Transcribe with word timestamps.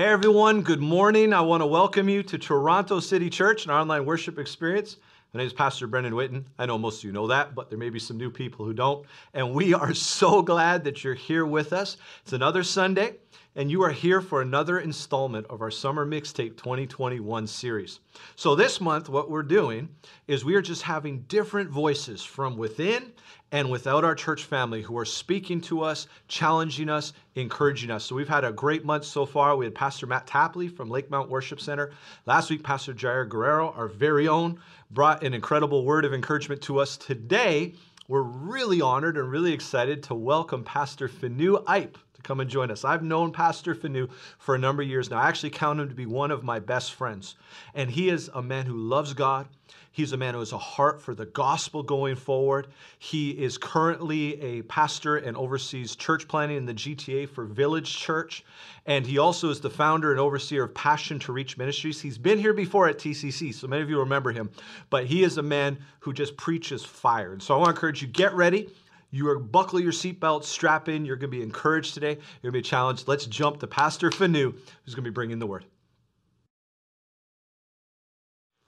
Hey 0.00 0.06
everyone, 0.06 0.62
good 0.62 0.80
morning. 0.80 1.34
I 1.34 1.42
want 1.42 1.60
to 1.60 1.66
welcome 1.66 2.08
you 2.08 2.22
to 2.22 2.38
Toronto 2.38 3.00
City 3.00 3.28
Church 3.28 3.64
and 3.64 3.70
our 3.70 3.82
online 3.82 4.06
worship 4.06 4.38
experience. 4.38 4.96
My 5.34 5.38
name 5.38 5.46
is 5.46 5.52
Pastor 5.52 5.86
Brendan 5.86 6.14
Witten. 6.14 6.44
I 6.58 6.64
know 6.64 6.78
most 6.78 7.00
of 7.00 7.04
you 7.04 7.12
know 7.12 7.26
that, 7.26 7.54
but 7.54 7.68
there 7.68 7.78
may 7.78 7.90
be 7.90 7.98
some 7.98 8.16
new 8.16 8.30
people 8.30 8.64
who 8.64 8.72
don't. 8.72 9.04
And 9.34 9.52
we 9.52 9.74
are 9.74 9.92
so 10.14 10.40
glad 10.40 10.84
that 10.84 11.04
you're 11.04 11.12
here 11.12 11.44
with 11.44 11.74
us. 11.74 11.98
It's 12.22 12.32
another 12.32 12.62
Sunday, 12.62 13.16
and 13.54 13.70
you 13.70 13.82
are 13.82 13.90
here 13.90 14.22
for 14.22 14.40
another 14.40 14.80
installment 14.80 15.46
of 15.48 15.60
our 15.60 15.70
Summer 15.70 16.06
Mixtape 16.06 16.56
2021 16.56 17.46
series. 17.46 18.00
So, 18.36 18.54
this 18.54 18.80
month, 18.80 19.10
what 19.10 19.30
we're 19.30 19.42
doing 19.42 19.90
is 20.26 20.46
we 20.46 20.54
are 20.54 20.62
just 20.62 20.80
having 20.80 21.24
different 21.28 21.68
voices 21.68 22.24
from 22.24 22.56
within 22.56 23.12
and 23.52 23.70
without 23.70 24.04
our 24.04 24.14
church 24.14 24.44
family 24.44 24.82
who 24.82 24.96
are 24.96 25.04
speaking 25.04 25.60
to 25.62 25.82
us, 25.82 26.06
challenging 26.28 26.88
us, 26.88 27.12
encouraging 27.34 27.90
us. 27.90 28.04
So 28.04 28.14
we've 28.14 28.28
had 28.28 28.44
a 28.44 28.52
great 28.52 28.84
month 28.84 29.04
so 29.04 29.26
far. 29.26 29.56
We 29.56 29.64
had 29.64 29.74
Pastor 29.74 30.06
Matt 30.06 30.26
Tapley 30.26 30.68
from 30.68 30.90
Lake 30.90 31.10
Mount 31.10 31.30
Worship 31.30 31.60
Center. 31.60 31.90
Last 32.26 32.50
week, 32.50 32.62
Pastor 32.62 32.94
Jair 32.94 33.28
Guerrero, 33.28 33.72
our 33.72 33.88
very 33.88 34.28
own, 34.28 34.60
brought 34.90 35.22
an 35.24 35.34
incredible 35.34 35.84
word 35.84 36.04
of 36.04 36.14
encouragement 36.14 36.62
to 36.62 36.78
us. 36.78 36.96
Today, 36.96 37.74
we're 38.08 38.22
really 38.22 38.80
honored 38.80 39.16
and 39.16 39.30
really 39.30 39.52
excited 39.52 40.02
to 40.04 40.14
welcome 40.14 40.64
Pastor 40.64 41.08
Fanu 41.08 41.64
Ipe 41.64 41.96
to 42.20 42.26
come 42.28 42.40
and 42.40 42.50
join 42.50 42.70
us. 42.70 42.84
I've 42.84 43.02
known 43.02 43.32
Pastor 43.32 43.74
Fanu 43.74 44.08
for 44.38 44.54
a 44.54 44.58
number 44.58 44.82
of 44.82 44.88
years 44.88 45.10
now. 45.10 45.18
I 45.18 45.28
actually 45.28 45.50
count 45.50 45.80
him 45.80 45.88
to 45.88 45.94
be 45.94 46.06
one 46.06 46.30
of 46.30 46.44
my 46.44 46.58
best 46.58 46.92
friends. 46.92 47.36
And 47.74 47.90
he 47.90 48.08
is 48.08 48.30
a 48.34 48.42
man 48.42 48.66
who 48.66 48.76
loves 48.76 49.12
God. 49.14 49.48
He's 49.92 50.12
a 50.12 50.16
man 50.16 50.34
who 50.34 50.40
has 50.40 50.52
a 50.52 50.58
heart 50.58 51.02
for 51.02 51.14
the 51.14 51.26
gospel 51.26 51.82
going 51.82 52.14
forward. 52.14 52.68
He 52.98 53.30
is 53.30 53.58
currently 53.58 54.40
a 54.40 54.62
pastor 54.62 55.16
and 55.16 55.36
oversees 55.36 55.96
church 55.96 56.28
planting 56.28 56.58
in 56.58 56.64
the 56.64 56.74
GTA 56.74 57.28
for 57.28 57.44
Village 57.44 57.96
Church. 57.96 58.44
And 58.86 59.04
he 59.04 59.18
also 59.18 59.50
is 59.50 59.60
the 59.60 59.70
founder 59.70 60.12
and 60.12 60.20
overseer 60.20 60.64
of 60.64 60.74
Passion 60.74 61.18
to 61.20 61.32
Reach 61.32 61.58
Ministries. 61.58 62.00
He's 62.00 62.18
been 62.18 62.38
here 62.38 62.52
before 62.52 62.88
at 62.88 62.98
TCC, 62.98 63.52
so 63.52 63.66
many 63.66 63.82
of 63.82 63.90
you 63.90 63.98
remember 63.98 64.30
him. 64.30 64.50
But 64.90 65.06
he 65.06 65.24
is 65.24 65.38
a 65.38 65.42
man 65.42 65.78
who 66.00 66.12
just 66.12 66.36
preaches 66.36 66.84
fire. 66.84 67.32
And 67.32 67.42
so 67.42 67.54
I 67.54 67.58
want 67.58 67.66
to 67.66 67.70
encourage 67.72 68.00
you 68.00 68.08
get 68.08 68.32
ready. 68.34 68.70
You 69.10 69.28
are 69.28 69.38
buckle 69.38 69.80
your 69.80 69.92
seatbelt, 69.92 70.44
strap 70.44 70.88
in. 70.88 71.04
You're 71.04 71.16
going 71.16 71.30
to 71.30 71.36
be 71.36 71.42
encouraged 71.42 71.94
today. 71.94 72.18
You're 72.42 72.52
going 72.52 72.62
to 72.62 72.66
be 72.66 72.68
challenged. 72.68 73.08
Let's 73.08 73.26
jump 73.26 73.58
to 73.60 73.66
Pastor 73.66 74.10
Fanu, 74.10 74.54
who's 74.84 74.94
going 74.94 75.04
to 75.04 75.10
be 75.10 75.14
bringing 75.14 75.40
the 75.40 75.46
word. 75.46 75.64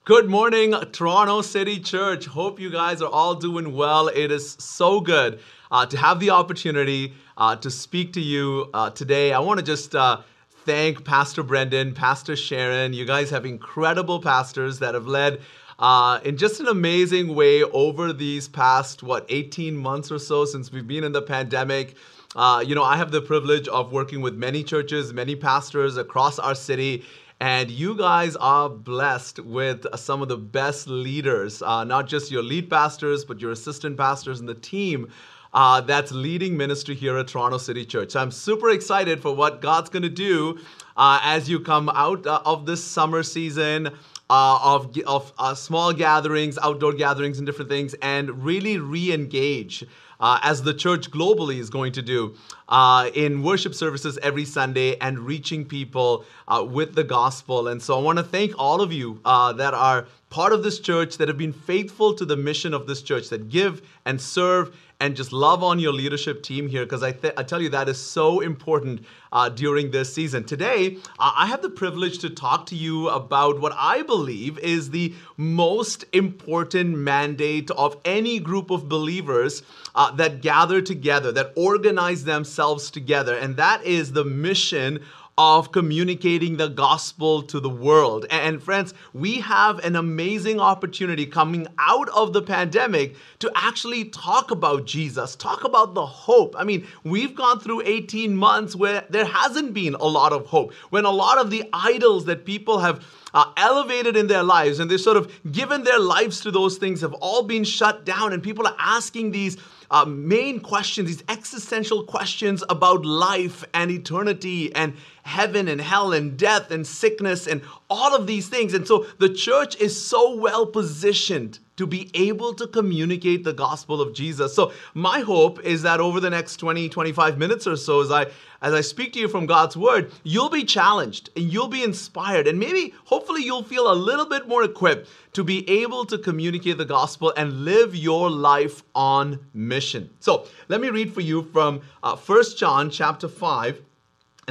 Good 0.05 0.29
morning, 0.29 0.75
Toronto 0.91 1.43
City 1.43 1.79
Church. 1.79 2.27
Hope 2.27 2.59
you 2.59 2.71
guys 2.71 3.01
are 3.03 3.11
all 3.11 3.37
doing 3.37 3.73
well. 3.73 4.09
It 4.09 4.33
is 4.33 4.57
so 4.59 5.01
good 5.01 5.39
uh, 5.71 5.87
to 5.87 5.97
have 5.97 6.19
the 6.19 6.31
opportunity 6.31 7.15
uh, 7.37 7.55
to 7.57 7.71
speak 7.71 8.15
to 8.15 8.21
you 8.21 8.69
uh, 8.75 8.91
today. 8.91 9.33
I 9.33 9.39
want 9.39 9.61
to 9.61 9.65
just 9.65 9.95
uh, 9.95 10.23
thank 10.67 11.05
Pastor 11.05 11.45
Brendan, 11.45 11.95
Pastor 11.95 12.35
Sharon. 12.35 12.93
You 12.95 13.05
guys 13.05 13.31
have 13.31 13.47
incredible 13.47 14.21
pastors 14.21 14.81
that 14.81 14.95
have 14.95 15.07
led 15.07 15.41
uh, 15.79 16.21
in 16.25 16.37
just 16.37 16.61
an 16.61 16.69
amazing 16.69 17.35
way 17.35 17.63
over 17.63 18.13
these 18.13 18.49
past, 18.49 19.03
what, 19.03 19.27
18 19.29 19.77
months 19.77 20.11
or 20.11 20.19
so 20.19 20.45
since 20.45 20.71
we've 20.73 20.87
been 20.87 21.05
in 21.05 21.13
the 21.13 21.23
pandemic. 21.23 21.97
Uh, 22.35 22.65
you 22.67 22.75
know, 22.75 22.85
I 22.85 22.97
have 22.97 23.11
the 23.11 23.21
privilege 23.21 23.69
of 23.69 23.93
working 23.93 24.21
with 24.23 24.35
many 24.35 24.65
churches, 24.65 25.13
many 25.13 25.37
pastors 25.37 25.97
across 25.97 26.39
our 26.39 26.55
city, 26.55 27.05
and 27.41 27.71
you 27.71 27.97
guys 27.97 28.37
are 28.37 28.69
blessed 28.69 29.41
with 29.41 29.85
some 29.97 30.23
of 30.23 30.29
the 30.29 30.37
best 30.37 30.87
leaders, 30.87 31.61
uh, 31.61 31.85
not 31.85 32.07
just 32.07 32.31
your 32.31 32.43
lead 32.43 32.71
pastors, 32.71 33.25
but 33.25 33.41
your 33.41 33.51
assistant 33.51 33.97
pastors 33.97 34.41
and 34.41 34.49
the 34.49 34.55
team 34.55 35.09
uh, 35.55 35.81
that's 35.81 36.13
leading 36.13 36.57
ministry 36.57 36.95
here 36.95 37.19
at 37.19 37.29
Toronto 37.29 37.59
City 37.59 37.85
Church. 37.85 38.13
So 38.13 38.21
I'm 38.21 38.31
super 38.31 38.71
excited 38.71 39.21
for 39.21 39.35
what 39.35 39.61
God's 39.61 39.91
going 39.91 40.03
to 40.03 40.09
do 40.09 40.59
uh, 40.97 41.21
as 41.23 41.49
you 41.49 41.61
come 41.61 41.89
out 41.91 42.27
uh, 42.27 42.41
of 42.45 42.65
this 42.65 42.83
summer 42.83 43.23
season. 43.23 43.91
Uh, 44.33 44.59
of 44.75 44.97
of 45.07 45.31
uh, 45.39 45.55
small 45.55 45.93
gatherings, 45.93 46.59
outdoor 46.63 46.95
gatherings, 46.95 47.37
and 47.39 47.47
different 47.47 47.71
things, 47.71 47.95
and 48.01 48.25
really 48.43 48.79
re 48.79 49.13
engage 49.13 49.85
uh, 50.23 50.39
as 50.43 50.63
the 50.63 50.73
church 50.73 51.11
globally 51.11 51.59
is 51.59 51.69
going 51.69 51.93
to 51.93 52.01
do 52.01 52.35
uh, 52.69 53.11
in 53.15 53.43
worship 53.43 53.75
services 53.75 54.19
every 54.23 54.47
Sunday 54.47 54.97
and 55.01 55.19
reaching 55.19 55.67
people 55.67 56.25
uh, 56.49 56.65
with 56.67 56.95
the 56.95 57.05
gospel. 57.05 57.69
And 57.69 57.83
so 57.83 57.99
I 57.99 58.01
want 58.01 58.19
to 58.19 58.25
thank 58.25 58.55
all 58.57 58.81
of 58.81 58.91
you 58.91 59.21
uh, 59.25 59.53
that 59.55 59.75
are 59.75 60.07
part 60.31 60.53
of 60.55 60.63
this 60.63 60.81
church, 60.81 61.19
that 61.19 61.29
have 61.29 61.37
been 61.37 61.53
faithful 61.53 62.15
to 62.15 62.25
the 62.25 62.37
mission 62.37 62.73
of 62.73 62.87
this 62.87 63.03
church, 63.03 63.29
that 63.29 63.51
give 63.51 63.83
and 64.07 64.19
serve 64.19 64.75
and 65.03 65.17
just 65.17 65.33
love 65.33 65.65
on 65.65 65.81
your 65.81 65.93
leadership 65.93 66.45
team 66.45 66.69
here 66.69 66.85
because 66.85 67.03
I, 67.03 67.11
th- 67.11 67.35
I 67.37 67.43
tell 67.43 67.61
you 67.61 67.71
that 67.71 67.89
is 67.89 67.99
so 67.99 68.39
important 68.39 69.05
uh, 69.33 69.49
during 69.49 69.91
this 69.91 70.15
season. 70.15 70.45
Today, 70.45 70.97
uh, 71.19 71.33
I 71.35 71.47
have 71.49 71.61
the 71.61 71.71
privilege 71.71 72.21
to 72.21 72.31
talk 72.31 72.67
to 72.67 72.77
you 72.77 73.09
about 73.09 73.61
what 73.61 73.73
I 73.77 74.03
believe 74.03 74.61
is 74.61 74.91
the 74.91 75.13
most 75.37 76.05
important 76.13 76.97
mandate 76.97 77.69
of 77.73 77.97
any 78.05 78.39
group 78.39 78.71
of 78.71 78.89
believers 78.89 79.65
uh, 79.97 80.13
that 80.13 80.41
gather 80.41 80.81
together, 80.81 81.33
that 81.33 81.53
organize 81.57 82.23
themselves 82.23 82.89
together, 82.89 83.35
and 83.37 83.57
that 83.57 83.85
is 83.85 84.13
the 84.13 84.25
mission 84.25 85.03
of 85.39 85.73
communicating 85.73 86.59
the 86.59 86.69
gospel 86.69 87.43
to 87.43 87.59
the 87.59 87.71
world. 87.71 88.27
And 88.31 88.63
friends, 88.63 88.93
we 89.15 89.41
have 89.41 89.79
an 89.79 89.97
amazing 89.97 90.61
opportunity 90.61 91.25
coming 91.25 91.67
out 91.79 92.11
of 92.11 92.35
the 92.35 92.43
pandemic 92.43 93.17
to 93.39 93.51
actually 93.55 94.05
talk 94.07 94.51
about 94.51 94.85
Jesus, 94.85 95.35
talk 95.35 95.65
about 95.65 95.95
the 95.95 96.05
hope. 96.05 96.55
I 96.59 96.65
mean, 96.65 96.87
we've 97.03 97.35
gone 97.35 97.61
through 97.61 97.83
18 97.87 98.37
months 98.37 98.77
where 98.77 99.07
there 99.09 99.25
hasn't 99.25 99.73
been 99.73 99.95
a 99.95 100.05
lot 100.05 100.33
of 100.33 100.47
hope, 100.47 100.75
when 100.91 101.07
a 101.07 101.11
lot 101.11 101.39
of 101.39 101.51
the 101.51 101.65
idols 101.73 102.27
that 102.27 102.45
people 102.45 102.81
have 102.81 103.03
uh, 103.33 103.51
elevated 103.57 104.17
in 104.17 104.27
their 104.27 104.43
lives 104.43 104.79
and 104.79 104.91
they've 104.91 105.01
sort 105.01 105.17
of 105.17 105.33
given 105.51 105.85
their 105.85 105.99
lives 105.99 106.41
to 106.43 106.51
those 106.51 106.77
things 106.77 107.01
have 107.01 107.15
all 107.15 107.43
been 107.43 107.65
shut 107.65 108.05
down, 108.05 108.35
and 108.35 108.43
people 108.43 108.67
are 108.67 108.77
asking 108.79 109.31
these 109.31 109.57
uh, 109.93 110.05
main 110.07 110.59
questions, 110.59 111.09
these 111.09 111.25
existential 111.29 112.05
questions 112.05 112.65
about 112.69 113.05
life 113.05 113.65
and 113.75 113.91
eternity 113.91 114.75
and 114.75 114.95
heaven 115.23 115.69
and 115.69 115.81
hell 115.81 116.13
and 116.13 116.37
death 116.37 116.71
and 116.71 116.87
sickness 116.87 117.47
and 117.47 117.63
all 117.89 118.15
of 118.15 118.27
these 118.27 118.49
things. 118.49 118.75
And 118.75 118.87
so 118.87 119.07
the 119.19 119.33
church 119.33 119.77
is 119.77 120.05
so 120.05 120.37
well 120.37 120.67
positioned 120.67 121.59
to 121.77 121.87
be 121.87 122.11
able 122.15 122.55
to 122.55 122.67
communicate 122.67 123.45
the 123.45 123.53
gospel 123.53 124.01
of 124.01 124.15
Jesus. 124.15 124.55
So 124.55 124.73
my 124.95 125.21
hope 125.21 125.61
is 125.65 125.83
that 125.83 126.01
over 126.01 126.21
the 126.21 126.31
next 126.31 126.57
20 126.57 126.89
25 126.89 127.39
minutes 127.39 127.67
or 127.67 127.77
so 127.77 128.03
as 128.03 128.11
I 128.11 128.27
as 128.61 128.75
I 128.75 128.81
speak 128.81 129.15
to 129.15 129.19
you 129.19 129.27
from 129.27 129.47
God's 129.47 129.77
word, 129.77 130.13
you'll 130.23 130.51
be 130.51 130.65
challenged 130.65 131.31
and 131.35 131.53
you'll 131.53 131.69
be 131.69 131.83
inspired 131.83 132.47
and 132.47 132.59
maybe 132.59 132.95
hopefully 133.05 133.43
you'll 133.43 133.65
feel 133.65 133.91
a 133.91 133.95
little 133.95 134.27
bit 134.27 134.47
more 134.47 134.63
equipped 134.63 135.09
to 135.33 135.43
be 135.43 135.69
able 135.69 136.05
to 136.05 136.19
communicate 136.19 136.79
the 136.79 136.85
gospel 136.85 137.33
and 137.37 137.65
live 137.65 137.97
your 137.97 138.31
life 138.31 138.83
on 138.95 139.41
mission. 139.55 140.11
So, 140.21 140.47
let 140.69 140.81
me 140.81 140.91
read 140.91 141.13
for 141.13 141.23
you 141.23 141.43
from 141.43 141.81
uh, 142.03 142.17
1 142.17 142.45
John 142.57 142.91
chapter 142.91 143.29
5 143.29 143.83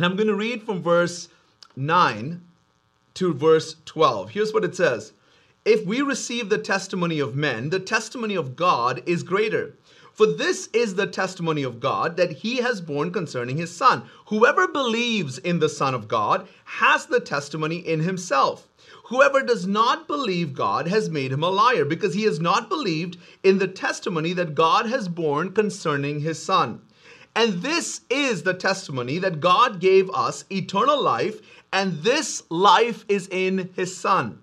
and 0.01 0.07
I'm 0.07 0.17
going 0.17 0.29
to 0.29 0.33
read 0.33 0.63
from 0.63 0.81
verse 0.81 1.29
9 1.75 2.41
to 3.13 3.33
verse 3.35 3.75
12. 3.85 4.31
Here's 4.31 4.51
what 4.51 4.63
it 4.63 4.75
says. 4.75 5.13
If 5.63 5.85
we 5.85 6.01
receive 6.01 6.49
the 6.49 6.57
testimony 6.57 7.19
of 7.19 7.35
men, 7.35 7.69
the 7.69 7.79
testimony 7.79 8.33
of 8.33 8.55
God 8.55 9.03
is 9.05 9.21
greater. 9.21 9.75
For 10.11 10.25
this 10.25 10.69
is 10.73 10.95
the 10.95 11.05
testimony 11.05 11.61
of 11.61 11.79
God 11.79 12.17
that 12.17 12.31
he 12.31 12.57
has 12.57 12.81
borne 12.81 13.11
concerning 13.11 13.57
his 13.57 13.75
Son. 13.75 14.09
Whoever 14.25 14.67
believes 14.67 15.37
in 15.37 15.59
the 15.59 15.69
Son 15.69 15.93
of 15.93 16.07
God 16.07 16.47
has 16.65 17.05
the 17.05 17.19
testimony 17.19 17.75
in 17.75 17.99
himself. 17.99 18.67
Whoever 19.03 19.43
does 19.43 19.67
not 19.67 20.07
believe 20.07 20.55
God 20.55 20.87
has 20.87 21.11
made 21.11 21.31
him 21.31 21.43
a 21.43 21.49
liar, 21.51 21.85
because 21.85 22.15
he 22.15 22.23
has 22.23 22.39
not 22.39 22.69
believed 22.69 23.19
in 23.43 23.59
the 23.59 23.67
testimony 23.67 24.33
that 24.33 24.55
God 24.55 24.87
has 24.87 25.07
borne 25.07 25.51
concerning 25.51 26.21
his 26.21 26.41
Son. 26.41 26.81
And 27.35 27.61
this 27.61 28.01
is 28.09 28.43
the 28.43 28.53
testimony 28.53 29.17
that 29.19 29.39
God 29.39 29.79
gave 29.79 30.09
us 30.09 30.43
eternal 30.51 31.01
life, 31.01 31.39
and 31.71 32.03
this 32.03 32.43
life 32.49 33.05
is 33.07 33.27
in 33.31 33.69
his 33.75 33.95
Son. 33.95 34.39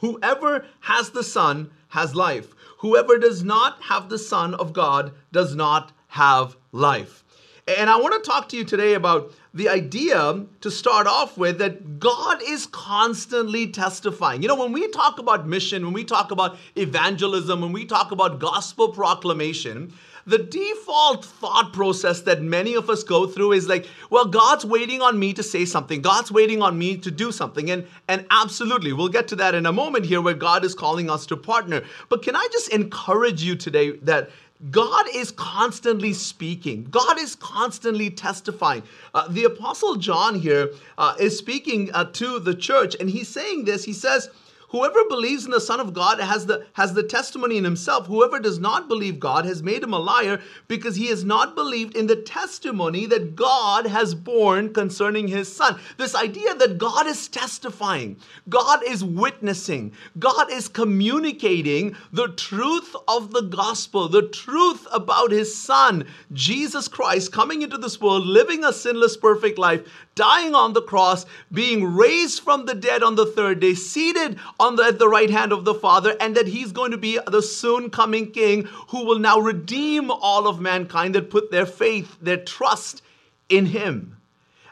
Whoever 0.00 0.66
has 0.80 1.10
the 1.10 1.24
Son 1.24 1.70
has 1.88 2.14
life. 2.14 2.54
Whoever 2.78 3.18
does 3.18 3.42
not 3.42 3.82
have 3.82 4.08
the 4.08 4.18
Son 4.18 4.54
of 4.54 4.72
God 4.72 5.12
does 5.32 5.54
not 5.54 5.92
have 6.08 6.56
life. 6.70 7.24
And 7.66 7.90
I 7.90 7.96
want 7.96 8.22
to 8.22 8.30
talk 8.30 8.48
to 8.50 8.56
you 8.56 8.64
today 8.64 8.94
about 8.94 9.32
the 9.52 9.68
idea 9.68 10.46
to 10.60 10.70
start 10.70 11.06
off 11.06 11.36
with 11.36 11.58
that 11.58 11.98
God 11.98 12.40
is 12.46 12.66
constantly 12.66 13.66
testifying. 13.66 14.40
You 14.40 14.48
know, 14.48 14.54
when 14.54 14.72
we 14.72 14.88
talk 14.88 15.18
about 15.18 15.46
mission, 15.46 15.84
when 15.84 15.92
we 15.92 16.04
talk 16.04 16.30
about 16.30 16.56
evangelism, 16.76 17.60
when 17.60 17.72
we 17.72 17.84
talk 17.84 18.10
about 18.10 18.38
gospel 18.38 18.90
proclamation, 18.90 19.92
the 20.28 20.38
default 20.38 21.24
thought 21.24 21.72
process 21.72 22.20
that 22.22 22.42
many 22.42 22.74
of 22.74 22.90
us 22.90 23.02
go 23.02 23.26
through 23.26 23.52
is 23.52 23.66
like, 23.66 23.86
well, 24.10 24.26
God's 24.26 24.64
waiting 24.64 25.00
on 25.00 25.18
me 25.18 25.32
to 25.32 25.42
say 25.42 25.64
something. 25.64 26.02
God's 26.02 26.30
waiting 26.30 26.60
on 26.60 26.78
me 26.78 26.98
to 26.98 27.10
do 27.10 27.32
something. 27.32 27.70
And, 27.70 27.86
and 28.08 28.26
absolutely, 28.30 28.92
we'll 28.92 29.08
get 29.08 29.26
to 29.28 29.36
that 29.36 29.54
in 29.54 29.64
a 29.64 29.72
moment 29.72 30.04
here 30.04 30.20
where 30.20 30.34
God 30.34 30.64
is 30.64 30.74
calling 30.74 31.08
us 31.08 31.24
to 31.26 31.36
partner. 31.36 31.82
But 32.10 32.22
can 32.22 32.36
I 32.36 32.46
just 32.52 32.68
encourage 32.72 33.42
you 33.42 33.56
today 33.56 33.92
that 34.02 34.30
God 34.70 35.06
is 35.14 35.30
constantly 35.30 36.12
speaking. 36.12 36.88
God 36.90 37.18
is 37.18 37.36
constantly 37.36 38.10
testifying. 38.10 38.82
Uh, 39.14 39.28
the 39.28 39.44
Apostle 39.44 39.94
John 39.94 40.34
here 40.34 40.70
uh, 40.98 41.14
is 41.20 41.38
speaking 41.38 41.90
uh, 41.94 42.06
to 42.14 42.40
the 42.40 42.54
church, 42.54 42.96
and 42.98 43.08
he's 43.08 43.28
saying 43.28 43.66
this. 43.66 43.84
He 43.84 43.92
says, 43.92 44.30
Whoever 44.68 45.04
believes 45.08 45.46
in 45.46 45.50
the 45.50 45.60
Son 45.60 45.80
of 45.80 45.94
God 45.94 46.20
has 46.20 46.44
the, 46.44 46.66
has 46.74 46.92
the 46.92 47.02
testimony 47.02 47.56
in 47.56 47.64
himself. 47.64 48.06
Whoever 48.06 48.38
does 48.38 48.58
not 48.58 48.86
believe 48.86 49.18
God 49.18 49.46
has 49.46 49.62
made 49.62 49.82
him 49.82 49.94
a 49.94 49.98
liar 49.98 50.40
because 50.66 50.96
he 50.96 51.06
has 51.06 51.24
not 51.24 51.54
believed 51.54 51.96
in 51.96 52.06
the 52.06 52.16
testimony 52.16 53.06
that 53.06 53.34
God 53.34 53.86
has 53.86 54.14
borne 54.14 54.74
concerning 54.74 55.26
his 55.26 55.50
Son. 55.54 55.80
This 55.96 56.14
idea 56.14 56.54
that 56.54 56.76
God 56.76 57.06
is 57.06 57.28
testifying, 57.28 58.18
God 58.48 58.80
is 58.86 59.02
witnessing, 59.02 59.92
God 60.18 60.52
is 60.52 60.68
communicating 60.68 61.96
the 62.12 62.28
truth 62.28 62.94
of 63.06 63.32
the 63.32 63.42
gospel, 63.42 64.08
the 64.08 64.28
truth 64.28 64.86
about 64.92 65.30
his 65.30 65.56
Son, 65.56 66.06
Jesus 66.32 66.88
Christ, 66.88 67.32
coming 67.32 67.62
into 67.62 67.78
this 67.78 68.00
world, 68.00 68.26
living 68.26 68.64
a 68.64 68.72
sinless, 68.72 69.16
perfect 69.16 69.58
life, 69.58 69.86
dying 70.18 70.52
on 70.52 70.72
the 70.72 70.82
cross, 70.82 71.24
being 71.52 71.94
raised 71.94 72.42
from 72.42 72.66
the 72.66 72.74
dead 72.74 73.04
on 73.04 73.14
the 73.14 73.24
third 73.24 73.60
day, 73.60 73.74
seated 73.74 74.36
on 74.58 74.74
the, 74.74 74.82
at 74.82 74.98
the 74.98 75.08
right 75.08 75.30
hand 75.30 75.52
of 75.52 75.64
the 75.64 75.74
Father, 75.74 76.16
and 76.20 76.36
that 76.36 76.48
he's 76.48 76.72
going 76.72 76.90
to 76.90 76.98
be 76.98 77.20
the 77.28 77.40
soon 77.40 77.88
coming 77.88 78.32
King 78.32 78.64
who 78.88 79.04
will 79.04 79.20
now 79.20 79.38
redeem 79.38 80.10
all 80.10 80.48
of 80.48 80.60
mankind 80.60 81.14
that 81.14 81.30
put 81.30 81.52
their 81.52 81.66
faith, 81.66 82.16
their 82.20 82.36
trust 82.36 83.00
in 83.48 83.66
him. 83.66 84.16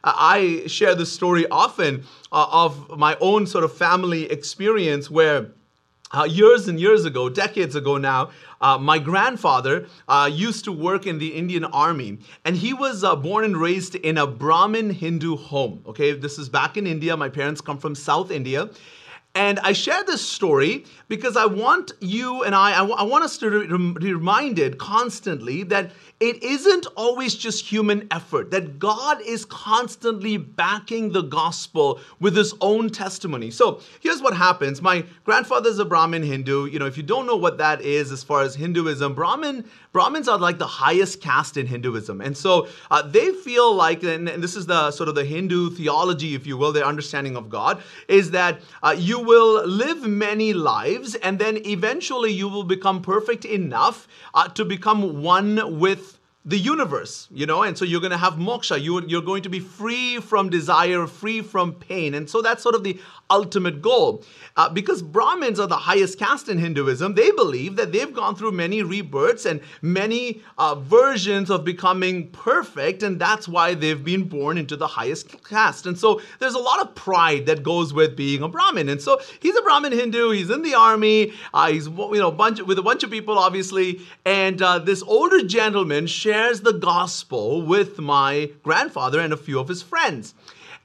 I 0.03 0.65
share 0.67 0.95
this 0.97 1.13
story 1.13 1.47
often 1.49 2.05
uh, 2.33 2.47
of 2.51 2.99
my 2.99 3.17
own 3.21 3.47
sort 3.47 3.63
of 3.65 3.73
family 3.73 4.31
experience 4.31 5.09
where 5.09 5.53
uh, 6.13 6.25
years 6.25 6.69
and 6.69 6.79
years 6.79 7.05
ago, 7.05 7.29
decades 7.29 7.75
ago 7.75 7.97
now, 7.97 8.31
uh, 8.61 8.79
my 8.79 8.99
grandfather 8.99 9.87
uh, 10.09 10.31
used 10.33 10.65
to 10.65 10.73
work 10.73 11.07
in 11.07 11.19
the 11.19 11.35
Indian 11.35 11.65
Army, 11.65 12.19
and 12.45 12.57
he 12.57 12.73
was 12.73 13.05
uh, 13.05 13.17
born 13.17 13.45
and 13.45 13.57
raised 13.57 13.95
in 13.97 14.19
a 14.19 14.27
Brahmin 14.27 14.91
Hindu 14.91 15.37
home. 15.37 15.83
Okay, 15.87 16.13
this 16.13 16.39
is 16.39 16.49
back 16.49 16.77
in 16.77 16.87
India. 16.87 17.17
My 17.17 17.29
parents 17.29 17.61
come 17.61 17.79
from 17.79 17.95
South 17.95 18.31
India. 18.31 18.71
And 19.35 19.59
I 19.59 19.75
share 19.75 20.03
this 20.03 20.27
story 20.27 20.87
because 21.09 21.37
I 21.37 21.45
want 21.45 21.93
you 22.01 22.43
and 22.43 22.55
I, 22.55 22.71
I, 22.71 22.79
w- 22.79 22.95
I 22.95 23.03
want 23.03 23.23
us 23.23 23.37
to 23.37 23.95
be 24.01 24.15
reminded 24.15 24.79
constantly 24.79 25.63
that 25.65 25.91
it 26.19 26.43
isn't 26.43 26.87
always 26.97 27.35
just 27.35 27.67
human 27.67 28.09
effort, 28.11 28.51
that 28.51 28.79
God 28.79 29.21
is 29.21 29.45
constantly 29.45 30.39
backing 30.39 31.13
the 31.13 31.21
gospel 31.21 32.01
with 32.21 32.35
his 32.35 32.55
own 32.63 32.89
testimony. 32.89 33.51
So 33.51 33.83
here's 34.01 34.23
what 34.23 34.35
happens. 34.35 34.81
My 34.81 35.05
grandfather's 35.25 35.79
a 35.79 35.85
Brahmin 35.85 36.23
Hindu. 36.23 36.67
You 36.67 36.79
know, 36.79 36.87
if 36.87 36.97
you 36.97 37.03
don't 37.03 37.27
know 37.27 37.37
what 37.37 37.59
that 37.59 37.83
is 37.83 38.13
as 38.13 38.25
far 38.25 38.41
as 38.41 38.55
Hinduism, 38.55 39.15
Brahmin, 39.15 39.67
Brahmins 39.93 40.27
are 40.27 40.39
like 40.39 40.59
the 40.59 40.67
highest 40.67 41.21
caste 41.21 41.59
in 41.59 41.67
Hinduism. 41.67 42.23
And 42.23 42.35
so 42.35 42.69
uh, 42.91 43.03
they 43.03 43.33
feel 43.33 43.75
like, 43.75 44.03
and, 44.03 44.27
and, 44.27 44.43
this 44.43 44.57
is 44.57 44.65
the 44.67 44.91
sort 44.93 45.11
of 45.11 45.15
the 45.15 45.25
Hindu 45.25 45.71
theology, 45.71 46.35
if 46.35 46.47
you 46.47 46.57
will, 46.57 46.73
their 46.73 46.85
understanding 46.85 47.37
of 47.37 47.51
God, 47.51 47.83
is 48.09 48.31
that 48.31 48.61
uh, 48.83 48.95
you 48.97 49.19
will 49.19 49.67
live 49.67 50.07
many 50.07 50.55
lives 50.55 51.15
and 51.17 51.39
then 51.39 51.59
eventually 51.67 52.33
you 52.33 52.49
will 52.49 52.65
become 52.65 53.03
perfect 53.03 53.45
enough 53.45 54.09
uh, 54.33 54.49
to 54.49 54.65
become 54.65 55.23
one 55.23 55.79
with 55.79 56.16
the 56.47 56.57
universe, 56.57 57.27
you 57.33 57.45
know, 57.45 57.65
and 57.65 57.77
so 57.77 57.85
you're 57.85 58.01
going 58.01 58.13
to 58.13 58.17
have 58.17 58.35
moksha. 58.35 58.81
You, 58.81 59.05
you're 59.09 59.21
going 59.21 59.43
to 59.43 59.49
be 59.49 59.59
free 59.59 60.21
from 60.21 60.49
desire, 60.49 61.09
free 61.09 61.43
from 61.43 61.73
pain. 61.75 62.15
And 62.15 62.31
so 62.31 62.41
that's 62.41 62.63
sort 62.63 62.77
of 62.77 62.85
the 62.85 63.01
ultimate 63.29 63.83
goal. 63.83 64.23
Uh, 64.57 64.69
because 64.69 65.03
Brahmins 65.03 65.59
are 65.59 65.67
the 65.67 65.77
highest 65.77 66.21
caste 66.21 66.49
in 66.49 66.59
Hinduism, 66.59 67.15
they 67.15 67.33
believe 67.33 67.75
that 67.75 67.91
they've 67.91 68.15
gone 68.15 68.37
through 68.37 68.53
many 68.53 68.81
rebirths 68.85 69.45
and 69.45 69.61
many 69.83 70.41
uh, 70.57 70.77
versions 70.77 71.51
of 71.51 71.65
becoming 71.65 72.31
perfect, 72.31 73.03
and 73.03 73.21
that's 73.21 73.49
why 73.49 73.75
they've 73.75 74.05
been 74.05 74.29
born 74.29 74.57
into 74.57 74.77
the 74.77 74.87
highest 74.87 75.43
caste. 75.45 75.85
And 75.85 75.99
so 75.99 76.21
there's 76.39 76.55
a 76.55 76.61
lot 76.61 76.81
of 76.81 76.95
pride 76.95 77.47
that 77.47 77.65
goes 77.65 77.93
with 77.93 78.15
being 78.15 78.45
a 78.45 78.49
Brahmin. 78.49 78.89
And 78.89 79.03
so 79.03 79.21
he's 79.41 79.57
a 79.57 79.63
Brahmin 79.63 79.91
Hindu, 79.91 80.31
he's 80.31 80.51
in 80.51 80.63
the 80.63 80.75
army, 80.75 81.33
uh, 81.53 81.73
he's 81.73 81.89
you 81.89 82.19
know 82.21 82.31
bunch 82.31 82.63
with 82.63 82.79
a 82.79 82.83
bunch 82.83 83.03
of 83.03 83.11
people, 83.11 83.37
obviously, 83.37 84.01
and 84.25 84.63
uh, 84.63 84.79
this 84.79 85.03
older 85.03 85.43
gentleman 85.43 86.07
shares 86.07 86.36
the 86.37 86.73
gospel 86.73 87.63
with 87.63 87.99
my 87.99 88.51
grandfather 88.63 89.19
and 89.21 89.33
a 89.33 89.37
few 89.37 89.59
of 89.59 89.69
his 89.69 89.83
friends 89.83 90.35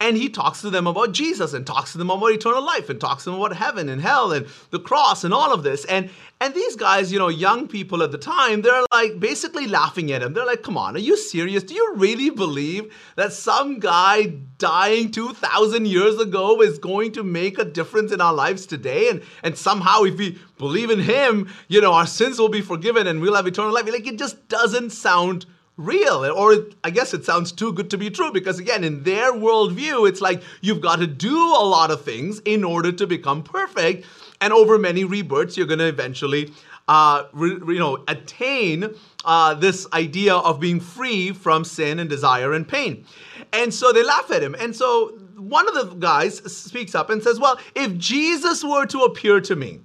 and 0.01 0.17
he 0.17 0.29
talks 0.29 0.61
to 0.61 0.71
them 0.71 0.87
about 0.87 1.11
Jesus 1.11 1.53
and 1.53 1.65
talks 1.65 1.91
to 1.91 1.99
them 1.99 2.09
about 2.09 2.31
eternal 2.31 2.65
life 2.65 2.89
and 2.89 2.99
talks 2.99 3.23
to 3.23 3.29
them 3.29 3.39
about 3.39 3.55
heaven 3.55 3.87
and 3.87 4.01
hell 4.01 4.31
and 4.31 4.47
the 4.71 4.79
cross 4.79 5.23
and 5.23 5.31
all 5.31 5.53
of 5.53 5.61
this. 5.61 5.85
And 5.85 6.09
and 6.41 6.55
these 6.55 6.75
guys, 6.75 7.11
you 7.13 7.19
know, 7.19 7.27
young 7.27 7.67
people 7.67 8.01
at 8.01 8.11
the 8.11 8.17
time, 8.17 8.63
they're 8.63 8.83
like 8.91 9.19
basically 9.19 9.67
laughing 9.67 10.11
at 10.11 10.23
him. 10.23 10.33
They're 10.33 10.45
like, 10.45 10.63
"Come 10.63 10.75
on, 10.75 10.95
are 10.95 10.99
you 10.99 11.15
serious? 11.15 11.61
Do 11.61 11.75
you 11.75 11.93
really 11.95 12.31
believe 12.31 12.91
that 13.15 13.31
some 13.31 13.79
guy 13.79 14.33
dying 14.57 15.11
2000 15.11 15.85
years 15.85 16.19
ago 16.19 16.61
is 16.63 16.79
going 16.79 17.11
to 17.11 17.23
make 17.23 17.59
a 17.59 17.65
difference 17.65 18.11
in 18.11 18.21
our 18.21 18.33
lives 18.33 18.65
today 18.65 19.09
and 19.09 19.21
and 19.43 19.55
somehow 19.55 20.01
if 20.01 20.17
we 20.17 20.39
believe 20.57 20.89
in 20.89 20.99
him, 20.99 21.47
you 21.67 21.79
know, 21.79 21.93
our 21.93 22.07
sins 22.07 22.39
will 22.39 22.49
be 22.49 22.61
forgiven 22.61 23.05
and 23.05 23.21
we'll 23.21 23.35
have 23.35 23.45
eternal 23.45 23.71
life?" 23.71 23.85
Like 23.87 24.07
it 24.07 24.17
just 24.17 24.47
doesn't 24.49 24.89
sound 24.89 25.45
real. 25.85 26.25
Or 26.25 26.55
I 26.83 26.89
guess 26.89 27.13
it 27.13 27.25
sounds 27.25 27.51
too 27.51 27.73
good 27.73 27.89
to 27.91 27.97
be 27.97 28.09
true 28.09 28.31
because, 28.31 28.59
again, 28.59 28.83
in 28.83 29.03
their 29.03 29.33
worldview, 29.33 30.07
it's 30.07 30.21
like 30.21 30.41
you've 30.61 30.81
got 30.81 30.99
to 30.99 31.07
do 31.07 31.35
a 31.35 31.65
lot 31.65 31.91
of 31.91 32.03
things 32.03 32.39
in 32.45 32.63
order 32.63 32.91
to 32.91 33.07
become 33.07 33.43
perfect. 33.43 34.05
And 34.39 34.53
over 34.53 34.77
many 34.77 35.03
rebirths, 35.03 35.57
you're 35.57 35.67
going 35.67 35.79
to 35.79 35.87
eventually. 35.87 36.53
Uh, 36.87 37.27
re, 37.31 37.51
you 37.51 37.79
know, 37.79 38.03
attain 38.09 38.93
uh, 39.23 39.53
this 39.53 39.87
idea 39.93 40.35
of 40.35 40.59
being 40.59 40.79
free 40.79 41.31
from 41.31 41.63
sin 41.63 41.99
and 41.99 42.09
desire 42.09 42.51
and 42.51 42.67
pain. 42.67 43.05
And 43.53 43.73
so 43.73 43.93
they 43.93 44.03
laugh 44.03 44.29
at 44.31 44.43
him. 44.43 44.55
And 44.59 44.75
so 44.75 45.17
one 45.37 45.67
of 45.67 45.73
the 45.73 45.95
guys 45.95 46.39
speaks 46.51 46.93
up 46.93 47.09
and 47.09 47.21
says, 47.21 47.39
Well, 47.39 47.59
if 47.75 47.97
Jesus 47.97 48.63
were 48.63 48.85
to 48.87 49.01
appear 49.01 49.39
to 49.41 49.55
me, 49.55 49.79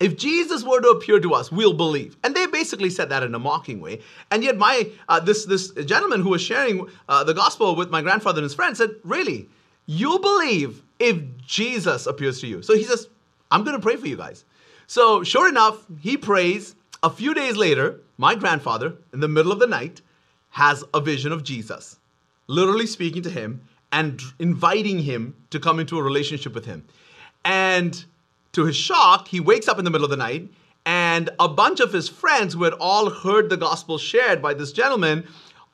if 0.00 0.16
Jesus 0.16 0.62
were 0.62 0.80
to 0.80 0.88
appear 0.88 1.18
to 1.20 1.34
us, 1.34 1.50
we'll 1.50 1.72
believe. 1.72 2.16
And 2.22 2.34
they 2.34 2.46
basically 2.46 2.90
said 2.90 3.08
that 3.08 3.22
in 3.22 3.34
a 3.34 3.38
mocking 3.38 3.80
way. 3.80 4.00
And 4.30 4.44
yet, 4.44 4.56
my 4.56 4.90
uh, 5.08 5.20
this 5.20 5.44
this 5.44 5.70
gentleman 5.84 6.20
who 6.20 6.30
was 6.30 6.42
sharing 6.42 6.88
uh, 7.08 7.24
the 7.24 7.34
gospel 7.34 7.74
with 7.74 7.90
my 7.90 8.02
grandfather 8.02 8.38
and 8.38 8.44
his 8.44 8.54
friend 8.54 8.76
said, 8.76 8.90
"Really, 9.04 9.48
you'll 9.86 10.20
believe 10.20 10.82
if 10.98 11.20
Jesus 11.46 12.06
appears 12.06 12.40
to 12.40 12.46
you." 12.46 12.62
So 12.62 12.74
he 12.74 12.84
says, 12.84 13.08
"I'm 13.50 13.64
going 13.64 13.76
to 13.76 13.82
pray 13.82 13.96
for 13.96 14.06
you 14.06 14.16
guys." 14.16 14.44
So 14.86 15.22
sure 15.22 15.48
enough, 15.48 15.84
he 16.00 16.16
prays. 16.16 16.74
A 17.00 17.10
few 17.10 17.32
days 17.32 17.56
later, 17.56 18.00
my 18.16 18.34
grandfather, 18.34 18.94
in 19.12 19.20
the 19.20 19.28
middle 19.28 19.52
of 19.52 19.60
the 19.60 19.68
night, 19.68 20.00
has 20.50 20.82
a 20.92 21.00
vision 21.00 21.30
of 21.30 21.44
Jesus, 21.44 21.96
literally 22.48 22.86
speaking 22.86 23.22
to 23.22 23.30
him 23.30 23.60
and 23.92 24.20
inviting 24.40 24.98
him 24.98 25.34
to 25.50 25.60
come 25.60 25.78
into 25.78 25.98
a 25.98 26.02
relationship 26.02 26.54
with 26.54 26.64
him. 26.64 26.84
And 27.44 28.04
to 28.52 28.64
his 28.64 28.76
shock, 28.76 29.28
he 29.28 29.40
wakes 29.40 29.68
up 29.68 29.78
in 29.78 29.84
the 29.84 29.90
middle 29.90 30.04
of 30.04 30.10
the 30.10 30.16
night, 30.16 30.48
and 30.86 31.30
a 31.38 31.48
bunch 31.48 31.80
of 31.80 31.92
his 31.92 32.08
friends 32.08 32.54
who 32.54 32.64
had 32.64 32.72
all 32.74 33.10
heard 33.10 33.50
the 33.50 33.56
gospel 33.56 33.98
shared 33.98 34.40
by 34.40 34.54
this 34.54 34.72
gentleman 34.72 35.26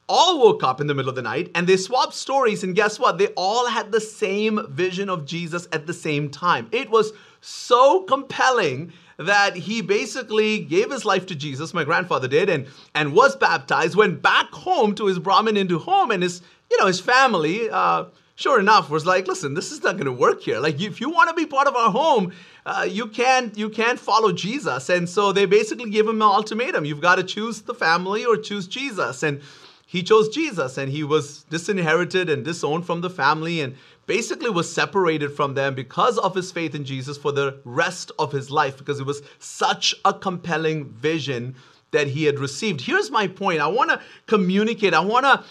all 0.09 0.40
woke 0.40 0.62
up 0.62 0.81
in 0.81 0.87
the 0.87 0.95
middle 0.95 1.09
of 1.09 1.14
the 1.14 1.23
night 1.23 1.50
and 1.54 1.66
they 1.66 1.76
swapped 1.76 2.14
stories. 2.14 2.62
And 2.62 2.75
guess 2.75 2.99
what? 2.99 3.16
They 3.19 3.28
all 3.28 3.66
had 3.66 3.90
the 3.90 4.00
same 4.00 4.66
vision 4.71 5.09
of 5.09 5.25
Jesus 5.25 5.66
at 5.73 5.87
the 5.87 5.95
same 5.95 6.28
time. 6.28 6.69
It 6.73 6.90
was 6.90 7.12
so 7.40 8.02
compelling 8.02 8.93
that 9.16 9.54
he 9.57 9.81
basically 9.81 10.59
gave 10.64 10.90
his 10.90 11.04
life 11.04 11.26
to 11.26 11.35
Jesus, 11.35 11.73
my 11.73 11.85
grandfather 11.85 12.26
did, 12.26 12.49
and, 12.49 12.66
and 12.95 13.12
was 13.12 13.37
baptized, 13.37 13.95
went 13.95 14.21
back 14.21 14.50
home 14.50 14.95
to 14.97 15.07
his 15.07 15.19
Brahmin 15.19 15.57
Hindu 15.57 15.78
home, 15.78 16.11
and 16.11 16.23
his, 16.23 16.43
you 16.71 16.76
know, 16.78 16.87
his 16.87 17.00
family, 17.00 17.71
uh, 17.71 18.07
sure 18.35 18.59
enough, 18.61 18.91
was 18.91 19.07
like, 19.07 19.26
listen, 19.26 19.55
this 19.55 19.71
is 19.71 19.83
not 19.83 19.97
going 19.97 20.07
to 20.07 20.12
work 20.12 20.43
here. 20.43 20.59
Like, 20.59 20.81
if 20.81 21.00
you 21.00 21.11
want 21.11 21.29
to 21.29 21.35
be 21.35 21.47
part 21.47 21.69
of 21.69 21.76
our 21.76 21.91
home, 21.91 22.33
uh, 22.67 22.87
you 22.88 23.07
can't 23.07 23.57
you 23.57 23.69
can't 23.69 24.00
follow 24.00 24.33
Jesus. 24.33 24.88
And 24.88 25.09
so 25.09 25.33
they 25.33 25.47
basically 25.47 25.91
give 25.91 26.09
him 26.09 26.17
an 26.17 26.23
ultimatum: 26.23 26.85
you've 26.85 27.00
got 27.00 27.17
to 27.17 27.25
choose 27.25 27.62
the 27.62 27.75
family 27.75 28.25
or 28.25 28.37
choose 28.37 28.67
Jesus. 28.67 29.23
And 29.23 29.41
he 29.87 30.03
chose 30.03 30.29
Jesus, 30.29 30.79
and 30.79 30.91
he 30.91 31.05
was 31.05 31.45
disinherited 31.45 32.29
and 32.29 32.45
disowned 32.45 32.87
from 32.87 33.00
the 33.00 33.11
family, 33.11 33.61
and 33.61 33.76
basically 34.07 34.50
was 34.50 34.73
separated 34.73 35.33
from 35.33 35.55
them 35.55 35.75
because 35.75 36.19
of 36.19 36.35
his 36.35 36.50
faith 36.50 36.75
in 36.75 36.85
Jesus 36.85 37.17
for 37.17 37.33
the 37.33 37.61
rest 37.64 38.11
of 38.19 38.33
his 38.33 38.50
life 38.50 38.76
because 38.76 39.00
it 39.00 39.07
was 39.07 39.23
such 39.38 39.95
a 40.05 40.12
compelling 40.12 40.88
vision 40.91 41.55
that 41.91 42.09
he 42.09 42.25
had 42.25 42.38
received. 42.38 42.81
Here's 42.81 43.11
my 43.11 43.29
point. 43.29 43.61
I 43.61 43.67
want 43.69 43.91
to 43.91 44.00
communicate. 44.26 44.95
I 44.95 45.00
want 45.00 45.25
to 45.25 45.45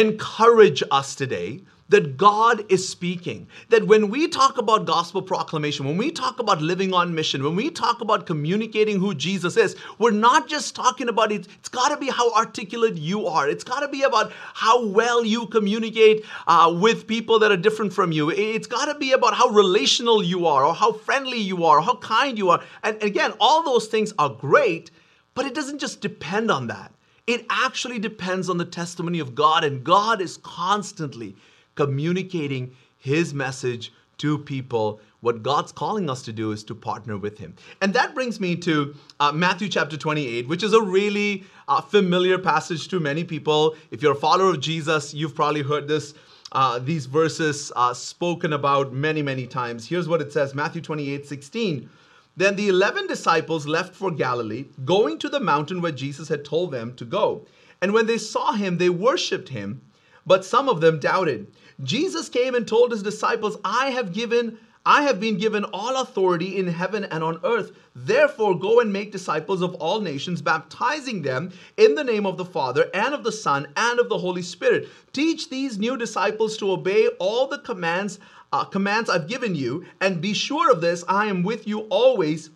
encourage 0.00 0.82
us 0.90 1.14
today 1.14 1.62
that 1.88 2.16
God 2.16 2.64
is 2.70 2.88
speaking. 2.88 3.46
That 3.68 3.86
when 3.86 4.08
we 4.08 4.28
talk 4.28 4.58
about 4.58 4.86
gospel 4.86 5.22
proclamation, 5.22 5.86
when 5.86 5.96
we 5.96 6.10
talk 6.10 6.38
about 6.38 6.60
living 6.60 6.92
on 6.92 7.14
mission, 7.14 7.42
when 7.42 7.54
we 7.54 7.70
talk 7.70 8.00
about 8.00 8.26
communicating 8.26 8.98
who 8.98 9.14
Jesus 9.14 9.56
is, 9.56 9.76
we're 9.98 10.10
not 10.10 10.48
just 10.48 10.74
talking 10.74 11.08
about 11.08 11.30
it. 11.30 11.46
It's 11.58 11.68
got 11.68 11.88
to 11.88 11.96
be 11.96 12.10
how 12.10 12.32
articulate 12.34 12.96
you 12.96 13.26
are. 13.26 13.48
It's 13.48 13.64
got 13.64 13.80
to 13.80 13.88
be 13.88 14.02
about 14.02 14.32
how 14.54 14.84
well 14.86 15.24
you 15.24 15.46
communicate 15.46 16.24
uh, 16.46 16.76
with 16.76 17.06
people 17.06 17.38
that 17.38 17.52
are 17.52 17.56
different 17.56 17.92
from 17.92 18.12
you. 18.12 18.30
It's 18.30 18.66
got 18.66 18.86
to 18.86 18.98
be 18.98 19.12
about 19.12 19.34
how 19.34 19.48
relational 19.48 20.22
you 20.22 20.46
are, 20.46 20.64
or 20.64 20.74
how 20.74 20.92
friendly 20.92 21.38
you 21.38 21.64
are, 21.64 21.78
or 21.78 21.82
how 21.82 21.96
kind 21.96 22.36
you 22.36 22.50
are. 22.50 22.62
And 22.82 23.00
again, 23.02 23.32
all 23.40 23.62
those 23.62 23.86
things 23.86 24.12
are 24.18 24.30
great. 24.30 24.90
But 25.34 25.44
it 25.44 25.54
doesn't 25.54 25.80
just 25.80 26.00
depend 26.00 26.50
on 26.50 26.66
that. 26.68 26.92
It 27.26 27.44
actually 27.50 27.98
depends 27.98 28.48
on 28.48 28.56
the 28.56 28.64
testimony 28.64 29.18
of 29.18 29.34
God, 29.34 29.64
and 29.64 29.84
God 29.84 30.20
is 30.20 30.38
constantly 30.38 31.36
communicating 31.76 32.74
His 32.98 33.32
message 33.32 33.92
to 34.18 34.38
people. 34.38 35.00
What 35.20 35.42
God's 35.42 35.72
calling 35.72 36.10
us 36.10 36.22
to 36.22 36.32
do 36.32 36.52
is 36.52 36.64
to 36.64 36.74
partner 36.74 37.16
with 37.16 37.38
Him. 37.38 37.54
And 37.80 37.94
that 37.94 38.14
brings 38.14 38.40
me 38.40 38.56
to 38.56 38.94
uh, 39.20 39.32
Matthew 39.32 39.68
chapter 39.68 39.96
28, 39.96 40.48
which 40.48 40.62
is 40.62 40.72
a 40.72 40.82
really 40.82 41.44
uh, 41.68 41.80
familiar 41.80 42.38
passage 42.38 42.88
to 42.88 43.00
many 43.00 43.24
people. 43.24 43.76
If 43.90 44.02
you're 44.02 44.12
a 44.12 44.16
follower 44.16 44.50
of 44.50 44.60
Jesus, 44.60 45.14
you've 45.14 45.34
probably 45.34 45.62
heard 45.62 45.86
this. 45.88 46.14
Uh, 46.52 46.78
these 46.78 47.06
verses 47.06 47.72
uh, 47.74 47.92
spoken 47.92 48.52
about 48.52 48.92
many, 48.92 49.20
many 49.20 49.46
times. 49.46 49.86
Here's 49.86 50.08
what 50.08 50.22
it 50.22 50.32
says 50.32 50.54
Matthew 50.54 50.80
28 50.80 51.26
16. 51.26 51.90
Then 52.36 52.54
the 52.54 52.68
11 52.68 53.06
disciples 53.06 53.66
left 53.66 53.94
for 53.94 54.10
Galilee, 54.10 54.66
going 54.84 55.18
to 55.18 55.28
the 55.28 55.40
mountain 55.40 55.80
where 55.80 55.92
Jesus 55.92 56.28
had 56.28 56.44
told 56.44 56.70
them 56.70 56.94
to 56.96 57.04
go. 57.04 57.46
And 57.80 57.92
when 57.92 58.06
they 58.06 58.18
saw 58.18 58.52
him, 58.52 58.76
they 58.76 58.90
worshiped 58.90 59.48
him, 59.48 59.80
but 60.26 60.44
some 60.44 60.68
of 60.68 60.80
them 60.80 60.98
doubted. 60.98 61.46
Jesus 61.82 62.28
came 62.28 62.54
and 62.54 62.66
told 62.66 62.90
his 62.90 63.02
disciples, 63.02 63.56
I 63.64 63.90
have 63.90 64.12
given 64.12 64.58
I 64.88 65.02
have 65.02 65.18
been 65.18 65.36
given 65.36 65.64
all 65.64 66.00
authority 66.00 66.56
in 66.56 66.68
heaven 66.68 67.02
and 67.02 67.24
on 67.24 67.40
earth. 67.42 67.72
Therefore, 67.96 68.56
go 68.56 68.78
and 68.78 68.92
make 68.92 69.10
disciples 69.10 69.60
of 69.60 69.74
all 69.74 70.00
nations, 70.00 70.40
baptizing 70.40 71.22
them 71.22 71.50
in 71.76 71.96
the 71.96 72.04
name 72.04 72.24
of 72.24 72.36
the 72.36 72.44
Father 72.44 72.88
and 72.94 73.12
of 73.12 73.24
the 73.24 73.32
Son 73.32 73.66
and 73.76 73.98
of 73.98 74.08
the 74.08 74.18
Holy 74.18 74.42
Spirit. 74.42 74.88
Teach 75.12 75.50
these 75.50 75.76
new 75.76 75.96
disciples 75.96 76.56
to 76.58 76.70
obey 76.70 77.08
all 77.18 77.48
the 77.48 77.58
commands 77.58 78.20
uh, 78.52 78.64
commands 78.64 79.10
I've 79.10 79.26
given 79.26 79.56
you, 79.56 79.84
and 80.00 80.20
be 80.20 80.32
sure 80.32 80.70
of 80.70 80.80
this: 80.80 81.02
I 81.08 81.26
am 81.26 81.42
with 81.42 81.66
you 81.66 81.80
always, 81.90 82.50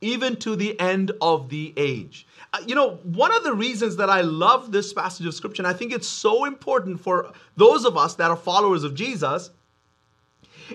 even 0.00 0.34
to 0.36 0.56
the 0.56 0.78
end 0.80 1.12
of 1.20 1.48
the 1.48 1.72
age. 1.76 2.25
You 2.66 2.74
know, 2.74 2.96
one 3.02 3.32
of 3.32 3.44
the 3.44 3.52
reasons 3.52 3.96
that 3.96 4.10
I 4.10 4.20
love 4.20 4.72
this 4.72 4.92
passage 4.92 5.26
of 5.26 5.34
scripture, 5.34 5.62
and 5.62 5.66
I 5.66 5.72
think 5.72 5.92
it's 5.92 6.08
so 6.08 6.44
important 6.44 7.00
for 7.00 7.32
those 7.56 7.84
of 7.84 7.96
us 7.96 8.14
that 8.14 8.30
are 8.30 8.36
followers 8.36 8.84
of 8.84 8.94
Jesus 8.94 9.50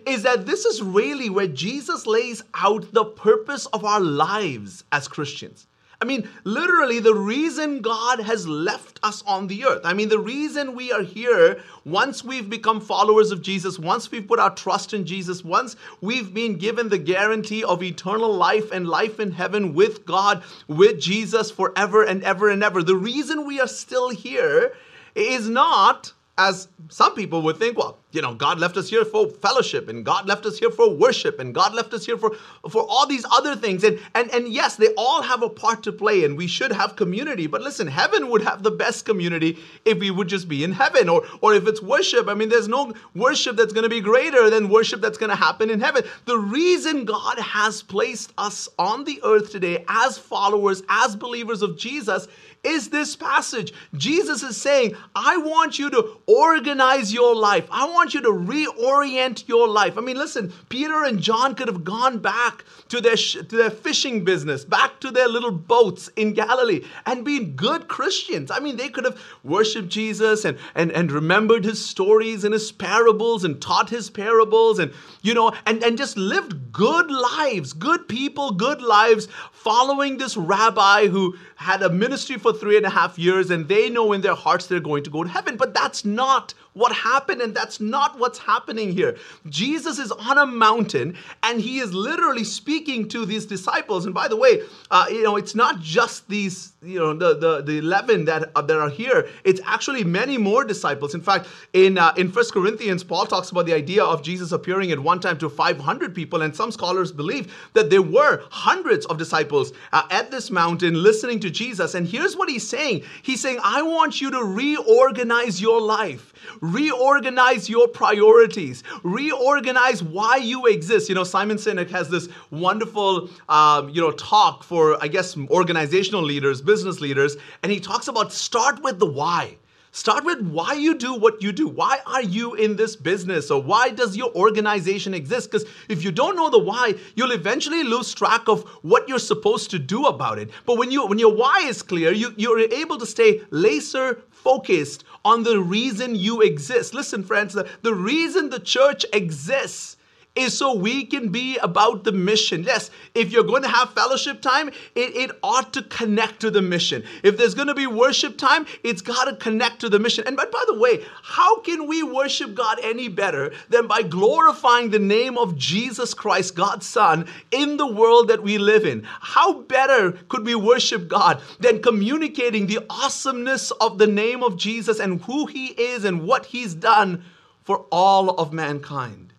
is 0.05 0.23
that 0.23 0.45
this 0.45 0.65
is 0.65 0.81
really 0.81 1.29
where 1.29 1.47
Jesus 1.47 2.07
lays 2.07 2.43
out 2.53 2.93
the 2.93 3.05
purpose 3.05 3.65
of 3.67 3.83
our 3.83 4.00
lives 4.00 4.83
as 4.91 5.07
Christians. 5.07 5.67
I 6.01 6.05
mean, 6.05 6.27
literally, 6.43 7.00
the 7.00 7.13
reason 7.13 7.81
God 7.81 8.20
has 8.22 8.48
left 8.48 9.00
us 9.03 9.24
on 9.27 9.46
the 9.46 9.65
earth. 9.65 9.81
I 9.84 9.93
mean, 9.93 10.10
the 10.10 10.17
reason 10.17 10.75
we 10.75 10.91
are 10.91 11.03
here 11.03 11.62
once 11.86 12.24
we've 12.24 12.50
become 12.50 12.81
followers 12.81 13.29
of 13.29 13.43
Jesus, 13.43 13.77
once 13.77 14.10
we've 14.10 14.27
put 14.27 14.39
our 14.39 14.53
trust 14.55 14.96
in 14.96 15.05
Jesus, 15.05 15.43
once 15.43 15.75
we've 16.01 16.34
been 16.34 16.58
given 16.58 16.89
the 16.89 16.98
guarantee 16.98 17.63
of 17.63 17.84
eternal 17.84 18.34
life 18.34 18.72
and 18.72 18.88
life 18.88 19.20
in 19.20 19.31
heaven 19.31 19.75
with 19.75 20.03
God, 20.03 20.41
with 20.67 21.00
Jesus 21.00 21.51
forever 21.51 22.03
and 22.03 22.24
ever 22.24 22.50
and 22.50 22.63
ever. 22.63 22.81
The 22.81 22.96
reason 22.96 23.46
we 23.46 23.60
are 23.60 23.67
still 23.67 24.10
here 24.10 24.74
is 25.13 25.48
not 25.48 26.13
as 26.36 26.67
some 26.89 27.13
people 27.13 27.43
would 27.43 27.58
think, 27.58 27.77
well, 27.77 28.00
you 28.11 28.21
know, 28.21 28.33
God 28.33 28.59
left 28.59 28.77
us 28.77 28.89
here 28.89 29.05
for 29.05 29.27
fellowship 29.27 29.87
and 29.87 30.03
God 30.03 30.27
left 30.27 30.45
us 30.45 30.57
here 30.57 30.71
for 30.71 30.93
worship 30.93 31.39
and 31.39 31.53
God 31.53 31.73
left 31.73 31.93
us 31.93 32.05
here 32.05 32.17
for, 32.17 32.35
for 32.69 32.85
all 32.87 33.07
these 33.07 33.25
other 33.31 33.55
things. 33.55 33.83
And, 33.83 33.99
and, 34.13 34.29
and 34.31 34.47
yes, 34.47 34.75
they 34.75 34.93
all 34.95 35.21
have 35.21 35.43
a 35.43 35.49
part 35.49 35.83
to 35.83 35.91
play 35.91 36.25
and 36.25 36.37
we 36.37 36.47
should 36.47 36.71
have 36.71 36.95
community. 36.95 37.47
But 37.47 37.61
listen, 37.61 37.87
heaven 37.87 38.29
would 38.29 38.41
have 38.41 38.63
the 38.63 38.71
best 38.71 39.05
community 39.05 39.59
if 39.85 39.99
we 39.99 40.11
would 40.11 40.27
just 40.27 40.47
be 40.47 40.63
in 40.63 40.73
heaven 40.73 41.09
or, 41.09 41.23
or 41.41 41.53
if 41.53 41.67
it's 41.67 41.81
worship. 41.81 42.27
I 42.27 42.33
mean, 42.33 42.49
there's 42.49 42.67
no 42.67 42.93
worship 43.15 43.55
that's 43.55 43.73
going 43.73 43.83
to 43.83 43.89
be 43.89 44.01
greater 44.01 44.49
than 44.49 44.69
worship 44.69 45.01
that's 45.01 45.17
going 45.17 45.29
to 45.29 45.35
happen 45.35 45.69
in 45.69 45.79
heaven. 45.79 46.03
The 46.25 46.37
reason 46.37 47.05
God 47.05 47.39
has 47.39 47.81
placed 47.81 48.33
us 48.37 48.67
on 48.77 49.03
the 49.03 49.21
earth 49.23 49.51
today 49.51 49.85
as 49.87 50.17
followers, 50.17 50.83
as 50.89 51.15
believers 51.15 51.61
of 51.61 51.77
Jesus 51.77 52.27
is 52.63 52.89
this 52.89 53.15
passage. 53.15 53.73
Jesus 53.95 54.43
is 54.43 54.55
saying, 54.57 54.95
I 55.15 55.37
want 55.37 55.79
you 55.79 55.89
to 55.89 56.17
organize 56.27 57.13
your 57.13 57.35
life. 57.35 57.67
I 57.71 57.85
want 57.85 58.00
you 58.10 58.22
to 58.22 58.29
reorient 58.29 59.48
your 59.48 59.67
life. 59.67 59.98
I 59.98 60.01
mean, 60.01 60.17
listen, 60.17 60.51
Peter 60.70 61.03
and 61.03 61.22
John 61.22 61.55
could 61.55 61.67
have 61.67 61.84
gone 61.84 62.20
back 62.20 62.65
to 62.89 63.00
their, 63.00 63.15
sh- 63.15 63.34
to 63.34 63.55
their 63.55 63.70
fishing 63.70 64.25
business, 64.25 64.65
back 64.65 65.00
to 65.01 65.12
their 65.12 65.27
little 65.27 65.51
boats 65.51 66.10
in 66.15 66.34
Galilee, 66.34 66.84
and 67.05 67.24
been 67.24 67.55
good 67.55 67.88
Christians. 67.88 68.51
I 68.51 68.60
mean, 68.60 68.77
they 68.77 68.89
could 68.89 69.05
have 69.05 69.22
worshiped 69.43 69.89
Jesus 69.89 70.46
and, 70.46 70.58
and, 70.75 70.91
and 70.91 71.12
remembered 71.12 71.63
his 71.63 71.84
stories 71.84 72.43
and 72.43 72.53
his 72.53 72.72
parables 72.72 73.43
and 73.43 73.62
taught 73.62 73.89
his 73.89 74.10
parables 74.10 74.79
and, 74.79 74.91
you 75.22 75.34
know, 75.34 75.51
and, 75.65 75.84
and 75.84 75.98
just 75.98 76.17
lived 76.17 76.72
good 76.72 77.12
lives, 77.12 77.74
good 77.74 78.08
people, 78.08 78.51
good 78.51 78.81
lives, 78.81 79.27
following 79.51 80.17
this 80.17 80.36
rabbi 80.36 81.08
who 81.08 81.36
had 81.61 81.83
a 81.83 81.89
ministry 81.89 82.37
for 82.37 82.51
three 82.51 82.75
and 82.75 82.85
a 82.85 82.89
half 82.89 83.19
years 83.19 83.51
and 83.51 83.67
they 83.67 83.89
know 83.89 84.13
in 84.13 84.21
their 84.21 84.35
hearts 84.35 84.65
they're 84.65 84.79
going 84.79 85.03
to 85.03 85.09
go 85.09 85.23
to 85.23 85.29
heaven. 85.29 85.57
But 85.57 85.73
that's 85.73 86.03
not 86.03 86.53
what 86.73 86.93
happened, 86.93 87.41
and 87.41 87.53
that's 87.53 87.81
not 87.81 88.17
what's 88.17 88.39
happening 88.39 88.93
here. 88.93 89.17
Jesus 89.49 89.99
is 89.99 90.11
on 90.11 90.37
a 90.37 90.45
mountain 90.45 91.17
and 91.43 91.59
he 91.59 91.79
is 91.79 91.93
literally 91.93 92.43
speaking 92.43 93.09
to 93.09 93.25
these 93.25 93.45
disciples. 93.45 94.05
And 94.05 94.13
by 94.13 94.27
the 94.27 94.37
way, 94.37 94.61
uh, 94.89 95.05
you 95.09 95.23
know, 95.23 95.35
it's 95.35 95.53
not 95.53 95.81
just 95.81 96.27
these, 96.29 96.73
you 96.81 96.97
know, 96.97 97.13
the, 97.13 97.37
the, 97.37 97.61
the 97.61 97.77
11 97.79 98.25
that, 98.25 98.51
uh, 98.55 98.61
that 98.61 98.77
are 98.77 98.89
here, 98.89 99.27
it's 99.43 99.59
actually 99.65 100.03
many 100.03 100.37
more 100.37 100.63
disciples. 100.63 101.13
In 101.13 101.21
fact, 101.21 101.47
in, 101.73 101.97
uh, 101.97 102.13
in 102.17 102.31
First 102.31 102.53
Corinthians, 102.53 103.03
Paul 103.03 103.25
talks 103.25 103.49
about 103.49 103.65
the 103.65 103.73
idea 103.73 104.03
of 104.03 104.23
Jesus 104.23 104.51
appearing 104.51 104.91
at 104.91 104.99
one 104.99 105.19
time 105.19 105.37
to 105.39 105.49
500 105.49 106.15
people, 106.15 106.41
and 106.41 106.55
some 106.55 106.71
scholars 106.71 107.11
believe 107.11 107.53
that 107.73 107.89
there 107.89 108.01
were 108.01 108.43
hundreds 108.49 109.05
of 109.07 109.17
disciples 109.17 109.73
uh, 109.91 110.03
at 110.09 110.31
this 110.31 110.49
mountain 110.49 110.93
listening 111.03 111.39
to 111.41 111.50
Jesus. 111.51 111.93
And 111.96 112.08
here's 112.08 112.36
what 112.36 112.50
he's 112.50 112.67
saying 112.67 113.03
He's 113.22 113.41
saying, 113.41 113.60
I 113.63 113.81
want 113.81 114.22
you 114.22 114.31
to 114.31 114.43
reorganize 114.43 115.62
your 115.62 115.81
life 115.81 116.31
reorganize 116.62 117.70
your 117.70 117.88
priorities, 117.88 118.84
reorganize 119.03 120.03
why 120.03 120.38
you 120.38 120.65
exist. 120.67 121.10
You 121.10 121.15
know, 121.15 121.24
Simon 121.24 121.58
Sinek 121.58 121.89
has 121.89 122.10
this 122.10 122.29
wonderful, 122.50 123.29
um, 123.50 123.89
you 123.89 124.01
know, 124.01 124.12
talk 124.12 124.63
for, 124.63 125.01
I 125.03 125.08
guess, 125.08 125.38
organizational 125.50 126.22
leaders, 126.22 126.62
business 126.62 127.00
leaders, 127.00 127.38
and 127.63 127.72
he 127.72 127.79
talks 127.79 128.08
about 128.08 128.34
start 128.34 128.84
with 128.84 129.00
the 129.00 129.05
why. 129.05 129.58
Start 129.93 130.24
with 130.24 130.39
why 130.39 130.74
you 130.74 130.95
do 130.95 131.13
what 131.13 131.43
you 131.43 131.51
do. 131.51 131.67
Why 131.67 132.00
are 132.05 132.21
you 132.21 132.55
in 132.55 132.77
this 132.77 132.95
business? 132.95 133.51
Or 133.51 133.62
why 133.62 133.89
does 133.89 134.15
your 134.15 134.33
organization 134.33 135.13
exist? 135.13 135.51
Because 135.51 135.67
if 135.89 136.01
you 136.01 136.13
don't 136.13 136.38
know 136.38 136.50
the 136.50 136.60
why, 136.60 136.95
you'll 137.15 137.33
eventually 137.33 137.83
lose 137.83 138.13
track 138.13 138.48
of 138.48 138.63
what 138.83 139.10
you're 139.10 139.19
supposed 139.19 139.69
to 139.71 139.79
do 139.79 140.05
about 140.05 140.39
it. 140.39 140.50
But 140.65 140.77
when 140.77 140.91
you 140.91 141.05
when 141.05 141.19
your 141.19 141.36
why 141.36 141.65
is 141.65 141.81
clear, 141.81 142.13
you, 142.13 142.33
you're 142.38 142.60
able 142.60 142.98
to 143.00 143.05
stay 143.05 143.41
laser 143.50 144.21
focused 144.29 145.03
on 145.25 145.43
the 145.43 145.60
reason 145.60 146.15
you 146.15 146.41
exist. 146.41 146.93
Listen, 146.93 147.21
friends, 147.21 147.53
the, 147.53 147.69
the 147.81 147.93
reason 147.93 148.50
the 148.50 148.60
church 148.60 149.05
exists 149.12 149.98
is 150.35 150.57
so 150.57 150.73
we 150.73 151.05
can 151.05 151.29
be 151.29 151.57
about 151.57 152.05
the 152.05 152.11
mission. 152.11 152.63
Yes, 152.63 152.89
if 153.13 153.31
you're 153.31 153.43
going 153.43 153.63
to 153.63 153.67
have 153.67 153.93
fellowship 153.93 154.41
time, 154.41 154.69
it, 154.95 155.15
it 155.15 155.31
ought 155.43 155.73
to 155.73 155.81
connect 155.83 156.39
to 156.41 156.50
the 156.50 156.61
mission. 156.61 157.03
If 157.21 157.38
there's 157.38 157.53
going 157.53 157.67
to 157.67 157.75
be 157.75 157.88
worship 157.88 158.38
time, 158.38 158.65
it's 158.83 159.01
got 159.01 159.25
to 159.25 159.35
connect 159.35 159.81
to 159.81 159.89
the 159.89 160.00
mission. 160.00 160.25
And 160.25 160.38
but 160.38 160.51
by 160.51 160.63
the 160.67 160.79
way, 160.79 161.03
how 161.21 161.59
can 161.59 161.85
we 161.85 162.01
worship 162.01 162.55
God 162.55 162.79
any 162.81 163.09
better 163.09 163.53
than 163.69 163.88
by 163.88 164.03
glorifying 164.03 164.89
the 164.89 165.00
name 165.00 165.38
of 165.38 165.57
Jesus 165.57 166.13
Christ, 166.13 166.55
God's 166.55 166.85
Son, 166.85 167.27
in 167.51 167.75
the 167.75 167.88
world 167.88 168.29
that 168.29 168.41
we 168.41 168.57
live 168.57 168.85
in? 168.85 169.03
How 169.03 169.53
better 169.53 170.13
could 170.29 170.45
we 170.45 170.55
worship 170.55 171.09
God 171.09 171.41
than 171.59 171.81
communicating 171.81 172.67
the 172.67 172.79
awesomeness 172.89 173.71
of 173.71 173.97
the 173.97 174.07
name 174.07 174.43
of 174.43 174.55
Jesus 174.55 175.00
and 175.00 175.21
who 175.23 175.47
he 175.47 175.67
is 175.67 176.05
and 176.05 176.23
what 176.23 176.45
he's 176.45 176.73
done 176.73 177.25
for 177.63 177.85
all 177.91 178.29
of 178.29 178.53
mankind? 178.53 179.30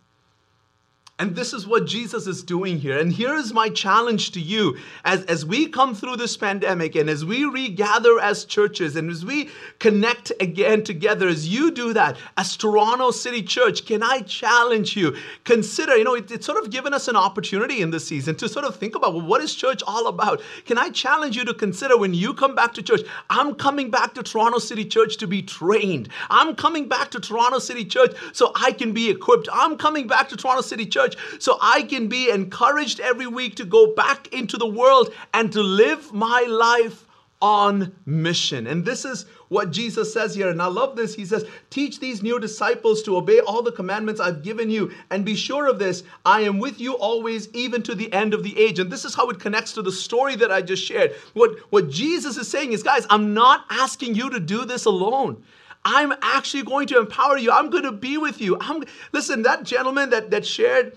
And 1.23 1.37
this 1.37 1.53
is 1.53 1.69
what 1.69 1.87
Jesus 1.87 2.27
is 2.27 2.43
doing 2.43 2.81
here. 2.81 2.99
And 2.99 3.13
here 3.13 3.33
is 3.37 3.55
my 3.55 3.69
challenge 3.69 4.33
to 4.33 4.41
you 4.41 4.77
as, 5.05 5.25
as 5.27 5.47
we 5.47 5.69
come 5.69 5.95
through 5.95 6.17
this 6.17 6.37
pandemic 6.37 6.97
and 6.97 7.09
as 7.09 7.25
we 7.25 7.45
regather 7.45 8.19
as 8.19 8.45
churches 8.45 8.97
and 8.97 9.09
as 9.09 9.25
we 9.25 9.49
connect 9.79 10.33
again 10.41 10.83
together, 10.83 11.29
as 11.29 11.47
you 11.47 11.71
do 11.71 11.93
that 11.93 12.17
as 12.37 12.57
Toronto 12.57 13.13
City 13.13 13.41
Church, 13.41 13.87
can 13.87 14.03
I 14.03 14.23
challenge 14.23 14.97
you? 14.97 15.17
Consider, 15.45 15.97
you 15.97 16.03
know, 16.03 16.17
it, 16.17 16.29
it's 16.29 16.45
sort 16.45 16.59
of 16.59 16.71
given 16.71 16.93
us 16.93 17.07
an 17.07 17.15
opportunity 17.15 17.83
in 17.83 17.93
this 17.93 18.05
season 18.05 18.35
to 18.35 18.49
sort 18.49 18.65
of 18.65 18.75
think 18.75 18.97
about 18.97 19.15
well, 19.15 19.25
what 19.25 19.41
is 19.41 19.55
church 19.55 19.81
all 19.87 20.09
about? 20.09 20.43
Can 20.65 20.77
I 20.77 20.91
challenge 20.91 21.37
you 21.37 21.45
to 21.45 21.55
consider 21.55 21.97
when 21.97 22.15
you 22.15 22.35
come 22.35 22.57
back 22.57 22.75
to 22.75 22.83
church, 22.83 23.03
I'm 23.31 23.55
coming 23.55 23.93
back 23.93 24.15
to 24.15 24.25
Toronto 24.25 24.59
City 24.59 24.85
Church 24.85 25.19
to 25.19 25.29
be 25.29 25.41
trained. 25.41 26.09
I'm 26.31 26.57
coming 26.57 26.89
back 26.89 27.13
to 27.13 27.21
Toronto 27.21 27.61
City 27.61 27.85
Church 27.85 28.17
so 28.33 28.51
I 28.57 28.73
can 28.73 28.93
be 28.93 29.09
equipped. 29.09 29.49
I'm 29.53 29.77
coming 29.77 30.09
back 30.09 30.29
to 30.31 30.37
Toronto 30.37 30.63
City 30.63 30.85
Church 30.85 31.12
church 31.15 31.43
so 31.43 31.59
I 31.61 31.83
can 31.83 32.09
be 32.09 32.31
encouraged 32.31 33.01
every 33.01 33.27
week 33.27 33.57
to 33.57 33.65
go 33.65 33.95
back 33.95 34.33
into 34.33 34.57
the 34.57 34.67
world 34.67 35.13
and 35.33 35.53
to 35.53 35.63
live 35.63 36.13
my 36.13 36.43
life 36.49 37.07
on 37.43 37.93
mission. 38.07 38.69
And 38.69 38.85
this 38.85 39.05
is 39.05 39.27
what 39.49 39.73
Jesus 39.73 40.15
says 40.15 40.33
here. 40.33 40.49
And 40.49 40.63
I 40.63 40.67
love 40.67 40.95
this. 40.95 41.13
He 41.13 41.27
says, 41.27 41.45
Teach 41.71 41.99
these 41.99 42.23
new 42.23 42.39
disciples 42.39 43.03
to 43.03 43.17
obey 43.17 43.41
all 43.41 43.63
the 43.63 43.73
commandments 43.73 44.21
I've 44.21 44.45
given 44.45 44.71
you. 44.71 44.93
And 45.11 45.25
be 45.25 45.35
sure 45.35 45.67
of 45.67 45.81
this 45.81 46.05
I 46.25 46.43
am 46.43 46.61
with 46.61 46.81
you 46.81 46.95
always, 46.95 47.53
even 47.53 47.83
to 47.83 47.97
the 47.97 48.11
end 48.13 48.33
of 48.33 48.45
the 48.45 48.57
age. 48.59 48.79
And 48.79 48.91
this 48.91 49.05
is 49.05 49.17
how 49.17 49.29
it 49.29 49.41
connects 49.41 49.73
to 49.73 49.83
the 49.83 49.91
story 49.91 50.37
that 50.37 50.53
I 50.53 50.63
just 50.63 50.85
shared. 50.85 51.15
What, 51.35 51.59
what 51.71 51.91
Jesus 51.91 52.37
is 52.37 52.49
saying 52.49 52.73
is, 52.73 52.85
guys, 52.85 53.07
I'm 53.11 53.35
not 53.35 53.65
asking 53.69 54.15
you 54.15 54.31
to 54.31 54.39
do 54.39 54.65
this 54.65 54.85
alone. 54.85 55.43
I'm 55.85 56.13
actually 56.23 56.63
going 56.63 56.87
to 56.89 56.99
empower 56.99 57.37
you. 57.39 57.51
I'm 57.51 57.71
going 57.71 57.85
to 57.85 57.93
be 57.93 58.19
with 58.19 58.41
you. 58.41 58.57
I'm, 58.61 58.85
listen, 59.13 59.43
that 59.43 59.65
gentleman 59.65 60.11
that, 60.11 60.31
that 60.31 60.47
shared 60.47 60.97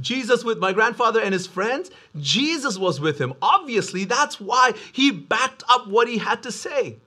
Jesus 0.00 0.44
with 0.44 0.58
my 0.58 0.72
grandfather 0.72 1.20
and 1.20 1.32
his 1.32 1.46
friends, 1.46 1.90
Jesus 2.16 2.78
was 2.78 3.00
with 3.00 3.18
him. 3.18 3.34
Obviously, 3.42 4.04
that's 4.04 4.40
why 4.40 4.72
he 4.92 5.10
backed 5.10 5.64
up 5.68 5.88
what 5.88 6.08
he 6.08 6.18
had 6.18 6.42
to 6.44 6.52
say. 6.52 6.98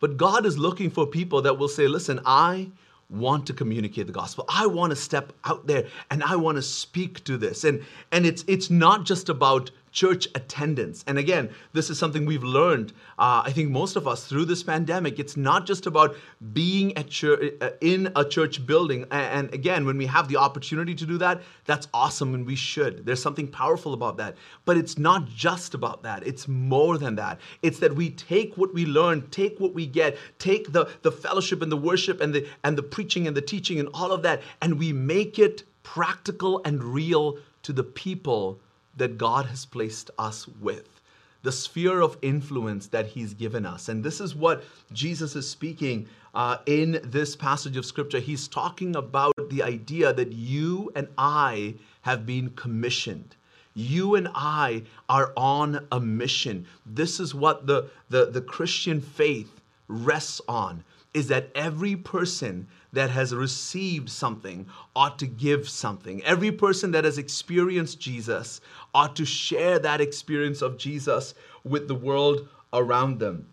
But 0.00 0.16
God 0.16 0.44
is 0.44 0.58
looking 0.58 0.90
for 0.90 1.06
people 1.06 1.42
that 1.42 1.58
will 1.58 1.68
say, 1.68 1.86
listen, 1.86 2.20
I 2.26 2.70
want 3.08 3.46
to 3.46 3.52
communicate 3.52 4.06
the 4.06 4.12
gospel. 4.12 4.44
I 4.48 4.66
want 4.66 4.90
to 4.90 4.96
step 4.96 5.32
out 5.44 5.66
there 5.66 5.86
and 6.10 6.22
I 6.24 6.36
want 6.36 6.56
to 6.56 6.62
speak 6.62 7.22
to 7.24 7.36
this. 7.36 7.62
And 7.64 7.84
and 8.10 8.26
it's 8.26 8.44
it's 8.48 8.70
not 8.70 9.04
just 9.04 9.28
about 9.28 9.70
church 9.92 10.26
attendance. 10.34 11.04
And 11.06 11.18
again, 11.18 11.50
this 11.72 11.90
is 11.90 11.98
something 11.98 12.24
we've 12.24 12.42
learned. 12.42 12.92
Uh, 13.18 13.42
I 13.44 13.52
think 13.52 13.70
most 13.70 13.94
of 13.94 14.08
us 14.08 14.26
through 14.26 14.46
this 14.46 14.62
pandemic. 14.62 15.18
It's 15.18 15.36
not 15.36 15.66
just 15.66 15.86
about 15.86 16.16
being 16.52 16.96
at 16.96 17.08
church, 17.08 17.52
uh, 17.60 17.70
in 17.80 18.10
a 18.16 18.24
church 18.24 18.66
building. 18.66 19.06
And 19.10 19.52
again, 19.52 19.84
when 19.84 19.98
we 19.98 20.06
have 20.06 20.28
the 20.28 20.38
opportunity 20.38 20.94
to 20.94 21.06
do 21.06 21.18
that, 21.18 21.42
that's 21.66 21.88
awesome, 21.92 22.34
and 22.34 22.46
we 22.46 22.56
should. 22.56 23.04
There's 23.04 23.22
something 23.22 23.46
powerful 23.46 23.92
about 23.92 24.16
that. 24.16 24.36
But 24.64 24.78
it's 24.78 24.98
not 24.98 25.26
just 25.26 25.74
about 25.74 26.02
that. 26.02 26.26
It's 26.26 26.48
more 26.48 26.96
than 26.98 27.16
that. 27.16 27.38
It's 27.62 27.78
that 27.80 27.94
we 27.94 28.10
take 28.10 28.56
what 28.56 28.72
we 28.72 28.86
learn, 28.86 29.28
take 29.28 29.60
what 29.60 29.74
we 29.74 29.86
get, 29.86 30.16
take 30.38 30.72
the 30.72 30.88
the 31.02 31.12
fellowship 31.12 31.60
and 31.62 31.70
the 31.70 31.76
worship 31.76 32.20
and 32.20 32.34
the 32.34 32.48
and 32.64 32.78
the 32.78 32.82
preaching 32.82 33.26
and 33.26 33.36
the 33.36 33.42
teaching 33.42 33.78
and 33.78 33.88
all 33.92 34.10
of 34.10 34.22
that, 34.22 34.40
and 34.62 34.78
we 34.78 34.92
make 34.92 35.38
it 35.38 35.64
practical 35.82 36.62
and 36.64 36.82
real 36.82 37.36
to 37.62 37.72
the 37.72 37.84
people 37.84 38.60
that 38.96 39.18
God 39.18 39.46
has 39.46 39.64
placed 39.64 40.10
us 40.18 40.46
with, 40.46 41.00
the 41.42 41.52
sphere 41.52 42.00
of 42.00 42.18
influence 42.22 42.86
that 42.88 43.06
He's 43.06 43.34
given 43.34 43.66
us. 43.66 43.88
And 43.88 44.04
this 44.04 44.20
is 44.20 44.34
what 44.34 44.64
Jesus 44.92 45.34
is 45.36 45.48
speaking 45.48 46.08
uh, 46.34 46.58
in 46.66 47.00
this 47.04 47.36
passage 47.36 47.76
of 47.76 47.84
Scripture. 47.84 48.20
He's 48.20 48.48
talking 48.48 48.96
about 48.96 49.34
the 49.50 49.62
idea 49.62 50.12
that 50.12 50.32
you 50.32 50.92
and 50.94 51.08
I 51.18 51.74
have 52.02 52.26
been 52.26 52.50
commissioned. 52.50 53.36
You 53.74 54.16
and 54.16 54.28
I 54.34 54.82
are 55.08 55.32
on 55.36 55.86
a 55.90 55.98
mission. 56.00 56.66
This 56.84 57.18
is 57.20 57.34
what 57.34 57.66
the, 57.66 57.88
the, 58.10 58.26
the 58.26 58.42
Christian 58.42 59.00
faith 59.00 59.60
rests 59.88 60.40
on 60.46 60.84
is 61.14 61.28
that 61.28 61.50
every 61.54 61.96
person 61.96 62.66
that 62.92 63.10
has 63.10 63.34
received 63.34 64.10
something 64.10 64.66
ought 64.94 65.18
to 65.18 65.26
give 65.26 65.68
something. 65.68 66.22
Every 66.24 66.52
person 66.52 66.90
that 66.92 67.04
has 67.04 67.18
experienced 67.18 68.00
Jesus 68.00 68.60
ought 68.94 69.16
to 69.16 69.24
share 69.24 69.78
that 69.78 70.00
experience 70.00 70.60
of 70.62 70.76
Jesus 70.76 71.34
with 71.64 71.88
the 71.88 71.94
world 71.94 72.48
around 72.72 73.18
them. 73.18 73.46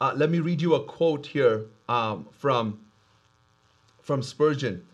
Uh, 0.00 0.12
let 0.14 0.30
me 0.30 0.40
read 0.40 0.60
you 0.60 0.74
a 0.74 0.84
quote 0.84 1.26
here 1.26 1.66
um, 1.88 2.26
from, 2.32 2.78
from 4.02 4.22
Spurgeon. 4.22 4.86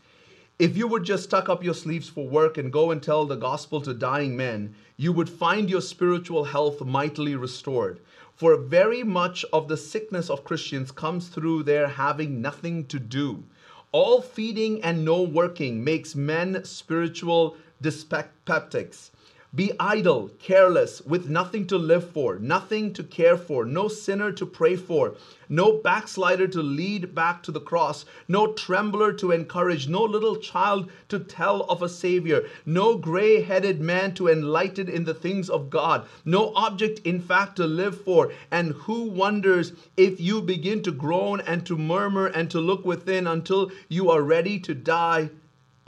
If 0.58 0.76
you 0.76 0.86
would 0.88 1.04
just 1.04 1.30
tuck 1.30 1.48
up 1.48 1.64
your 1.64 1.74
sleeves 1.74 2.08
for 2.08 2.26
work 2.26 2.58
and 2.58 2.70
go 2.70 2.90
and 2.90 3.02
tell 3.02 3.24
the 3.24 3.36
gospel 3.36 3.80
to 3.80 3.94
dying 3.94 4.36
men, 4.36 4.74
you 4.98 5.12
would 5.12 5.28
find 5.28 5.70
your 5.70 5.80
spiritual 5.80 6.44
health 6.44 6.82
mightily 6.82 7.34
restored. 7.34 8.00
For 8.40 8.56
very 8.56 9.02
much 9.02 9.44
of 9.52 9.68
the 9.68 9.76
sickness 9.76 10.30
of 10.30 10.44
Christians 10.44 10.90
comes 10.92 11.28
through 11.28 11.64
their 11.64 11.88
having 11.88 12.40
nothing 12.40 12.87
to 12.87 12.99
do. 12.99 13.44
All 13.92 14.23
feeding 14.23 14.82
and 14.82 15.04
no 15.04 15.20
working 15.20 15.85
makes 15.85 16.14
men 16.14 16.64
spiritual 16.64 17.59
dyspeptics. 17.82 19.11
Be 19.52 19.73
idle, 19.80 20.30
careless, 20.38 21.02
with 21.02 21.28
nothing 21.28 21.66
to 21.66 21.76
live 21.76 22.09
for, 22.09 22.38
nothing 22.38 22.92
to 22.92 23.02
care 23.02 23.37
for, 23.37 23.64
no 23.64 23.88
sinner 23.88 24.30
to 24.30 24.47
pray 24.47 24.76
for, 24.76 25.16
no 25.49 25.73
backslider 25.73 26.47
to 26.47 26.62
lead 26.62 27.16
back 27.16 27.42
to 27.42 27.50
the 27.50 27.59
cross, 27.59 28.04
no 28.28 28.52
trembler 28.52 29.12
to 29.14 29.33
encourage, 29.33 29.88
no 29.88 30.04
little 30.04 30.37
child 30.37 30.88
to 31.09 31.19
tell 31.19 31.62
of 31.62 31.83
a 31.83 31.88
Savior, 31.88 32.45
no 32.64 32.97
gray 32.97 33.42
headed 33.42 33.80
man 33.80 34.14
to 34.14 34.28
enlighten 34.28 34.88
in 34.88 35.03
the 35.03 35.14
things 35.14 35.51
of 35.51 35.68
God, 35.68 36.07
no 36.24 36.55
object, 36.55 37.01
in 37.01 37.20
fact, 37.20 37.57
to 37.57 37.66
live 37.66 38.01
for. 38.01 38.33
And 38.53 38.74
who 38.74 39.03
wonders 39.03 39.72
if 39.96 40.20
you 40.20 40.40
begin 40.42 40.81
to 40.85 40.92
groan 40.92 41.40
and 41.40 41.66
to 41.66 41.77
murmur 41.77 42.29
and 42.29 42.48
to 42.53 42.61
look 42.61 42.85
within 42.85 43.27
until 43.27 43.72
you 43.88 44.11
are 44.11 44.22
ready 44.22 44.61
to 44.61 44.74
die 44.77 45.31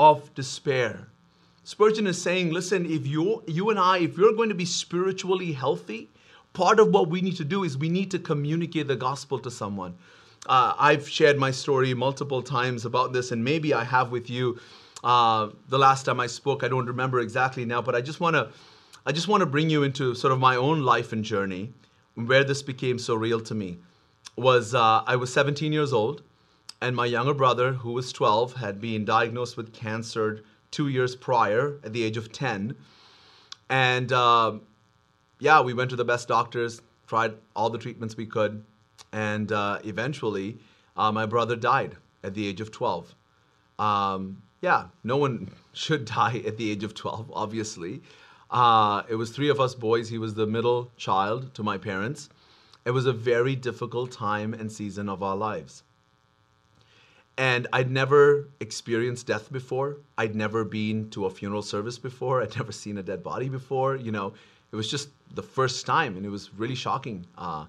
of 0.01 0.35
despair? 0.35 1.07
Spurgeon 1.65 2.09
is 2.09 2.21
saying, 2.21 2.51
listen, 2.51 2.87
if 2.87 3.07
you 3.07 3.45
you 3.47 3.71
and 3.71 3.79
I, 3.79 3.99
if 3.99 4.19
you're 4.19 4.33
going 4.33 4.49
to 4.49 4.55
be 4.55 4.65
spiritually 4.65 5.53
healthy, 5.53 6.09
part 6.55 6.81
of 6.81 6.89
what 6.89 7.09
we 7.09 7.21
need 7.21 7.37
to 7.37 7.45
do 7.45 7.63
is 7.63 7.79
we 7.79 7.89
need 7.89 8.11
to 8.11 8.19
communicate 8.19 8.89
the 8.89 8.97
gospel 8.97 9.39
to 9.39 9.51
someone. 9.51 9.95
Uh, 10.47 10.75
I've 10.77 11.09
shared 11.09 11.39
my 11.39 11.53
story 11.53 11.95
multiple 11.95 12.43
times 12.43 12.85
about 12.85 13.13
this, 13.13 13.31
and 13.31 13.45
maybe 13.45 13.73
I 13.73 13.85
have 13.85 14.11
with 14.11 14.29
you. 14.29 14.59
Uh, 15.05 15.51
the 15.69 15.79
last 15.79 16.03
time 16.05 16.19
I 16.19 16.27
spoke, 16.27 16.65
I 16.65 16.69
don't 16.69 16.87
remember 16.87 17.21
exactly 17.21 17.65
now, 17.65 17.81
but 17.81 17.95
I 17.95 18.01
just 18.01 18.19
want 18.19 18.35
to, 18.35 18.51
I 19.07 19.13
just 19.13 19.29
want 19.29 19.43
to 19.43 19.47
bring 19.47 19.71
you 19.71 19.85
into 19.85 20.17
sort 20.17 20.33
of 20.33 20.41
my 20.41 20.57
own 20.57 20.83
life 20.83 21.13
and 21.13 21.25
journey, 21.25 21.73
where 22.17 22.43
this 22.43 22.61
became 22.61 22.99
so 22.99 23.15
real 23.15 23.41
to 23.41 23.55
me. 23.55 23.79
Was 24.35 24.75
uh, 24.75 25.05
I 25.07 25.15
was 25.15 25.33
17 25.33 25.73
years 25.73 25.93
old, 25.93 26.23
and 26.81 26.97
my 26.97 27.07
younger 27.07 27.35
brother, 27.35 27.75
who 27.75 27.93
was 27.93 28.13
12, 28.13 28.55
had 28.55 28.81
been 28.81 29.05
diagnosed 29.05 29.57
with 29.57 29.73
cancer 29.73 30.43
two 30.73 30.89
years 30.89 31.15
prior 31.15 31.79
at 31.85 31.93
the 31.93 32.03
age 32.03 32.17
of 32.17 32.33
10. 32.33 32.75
And 33.71 34.13
uh, 34.13 34.55
yeah, 35.39 35.61
we 35.61 35.73
went 35.73 35.91
to 35.91 35.97
the 35.97 36.05
best 36.05 36.27
doctors, 36.27 36.83
tried 37.07 37.35
all 37.55 37.71
the 37.71 37.79
treatments 37.79 38.17
we 38.17 38.27
could, 38.27 38.65
and 39.13 39.53
uh, 39.53 39.79
eventually 39.85 40.59
uh, 40.97 41.13
my 41.13 41.27
brother 41.27 41.55
died 41.55 41.97
at 42.25 42.35
the 42.35 42.49
age 42.49 42.61
of 42.61 42.73
12. 42.73 43.15
Um, 43.79 44.43
yeah, 44.61 44.87
no 45.05 45.17
one 45.17 45.51
should 45.73 46.07
die 46.07 46.43
at 46.45 46.57
the 46.57 46.71
age 46.71 46.83
of 46.83 46.95
12, 46.95 47.31
obviously. 47.33 48.03
Uh, 48.51 49.03
it 49.09 49.15
was 49.15 49.31
three 49.31 49.49
of 49.49 49.61
us 49.61 49.75
boys. 49.75 50.09
He 50.09 50.19
was 50.19 50.35
the 50.35 50.47
middle 50.47 50.91
child 50.97 51.55
to 51.55 51.63
my 51.63 51.79
parents. 51.79 52.29
It 52.85 52.91
was 52.91 53.07
a 53.07 53.13
very 53.13 53.57
difficult 53.57 54.11
time 54.11 54.53
and 54.53 54.71
season 54.71 55.09
of 55.09 55.23
our 55.23 55.37
lives. 55.37 55.85
And 57.39 57.67
I'd 57.73 57.91
never 57.91 58.49
experienced 58.61 59.27
death 59.27 59.51
before. 59.51 59.97
I'd 60.19 60.35
never 60.35 60.65
been 60.65 61.09
to 61.11 61.27
a 61.27 61.31
funeral 61.31 61.63
service 61.63 61.99
before. 61.99 62.43
I'd 62.43 62.57
never 62.57 62.73
seen 62.73 62.99
a 62.99 63.03
dead 63.03 63.23
body 63.23 63.49
before. 63.49 63.97
You 63.97 64.13
know, 64.13 64.35
it 64.71 64.77
was 64.77 64.91
just 64.91 65.09
the 65.35 65.43
first 65.43 65.87
time, 65.87 66.17
and 66.17 66.27
it 66.27 66.29
was 66.29 66.53
really 66.55 66.75
shocking 66.75 67.27
uh, 67.39 67.67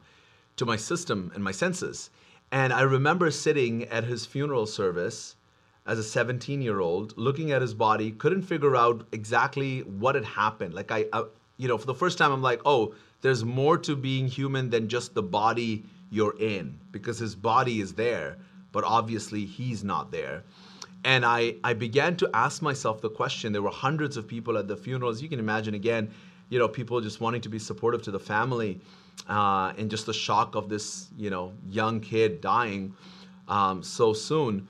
to 0.58 0.66
my 0.66 0.76
system 0.76 1.32
and 1.34 1.44
my 1.44 1.52
senses. 1.52 2.10
And 2.52 2.74
I 2.74 2.82
remember 2.82 3.32
sitting 3.32 3.86
at 3.86 4.04
his 4.04 4.26
funeral 4.26 4.66
service 4.66 5.36
as 5.86 5.98
a 5.98 6.04
17 6.04 6.62
year 6.62 6.80
old, 6.80 7.18
looking 7.18 7.52
at 7.52 7.62
his 7.62 7.74
body, 7.74 8.12
couldn't 8.12 8.44
figure 8.44 8.76
out 8.76 9.08
exactly 9.12 9.80
what 9.82 10.16
had 10.16 10.26
happened. 10.26 10.74
Like, 10.74 10.92
I, 10.92 11.06
I, 11.12 11.24
you 11.58 11.68
know, 11.68 11.78
for 11.78 11.86
the 11.86 11.96
first 11.96 12.18
time, 12.18 12.32
I'm 12.32 12.42
like, 12.42 12.62
oh, 12.66 12.94
there's 13.22 13.44
more 13.44 13.78
to 13.80 13.96
being 13.96 14.28
human 14.28 14.70
than 14.70 14.88
just 14.88 15.14
the 15.14 15.24
body 15.24 15.86
you're 16.10 16.38
in, 16.38 16.80
because 16.92 17.18
his 17.18 17.34
body 17.34 17.82
is 17.82 17.94
there 17.94 18.38
but 18.74 18.84
obviously 18.84 19.46
he's 19.46 19.86
not 19.86 20.12
there. 20.12 20.44
And 21.06 21.26
I, 21.26 21.56
I 21.64 21.74
began 21.74 22.18
to 22.18 22.30
ask 22.34 22.62
myself 22.62 23.02
the 23.02 23.10
question. 23.10 23.54
There 23.54 23.62
were 23.62 23.70
hundreds 23.70 24.18
of 24.18 24.28
people 24.28 24.58
at 24.58 24.68
the 24.68 24.76
funerals. 24.76 25.22
You 25.22 25.30
can 25.30 25.40
imagine 25.40 25.74
again, 25.74 26.12
you 26.50 26.60
know, 26.60 26.68
people 26.68 27.00
just 27.00 27.22
wanting 27.22 27.42
to 27.42 27.50
be 27.50 27.60
supportive 27.60 28.02
to 28.04 28.12
the 28.12 28.20
family, 28.20 28.82
uh, 29.30 29.74
and 29.78 29.90
just 29.90 30.06
the 30.06 30.14
shock 30.14 30.56
of 30.56 30.70
this, 30.70 31.08
you 31.18 31.30
know, 31.30 31.54
young 31.70 32.00
kid 32.00 32.42
dying 32.42 32.94
um, 33.48 33.84
so 33.84 34.14
soon. 34.14 34.68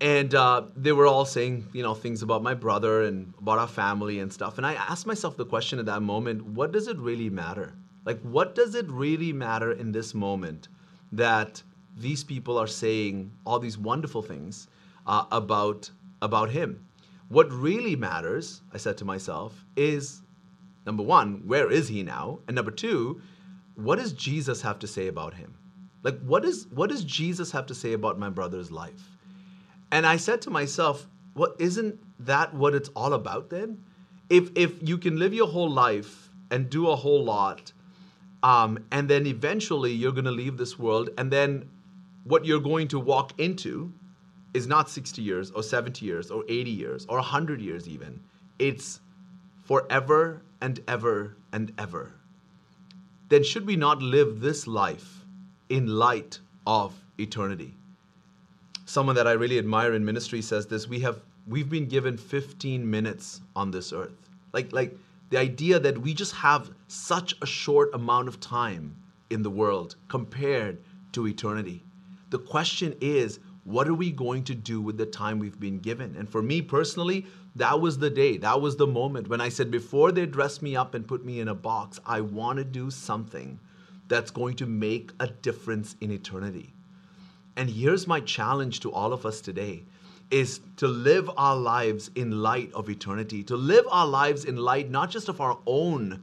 And 0.00 0.34
uh, 0.34 0.64
they 0.76 0.92
were 0.92 1.06
all 1.06 1.24
saying, 1.24 1.66
you 1.72 1.82
know, 1.82 1.94
things 1.94 2.22
about 2.22 2.42
my 2.42 2.54
brother 2.54 3.02
and 3.02 3.32
about 3.38 3.58
our 3.58 3.68
family 3.68 4.20
and 4.20 4.32
stuff. 4.32 4.58
And 4.58 4.66
I 4.66 4.74
asked 4.74 5.06
myself 5.06 5.36
the 5.36 5.46
question 5.46 5.78
at 5.78 5.86
that 5.86 6.02
moment: 6.02 6.44
What 6.44 6.72
does 6.72 6.88
it 6.88 6.98
really 6.98 7.30
matter? 7.30 7.74
Like, 8.04 8.20
what 8.20 8.54
does 8.54 8.74
it 8.74 8.86
really 8.90 9.32
matter 9.32 9.72
in 9.72 9.92
this 9.92 10.14
moment 10.14 10.68
that 11.12 11.62
these 11.96 12.24
people 12.24 12.58
are 12.58 12.66
saying 12.66 13.30
all 13.44 13.58
these 13.58 13.78
wonderful 13.78 14.22
things 14.22 14.68
uh, 15.06 15.24
about 15.30 15.90
about 16.22 16.50
him. 16.50 16.86
What 17.28 17.50
really 17.52 17.96
matters, 17.96 18.62
I 18.72 18.78
said 18.78 18.96
to 18.98 19.04
myself, 19.04 19.64
is 19.76 20.22
number 20.86 21.02
one, 21.02 21.42
where 21.46 21.70
is 21.70 21.88
he 21.88 22.02
now? 22.02 22.40
And 22.46 22.54
number 22.54 22.70
two, 22.70 23.20
what 23.74 23.98
does 23.98 24.12
Jesus 24.12 24.62
have 24.62 24.78
to 24.80 24.86
say 24.86 25.08
about 25.08 25.34
him? 25.34 25.54
Like, 26.02 26.20
what 26.20 26.44
is 26.44 26.66
what 26.68 26.90
does 26.90 27.04
Jesus 27.04 27.50
have 27.52 27.66
to 27.66 27.74
say 27.74 27.92
about 27.92 28.18
my 28.18 28.28
brother's 28.28 28.70
life? 28.70 29.16
And 29.90 30.06
I 30.06 30.16
said 30.16 30.42
to 30.42 30.50
myself, 30.50 31.06
well, 31.34 31.54
isn't 31.58 31.98
that 32.20 32.54
what 32.54 32.74
it's 32.74 32.90
all 32.90 33.12
about 33.12 33.50
then? 33.50 33.82
If 34.30 34.50
if 34.54 34.86
you 34.86 34.98
can 34.98 35.18
live 35.18 35.34
your 35.34 35.48
whole 35.48 35.70
life 35.70 36.30
and 36.50 36.68
do 36.68 36.88
a 36.88 36.96
whole 36.96 37.24
lot 37.24 37.72
um, 38.44 38.78
and 38.92 39.08
then 39.08 39.26
eventually 39.26 39.90
you're 39.90 40.12
going 40.12 40.26
to 40.26 40.30
leave 40.30 40.58
this 40.58 40.78
world, 40.78 41.08
and 41.16 41.30
then 41.30 41.70
what 42.24 42.44
you're 42.44 42.60
going 42.60 42.88
to 42.88 42.98
walk 42.98 43.38
into 43.38 43.92
is 44.54 44.66
not 44.66 44.88
60 44.88 45.20
years 45.20 45.50
or 45.50 45.62
70 45.62 46.04
years 46.04 46.30
or 46.30 46.44
80 46.48 46.70
years 46.70 47.06
or 47.08 47.16
100 47.16 47.60
years 47.60 47.88
even. 47.88 48.20
It's 48.58 49.00
forever 49.62 50.42
and 50.60 50.80
ever 50.88 51.36
and 51.52 51.72
ever. 51.78 52.12
Then 53.28 53.42
should 53.42 53.66
we 53.66 53.76
not 53.76 54.00
live 54.00 54.40
this 54.40 54.66
life 54.66 55.24
in 55.68 55.86
light 55.86 56.38
of 56.66 56.94
eternity? 57.18 57.74
Someone 58.86 59.16
that 59.16 59.26
I 59.26 59.32
really 59.32 59.58
admire 59.58 59.94
in 59.94 60.04
ministry 60.04 60.40
says 60.42 60.66
this, 60.66 60.88
we 60.88 61.00
have 61.00 61.20
we've 61.46 61.68
been 61.68 61.86
given 61.86 62.16
15 62.16 62.88
minutes 62.90 63.40
on 63.56 63.70
this 63.70 63.92
earth. 63.92 64.30
Like 64.52 64.72
like 64.72 64.96
the 65.30 65.38
idea 65.38 65.78
that 65.80 65.98
we 65.98 66.14
just 66.14 66.34
have 66.34 66.70
such 66.86 67.34
a 67.42 67.46
short 67.46 67.94
amount 67.94 68.28
of 68.28 68.40
time 68.40 68.96
in 69.30 69.42
the 69.42 69.50
world 69.50 69.96
compared 70.08 70.78
to 71.12 71.26
eternity. 71.26 71.82
The 72.30 72.38
question 72.38 72.94
is, 73.00 73.38
what 73.64 73.88
are 73.88 73.94
we 73.94 74.10
going 74.10 74.44
to 74.44 74.54
do 74.54 74.80
with 74.80 74.98
the 74.98 75.06
time 75.06 75.38
we've 75.38 75.58
been 75.58 75.78
given? 75.78 76.16
And 76.16 76.28
for 76.28 76.42
me 76.42 76.60
personally, 76.60 77.26
that 77.56 77.80
was 77.80 77.98
the 77.98 78.10
day, 78.10 78.36
that 78.38 78.60
was 78.60 78.76
the 78.76 78.86
moment 78.86 79.28
when 79.28 79.40
I 79.40 79.48
said, 79.48 79.70
before 79.70 80.12
they 80.12 80.26
dress 80.26 80.60
me 80.60 80.76
up 80.76 80.94
and 80.94 81.06
put 81.06 81.24
me 81.24 81.40
in 81.40 81.48
a 81.48 81.54
box, 81.54 82.00
I 82.04 82.20
want 82.20 82.58
to 82.58 82.64
do 82.64 82.90
something 82.90 83.58
that's 84.08 84.30
going 84.30 84.56
to 84.56 84.66
make 84.66 85.12
a 85.20 85.28
difference 85.28 85.96
in 86.00 86.10
eternity. 86.10 86.74
And 87.56 87.70
here's 87.70 88.06
my 88.06 88.20
challenge 88.20 88.80
to 88.80 88.92
all 88.92 89.12
of 89.12 89.24
us 89.24 89.40
today 89.40 89.84
is 90.30 90.60
to 90.76 90.88
live 90.88 91.30
our 91.36 91.56
lives 91.56 92.10
in 92.16 92.42
light 92.42 92.72
of 92.74 92.90
eternity, 92.90 93.44
to 93.44 93.56
live 93.56 93.84
our 93.90 94.06
lives 94.06 94.44
in 94.44 94.56
light 94.56 94.90
not 94.90 95.10
just 95.10 95.28
of 95.28 95.40
our 95.40 95.58
own 95.66 96.22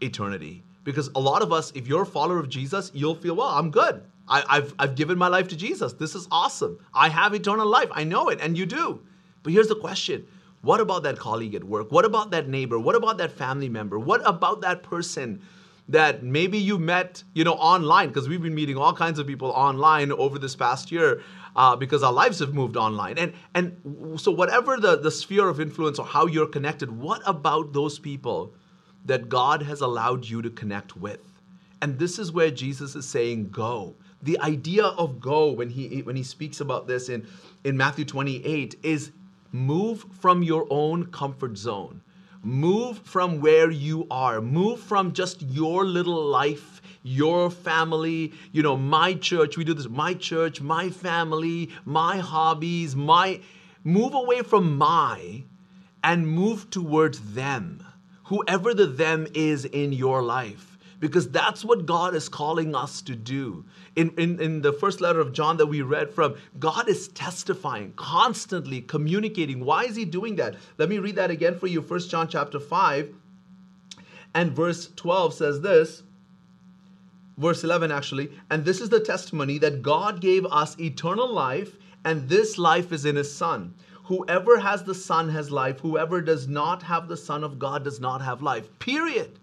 eternity. 0.00 0.62
Because 0.82 1.08
a 1.14 1.20
lot 1.20 1.42
of 1.42 1.52
us, 1.52 1.70
if 1.74 1.86
you're 1.86 2.02
a 2.02 2.06
follower 2.06 2.38
of 2.38 2.48
Jesus, 2.48 2.90
you'll 2.94 3.14
feel, 3.14 3.36
well, 3.36 3.48
I'm 3.48 3.70
good. 3.70 4.02
I, 4.30 4.56
have 4.56 4.74
I've 4.78 4.94
given 4.94 5.18
my 5.18 5.28
life 5.28 5.48
to 5.48 5.56
Jesus. 5.56 5.92
This 5.94 6.14
is 6.14 6.28
awesome. 6.30 6.78
I 6.94 7.08
have 7.08 7.34
eternal 7.34 7.66
life. 7.66 7.88
I 7.92 8.04
know 8.04 8.28
it, 8.28 8.38
and 8.40 8.56
you 8.56 8.64
do. 8.64 9.02
But 9.42 9.52
here's 9.52 9.68
the 9.68 9.74
question 9.74 10.26
What 10.62 10.80
about 10.80 11.02
that 11.02 11.18
colleague 11.18 11.54
at 11.54 11.64
work? 11.64 11.90
What 11.90 12.04
about 12.04 12.30
that 12.30 12.48
neighbor? 12.48 12.78
What 12.78 12.94
about 12.94 13.18
that 13.18 13.32
family 13.32 13.68
member? 13.68 13.98
What 13.98 14.22
about 14.24 14.60
that 14.62 14.82
person? 14.82 15.42
that 15.90 16.22
maybe 16.22 16.56
you 16.56 16.78
met, 16.78 17.22
you 17.34 17.42
know, 17.42 17.54
online 17.54 18.08
because 18.08 18.28
we've 18.28 18.42
been 18.42 18.54
meeting 18.54 18.76
all 18.76 18.92
kinds 18.92 19.18
of 19.18 19.26
people 19.26 19.50
online 19.50 20.12
over 20.12 20.38
this 20.38 20.54
past 20.54 20.92
year 20.92 21.20
uh, 21.56 21.74
because 21.74 22.04
our 22.04 22.12
lives 22.12 22.38
have 22.38 22.54
moved 22.54 22.76
online. 22.76 23.18
And 23.18 23.32
and 23.54 24.20
so 24.20 24.30
whatever 24.30 24.76
the 24.76 24.96
the 24.96 25.10
sphere 25.10 25.48
of 25.48 25.60
influence 25.60 25.98
or 25.98 26.06
how 26.06 26.26
you're 26.26 26.46
connected, 26.46 26.90
what 26.96 27.22
about 27.26 27.72
those 27.72 27.98
people 27.98 28.54
that 29.04 29.28
God 29.28 29.62
has 29.62 29.80
allowed 29.80 30.26
you 30.26 30.42
to 30.42 30.50
connect 30.50 30.96
with? 30.96 31.20
And 31.82 31.98
this 31.98 32.18
is 32.18 32.30
where 32.30 32.50
Jesus 32.50 32.94
is 32.94 33.06
saying, 33.06 33.50
"Go." 33.50 33.96
The 34.22 34.38
idea 34.40 34.84
of 34.84 35.20
go 35.20 35.50
when 35.50 35.70
he 35.70 36.02
when 36.02 36.16
he 36.16 36.22
speaks 36.22 36.60
about 36.60 36.86
this 36.86 37.08
in 37.08 37.26
in 37.64 37.76
Matthew 37.76 38.04
28 38.04 38.76
is 38.82 39.12
move 39.52 40.04
from 40.20 40.42
your 40.42 40.66
own 40.70 41.06
comfort 41.06 41.56
zone 41.56 42.02
Move 42.42 42.98
from 43.00 43.42
where 43.42 43.70
you 43.70 44.06
are. 44.10 44.40
Move 44.40 44.80
from 44.80 45.12
just 45.12 45.42
your 45.42 45.84
little 45.84 46.24
life, 46.24 46.80
your 47.02 47.50
family, 47.50 48.32
you 48.50 48.62
know, 48.62 48.78
my 48.78 49.12
church. 49.12 49.58
We 49.58 49.64
do 49.64 49.74
this, 49.74 49.90
my 49.90 50.14
church, 50.14 50.62
my 50.62 50.88
family, 50.88 51.68
my 51.84 52.16
hobbies, 52.16 52.96
my. 52.96 53.40
Move 53.84 54.14
away 54.14 54.40
from 54.40 54.78
my 54.78 55.44
and 56.02 56.26
move 56.26 56.70
towards 56.70 57.34
them, 57.34 57.84
whoever 58.24 58.72
the 58.72 58.86
them 58.86 59.26
is 59.34 59.66
in 59.66 59.92
your 59.92 60.22
life 60.22 60.69
because 61.00 61.30
that's 61.30 61.64
what 61.64 61.86
God 61.86 62.14
is 62.14 62.28
calling 62.28 62.74
us 62.74 63.02
to 63.02 63.16
do. 63.16 63.64
In, 63.96 64.10
in, 64.18 64.40
in 64.40 64.62
the 64.62 64.72
first 64.72 65.00
letter 65.00 65.20
of 65.20 65.32
John 65.32 65.56
that 65.56 65.66
we 65.66 65.82
read 65.82 66.12
from, 66.12 66.36
God 66.58 66.88
is 66.88 67.08
testifying, 67.08 67.94
constantly 67.96 68.82
communicating. 68.82 69.64
Why 69.64 69.84
is 69.84 69.96
He 69.96 70.04
doing 70.04 70.36
that? 70.36 70.56
Let 70.78 70.90
me 70.90 70.98
read 70.98 71.16
that 71.16 71.30
again 71.30 71.58
for 71.58 71.66
you. 71.66 71.80
First 71.82 72.10
John 72.10 72.28
chapter 72.28 72.60
5 72.60 73.14
and 74.34 74.52
verse 74.52 74.90
12 74.94 75.34
says 75.34 75.60
this. 75.62 76.02
Verse 77.38 77.64
11, 77.64 77.90
actually, 77.90 78.30
and 78.50 78.66
this 78.66 78.82
is 78.82 78.90
the 78.90 79.00
testimony 79.00 79.56
that 79.58 79.80
God 79.80 80.20
gave 80.20 80.44
us 80.44 80.78
eternal 80.78 81.32
life, 81.32 81.78
and 82.04 82.28
this 82.28 82.58
life 82.58 82.92
is 82.92 83.06
in 83.06 83.16
His 83.16 83.34
Son. 83.34 83.72
Whoever 84.04 84.58
has 84.58 84.84
the 84.84 84.94
Son 84.94 85.30
has 85.30 85.50
life. 85.50 85.80
Whoever 85.80 86.20
does 86.20 86.48
not 86.48 86.82
have 86.82 87.08
the 87.08 87.16
Son 87.16 87.42
of 87.42 87.58
God 87.58 87.82
does 87.84 87.98
not 87.98 88.20
have 88.20 88.42
life. 88.42 88.68
Period. 88.78 89.38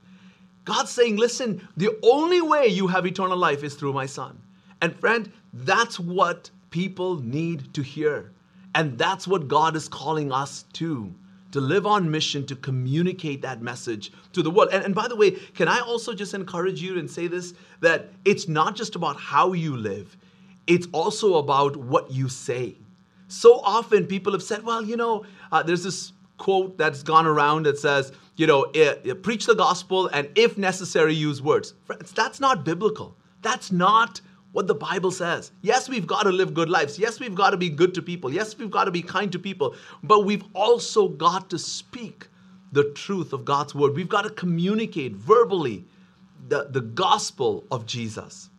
God's 0.68 0.92
saying, 0.92 1.16
listen, 1.16 1.66
the 1.78 1.98
only 2.04 2.42
way 2.42 2.68
you 2.68 2.88
have 2.88 3.06
eternal 3.06 3.38
life 3.38 3.64
is 3.64 3.76
through 3.76 3.94
my 3.94 4.06
son. 4.06 4.38
And 4.82 4.94
friend, 5.00 5.32
that's 5.54 5.98
what 5.98 6.50
people 6.72 7.22
need 7.22 7.74
to 7.74 7.82
hear. 7.82 8.34
And 8.76 8.98
that's 8.98 9.26
what 9.26 9.48
God 9.48 9.78
is 9.78 9.88
calling 9.88 10.30
us 10.30 10.66
to 10.74 11.14
to 11.54 11.62
live 11.62 11.86
on 11.88 12.12
mission 12.12 12.46
to 12.46 12.58
communicate 12.58 13.42
that 13.42 13.62
message 13.62 14.12
to 14.34 14.44
the 14.44 14.52
world. 14.52 14.68
And, 14.74 14.84
and, 14.84 14.94
by 14.94 15.08
the 15.08 15.16
way, 15.16 15.32
can 15.32 15.70
I 15.70 15.80
also 15.80 16.14
just 16.14 16.34
encourage 16.34 16.82
you 16.82 17.00
and 17.00 17.10
say 17.10 17.28
this 17.28 17.54
that 17.80 18.10
it's 18.26 18.50
not 18.50 18.76
just 18.76 18.98
about 18.98 19.16
how 19.18 19.54
you 19.54 19.78
live, 19.78 20.18
it's 20.68 20.88
also 20.92 21.36
about 21.36 21.78
what 21.78 22.12
you 22.12 22.28
say. 22.28 22.76
So 23.30 23.62
often 23.62 24.06
people 24.06 24.34
have 24.34 24.44
said, 24.44 24.64
well, 24.64 24.84
you 24.84 24.98
know, 24.98 25.26
uh, 25.50 25.64
there's 25.64 25.86
this 25.86 26.12
quote 26.38 26.78
that's 26.78 27.04
gone 27.04 27.26
around 27.26 27.66
that 27.68 27.78
says, 27.80 28.12
you 28.38 28.48
know, 28.48 28.64
eh, 28.74 28.96
eh, 29.04 29.14
preach 29.22 29.46
the 29.46 29.56
gospel 29.56 30.08
and 30.08 30.30
if 30.36 30.58
necessary, 30.58 31.14
use 31.14 31.42
words. 31.42 31.74
Friends, 31.84 32.12
that's 32.12 32.40
not 32.40 32.64
biblical. 32.64 33.18
That's 33.42 33.72
not 33.72 34.22
what 34.52 34.68
the 34.68 34.76
Bible 34.76 35.12
says. 35.12 35.52
Yes, 35.62 35.90
we've 35.90 36.08
got 36.08 36.24
to 36.24 36.32
live 36.32 36.54
good 36.54 36.70
lives. 36.70 36.98
Yes, 36.98 37.20
we've 37.20 37.36
got 37.36 37.50
to 37.50 37.58
be 37.58 37.70
good 37.70 37.94
to 37.96 38.02
people. 38.02 38.32
Yes, 38.32 38.58
we've 38.58 38.72
got 38.72 38.86
to 38.86 38.92
be 38.92 39.02
kind 39.02 39.32
to 39.32 39.40
people. 39.40 39.76
But 40.04 40.26
we've 40.26 40.44
also 40.54 41.10
got 41.10 41.50
to 41.50 41.60
speak 41.60 42.28
the 42.72 42.86
truth 42.92 43.34
of 43.34 43.44
God's 43.44 43.74
word. 43.74 43.96
We've 43.96 44.10
got 44.10 44.24
to 44.24 44.30
communicate 44.30 45.14
verbally 45.14 45.86
the, 46.48 46.68
the 46.70 46.82
gospel 46.82 47.66
of 47.72 47.86
Jesus. 47.86 48.50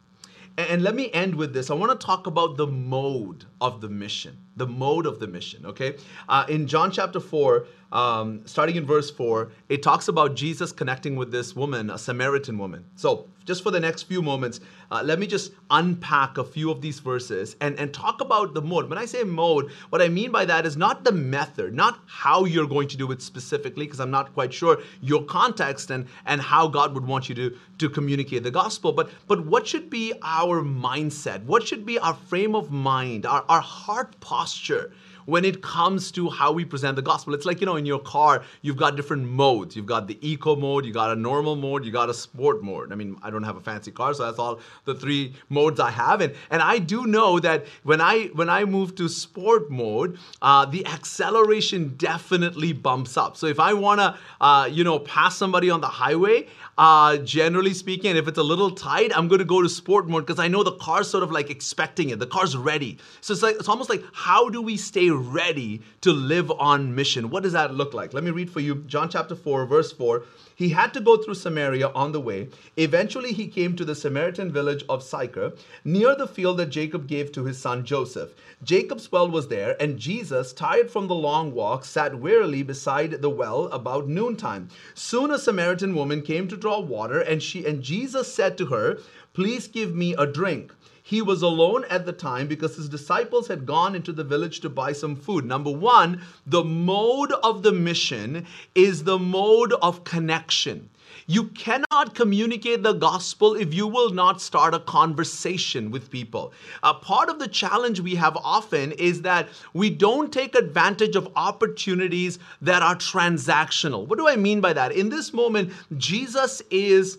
And 0.57 0.83
let 0.83 0.97
me 0.97 1.11
end 1.13 1.37
with 1.37 1.53
this. 1.53 1.71
I 1.71 1.75
want 1.75 1.99
to 1.99 2.07
talk 2.07 2.27
about 2.27 2.57
the 2.57 2.67
mode 2.67 3.45
of 3.61 3.81
the 3.81 3.89
mission. 3.89 4.37
The 4.57 4.67
mode 4.67 5.07
of 5.07 5.21
the 5.21 5.27
mission, 5.27 5.67
okay? 5.67 5.97
Uh, 6.29 6.45
in 6.49 6.67
John 6.67 6.91
chapter 6.91 7.21
4, 7.21 7.67
um, 7.91 8.43
starting 8.45 8.77
in 8.77 8.85
verse 8.85 9.11
4, 9.11 9.51
it 9.69 9.83
talks 9.83 10.09
about 10.09 10.35
Jesus 10.35 10.73
connecting 10.73 11.17
with 11.17 11.33
this 11.33 11.57
woman, 11.57 11.91
a 11.91 11.99
Samaritan 11.99 12.59
woman. 12.59 12.85
So, 12.97 13.29
just 13.47 13.63
for 13.63 13.71
the 13.71 13.81
next 13.81 14.03
few 14.03 14.21
moments, 14.21 14.61
uh, 14.91 15.01
let 15.03 15.19
me 15.19 15.27
just 15.27 15.53
unpack 15.71 16.37
a 16.37 16.45
few 16.45 16.71
of 16.71 16.83
these 16.83 17.01
verses 17.01 17.57
and, 17.63 17.79
and 17.79 17.95
talk 17.95 18.21
about 18.21 18.53
the 18.53 18.61
mode. 18.61 18.91
When 18.91 18.99
I 18.99 19.07
say 19.07 19.25
mode, 19.25 19.71
what 19.89 20.03
I 20.03 20.09
mean 20.09 20.31
by 20.31 20.45
that 20.45 20.67
is 20.67 20.77
not 20.77 21.03
the 21.03 21.13
method, 21.13 21.73
not 21.73 21.99
how 22.05 22.45
you're 22.45 22.67
going 22.67 22.89
to 22.89 22.99
do 22.99 23.11
it 23.11 23.23
specifically, 23.23 23.87
because 23.87 24.01
I'm 24.01 24.11
not 24.11 24.35
quite 24.35 24.53
sure 24.53 24.83
your 25.01 25.25
context 25.25 25.91
and, 25.91 26.07
and 26.27 26.43
how 26.43 26.69
God 26.69 26.93
would 26.93 27.07
want 27.07 27.31
you 27.31 27.35
to, 27.37 27.57
to 27.79 27.89
communicate 27.89 28.43
the 28.43 28.51
gospel, 28.51 28.93
but, 28.93 29.09
but 29.27 29.47
what 29.47 29.67
should 29.67 29.89
be 29.89 30.13
our 30.23 30.63
mindset? 30.63 31.43
What 31.45 31.67
should 31.67 31.87
be 31.87 31.99
our 31.99 32.15
frame 32.15 32.55
of 32.55 32.71
mind, 32.71 33.25
our, 33.25 33.47
our 33.49 33.61
heart 33.61 34.19
posture? 34.21 34.93
when 35.29 35.45
it 35.45 35.61
comes 35.61 36.11
to 36.11 36.31
how 36.31 36.51
we 36.51 36.65
present 36.65 36.97
the 36.97 37.03
gospel. 37.03 37.35
It's 37.35 37.45
like, 37.45 37.61
you 37.61 37.67
know, 37.67 37.77
in 37.77 37.85
your 37.85 37.99
car, 37.99 38.43
you've 38.63 38.79
got 38.79 38.97
different 38.97 39.27
modes. 39.27 39.77
You've 39.77 39.85
got 39.85 40.07
the 40.07 40.19
eco 40.27 40.57
mode, 40.57 40.87
you 40.87 40.93
got 40.95 41.11
a 41.11 41.21
normal 41.21 41.55
mode, 41.55 41.85
you 41.85 41.93
got 41.93 42.09
a 42.09 42.15
sport 42.15 42.63
mode. 42.63 42.91
I 42.93 42.95
mean, 42.95 43.15
I 43.23 43.29
don't 43.29 43.43
have 43.43 43.59
a 43.59 43.61
fancy 43.61 43.91
car, 43.91 44.15
so 44.15 44.25
that's 44.25 44.39
all 44.39 44.59
the 44.87 44.95
three 44.95 45.35
modes 45.51 45.81
I 45.81 45.91
have. 45.91 46.23
And, 46.23 46.33
and 46.51 46.63
I 46.63 46.79
do 46.79 47.07
know 47.07 47.39
that 47.41 47.67
when 47.83 48.01
I 48.01 48.29
when 48.29 48.49
I 48.49 48.65
move 48.65 48.95
to 48.95 49.07
sport 49.07 49.71
mode, 49.71 50.19
uh, 50.41 50.65
the 50.65 50.87
acceleration 50.87 51.95
definitely 51.99 52.73
bumps 52.73 53.19
up. 53.19 53.37
So 53.37 53.49
if 53.49 53.61
I 53.61 53.75
wanna, 53.75 54.19
uh, 54.41 54.67
you 54.73 54.83
know, 54.83 54.99
pass 54.99 55.37
somebody 55.37 55.69
on 55.69 55.83
the 55.83 55.89
highway, 55.89 56.47
uh, 56.79 57.17
generally 57.19 57.75
speaking, 57.75 58.17
if 58.17 58.29
it's 58.29 58.39
a 58.39 58.43
little 58.43 58.71
tight, 58.71 59.11
I'm 59.17 59.27
going 59.27 59.41
to 59.41 59.45
go 59.45 59.61
to 59.61 59.69
sport 59.69 60.09
mode 60.09 60.25
because 60.25 60.39
I 60.39 60.47
know 60.47 60.63
the 60.63 60.77
car's 60.77 61.11
sort 61.11 61.25
of 61.25 61.33
like 61.33 61.51
expecting 61.51 62.11
it. 62.11 62.21
The 62.21 62.27
car's 62.27 62.57
ready. 62.57 62.99
So 63.21 63.33
it's 63.33 63.43
like 63.43 63.57
it's 63.57 63.69
almost 63.69 63.91
like 63.91 64.05
how 64.13 64.49
do 64.49 64.63
we 64.63 64.77
stay 64.77 65.11
ready 65.11 65.83
to 66.03 66.13
live 66.13 66.53
on 66.53 66.95
mission? 66.95 67.31
What 67.31 67.43
does 67.43 67.53
that 67.53 67.75
look 67.75 67.95
like? 67.95 68.15
Let 68.15 68.23
me 68.23 68.31
read 68.31 68.49
for 68.49 68.61
you 68.61 68.77
John 68.87 69.09
chapter 69.09 69.35
4, 69.35 69.67
verse 69.67 69.93
4. 69.93 70.23
He 70.59 70.71
had 70.71 70.93
to 70.95 71.01
go 71.01 71.17
through 71.17 71.35
Samaria 71.35 71.89
on 71.95 72.11
the 72.11 72.21
way. 72.21 72.49
Eventually, 72.77 73.33
he 73.33 73.47
came 73.47 73.77
to 73.77 73.85
the 73.85 73.95
Samaritan 73.95 74.51
village 74.51 74.83
of 74.89 75.05
Sychar, 75.05 75.53
near 75.85 76.17
the 76.17 76.27
field 76.27 76.57
that 76.57 76.67
Jacob 76.67 77.07
gave 77.07 77.31
to 77.31 77.45
his 77.45 77.59
son 77.59 77.85
Joseph. 77.85 78.35
Jacob's 78.65 79.13
well 79.13 79.31
was 79.31 79.47
there, 79.47 79.81
and 79.81 80.01
Jesus, 80.01 80.53
tired 80.53 80.91
from 80.91 81.07
the 81.07 81.15
long 81.15 81.55
walk, 81.55 81.85
sat 81.85 82.19
wearily 82.19 82.65
beside 82.65 83.23
the 83.23 83.31
well 83.31 83.67
about 83.67 84.09
noontime. 84.09 84.69
Soon 84.95 85.31
a 85.31 85.39
Samaritan 85.39 85.95
woman 85.95 86.23
came 86.23 86.49
to 86.49 86.57
draw 86.69 86.81
water, 86.81 87.19
and 87.19 87.43
she 87.43 87.65
and 87.65 87.83
Jesus 87.83 88.31
said 88.31 88.59
to 88.59 88.67
her, 88.67 88.99
"Please 89.33 89.69
give 89.69 89.95
me 89.95 90.13
a 90.13 90.27
drink." 90.27 90.75
he 91.03 91.23
was 91.23 91.41
alone 91.41 91.87
at 91.89 92.05
the 92.05 92.13
time 92.13 92.47
because 92.47 92.77
his 92.77 92.91
disciples 92.91 93.49
had 93.49 93.65
gone 93.65 93.95
into 93.95 94.13
the 94.13 94.23
village 94.23 94.61
to 94.61 94.69
buy 94.69 94.93
some 94.93 95.17
food. 95.17 95.47
Number 95.47 95.71
one, 95.71 96.21
the 96.47 96.63
mode 96.63 97.33
of 97.43 97.63
the 97.63 97.73
mission 97.73 98.45
is 98.75 99.05
the 99.05 99.19
mode 99.19 99.73
of 99.81 100.05
connection. 100.05 100.91
You 101.31 101.45
cannot 101.49 102.15
communicate 102.15 102.83
the 102.83 102.95
gospel 102.95 103.55
if 103.55 103.75
you 103.75 103.87
will 103.87 104.09
not 104.09 104.41
start 104.41 104.73
a 104.73 104.79
conversation 104.81 105.91
with 105.91 106.11
people. 106.11 106.55
A 106.83 106.95
part 106.95 107.29
of 107.29 107.39
the 107.39 107.47
challenge 107.47 108.01
we 108.01 108.15
have 108.15 108.35
often 108.39 108.93
is 108.93 109.21
that 109.23 109.51
we 109.75 109.91
don't 109.91 110.33
take 110.33 110.55
advantage 110.55 111.17
of 111.17 111.31
opportunities 111.37 112.39
that 112.63 112.83
are 112.83 112.97
transactional. 112.97 114.07
What 114.07 114.19
do 114.19 114.27
I 114.27 114.37
mean 114.37 114.63
by 114.63 114.73
that? 114.73 114.93
In 114.93 115.11
this 115.11 115.35
moment, 115.35 115.75
Jesus 115.99 116.63
is 116.71 117.19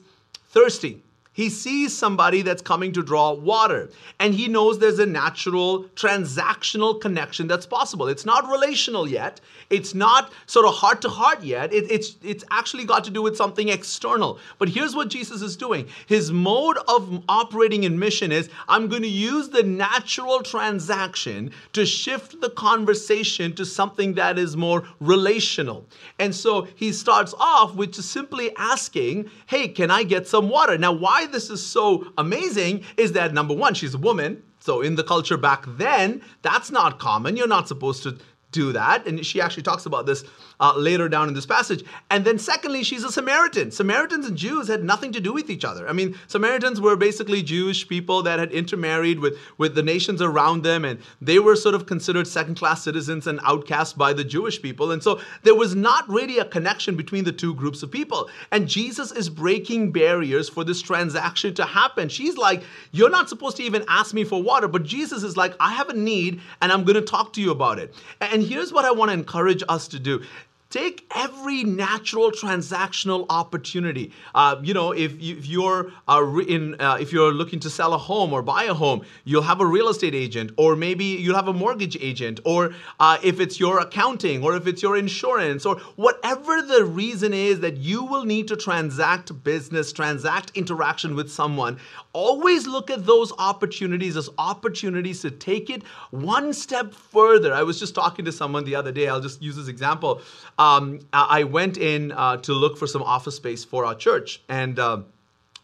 thirsty. 0.49 1.03
He 1.39 1.49
sees 1.49 1.97
somebody 1.97 2.41
that's 2.41 2.61
coming 2.61 2.91
to 2.91 3.01
draw 3.01 3.31
water, 3.31 3.89
and 4.19 4.33
he 4.33 4.49
knows 4.49 4.77
there's 4.77 4.99
a 4.99 5.05
natural 5.05 5.85
transactional 5.95 6.99
connection 6.99 7.47
that's 7.47 7.65
possible. 7.65 8.09
It's 8.09 8.25
not 8.25 8.49
relational 8.49 9.07
yet. 9.07 9.39
It's 9.69 9.93
not 9.95 10.33
sort 10.47 10.65
of 10.65 10.73
heart 10.73 11.01
to 11.03 11.09
heart 11.09 11.41
yet. 11.41 11.71
It, 11.71 11.89
it's 11.89 12.17
it's 12.23 12.43
actually 12.51 12.83
got 12.83 13.05
to 13.05 13.11
do 13.11 13.21
with 13.21 13.37
something 13.37 13.69
external. 13.69 14.37
But 14.57 14.67
here's 14.67 14.97
what 14.97 15.07
Jesus 15.07 15.41
is 15.41 15.55
doing. 15.55 15.87
His 16.07 16.29
mode 16.29 16.77
of 16.89 17.23
operating 17.29 17.85
in 17.85 17.97
mission 17.97 18.33
is 18.33 18.49
I'm 18.67 18.89
going 18.89 19.03
to 19.03 19.07
use 19.07 19.47
the 19.47 19.63
natural 19.63 20.41
transaction 20.41 21.51
to 21.71 21.85
shift 21.85 22.41
the 22.41 22.49
conversation 22.49 23.55
to 23.55 23.65
something 23.65 24.15
that 24.15 24.37
is 24.37 24.57
more 24.57 24.83
relational. 24.99 25.85
And 26.17 26.35
so 26.35 26.67
he 26.75 26.91
starts 26.91 27.33
off 27.39 27.75
with 27.75 27.93
just 27.93 28.11
simply 28.11 28.53
asking, 28.57 29.31
"Hey, 29.45 29.69
can 29.69 29.89
I 29.89 30.03
get 30.03 30.27
some 30.27 30.49
water?" 30.49 30.77
Now, 30.77 30.91
why 30.91 31.27
this 31.31 31.49
is 31.49 31.65
so 31.65 32.11
amazing 32.17 32.83
is 32.97 33.13
that 33.13 33.33
number 33.33 33.53
one, 33.53 33.73
she's 33.73 33.93
a 33.93 33.97
woman. 33.97 34.43
So 34.59 34.81
in 34.81 34.95
the 34.95 35.03
culture 35.03 35.37
back 35.37 35.63
then, 35.67 36.21
that's 36.41 36.71
not 36.71 36.99
common. 36.99 37.37
You're 37.37 37.47
not 37.47 37.67
supposed 37.67 38.03
to 38.03 38.17
do 38.51 38.71
that. 38.73 39.05
And 39.07 39.25
she 39.25 39.39
actually 39.41 39.63
talks 39.63 39.85
about 39.85 40.05
this 40.05 40.23
uh, 40.59 40.73
later 40.75 41.07
down 41.07 41.27
in 41.27 41.33
this 41.33 41.45
passage. 41.45 41.83
And 42.09 42.25
then, 42.25 42.37
secondly, 42.37 42.83
she's 42.83 43.03
a 43.03 43.11
Samaritan. 43.11 43.71
Samaritans 43.71 44.27
and 44.27 44.37
Jews 44.37 44.67
had 44.67 44.83
nothing 44.83 45.11
to 45.13 45.19
do 45.19 45.33
with 45.33 45.49
each 45.49 45.63
other. 45.63 45.87
I 45.87 45.93
mean, 45.93 46.17
Samaritans 46.27 46.81
were 46.81 46.95
basically 46.95 47.41
Jewish 47.41 47.87
people 47.87 48.21
that 48.23 48.39
had 48.39 48.51
intermarried 48.51 49.19
with, 49.19 49.37
with 49.57 49.75
the 49.75 49.83
nations 49.83 50.21
around 50.21 50.63
them, 50.63 50.85
and 50.85 50.99
they 51.21 51.39
were 51.39 51.55
sort 51.55 51.75
of 51.75 51.85
considered 51.85 52.27
second 52.27 52.55
class 52.55 52.83
citizens 52.83 53.27
and 53.27 53.39
outcast 53.43 53.97
by 53.97 54.13
the 54.13 54.23
Jewish 54.23 54.61
people. 54.61 54.91
And 54.91 55.01
so, 55.01 55.21
there 55.43 55.55
was 55.55 55.75
not 55.75 56.07
really 56.09 56.39
a 56.39 56.45
connection 56.45 56.95
between 56.95 57.23
the 57.23 57.31
two 57.31 57.53
groups 57.53 57.83
of 57.83 57.91
people. 57.91 58.29
And 58.51 58.67
Jesus 58.67 59.11
is 59.11 59.29
breaking 59.29 59.91
barriers 59.91 60.49
for 60.49 60.63
this 60.63 60.81
transaction 60.81 61.53
to 61.55 61.65
happen. 61.65 62.09
She's 62.09 62.37
like, 62.37 62.63
You're 62.91 63.09
not 63.09 63.29
supposed 63.29 63.57
to 63.57 63.63
even 63.63 63.85
ask 63.87 64.13
me 64.13 64.23
for 64.23 64.41
water, 64.41 64.67
but 64.67 64.83
Jesus 64.83 65.23
is 65.23 65.37
like, 65.37 65.55
I 65.59 65.73
have 65.73 65.89
a 65.89 65.93
need, 65.93 66.41
and 66.61 66.71
I'm 66.71 66.83
going 66.83 66.95
to 66.95 67.01
talk 67.01 67.33
to 67.33 67.41
you 67.41 67.51
about 67.51 67.79
it. 67.79 67.93
And 68.21 68.43
here's 68.43 68.73
what 68.73 68.85
I 68.85 68.91
want 68.91 69.09
to 69.09 69.13
encourage 69.13 69.63
us 69.69 69.87
to 69.89 69.99
do 69.99 70.21
Take 70.69 71.07
every 71.15 71.63
natural 71.63 72.29
transactional 72.29 73.25
opportunity. 73.31 74.13
Uh, 74.35 74.57
you 74.61 74.75
know, 74.75 74.91
if, 74.91 75.19
you, 75.19 75.37
you're 75.41 75.91
uh, 76.07 76.23
in, 76.47 76.79
uh, 76.79 76.99
if 77.01 77.11
you're 77.11 77.33
looking 77.33 77.59
to 77.61 77.71
sell 77.71 77.95
a 77.95 77.97
home 77.97 78.31
or 78.31 78.43
buy 78.43 78.65
a 78.65 78.73
home, 78.75 79.01
you'll 79.23 79.41
have 79.41 79.61
a 79.61 79.65
real 79.65 79.89
estate 79.89 80.13
agent, 80.13 80.51
or 80.57 80.75
maybe 80.75 81.05
you'll 81.05 81.35
have 81.35 81.47
a 81.47 81.53
mortgage 81.53 81.97
agent, 81.99 82.39
or 82.45 82.75
uh, 82.99 83.17
if 83.23 83.39
it's 83.39 83.59
your 83.59 83.79
accounting, 83.79 84.43
or 84.43 84.55
if 84.55 84.67
it's 84.67 84.83
your 84.83 84.95
insurance, 84.95 85.65
or 85.65 85.79
whatever 85.95 86.61
the 86.61 86.85
reason 86.85 87.33
is 87.33 87.61
that 87.61 87.77
you 87.77 88.03
will 88.03 88.25
need 88.25 88.47
to 88.47 88.55
transact 88.55 89.43
business, 89.43 89.91
transact 89.91 90.51
interaction 90.55 91.15
with 91.15 91.31
someone. 91.31 91.79
Always 92.13 92.67
look 92.67 92.91
at 92.91 93.07
those 93.07 93.33
opportunities 93.39 94.15
as 94.15 94.29
opportunities 94.37 95.21
to 95.21 95.31
take 95.31 95.71
it 95.71 95.81
one 96.11 96.53
step 96.53 96.93
further. 96.93 97.55
I 97.55 97.63
was 97.63 97.79
just 97.79 97.95
talking 97.95 98.23
to 98.25 98.31
someone 98.31 98.65
the 98.65 98.75
other 98.75 98.91
day. 98.91 99.07
I'll 99.07 99.19
just 99.19 99.41
use 99.41 99.55
this 99.55 99.67
example 99.67 100.21
um, 100.59 100.99
I 101.13 101.45
went 101.45 101.77
in 101.77 102.11
uh, 102.11 102.37
to 102.37 102.53
look 102.53 102.77
for 102.77 102.85
some 102.85 103.01
office 103.01 103.35
space 103.35 103.63
for 103.63 103.85
our 103.85 103.95
church. 103.95 104.41
And 104.49 104.77
uh, 104.77 105.03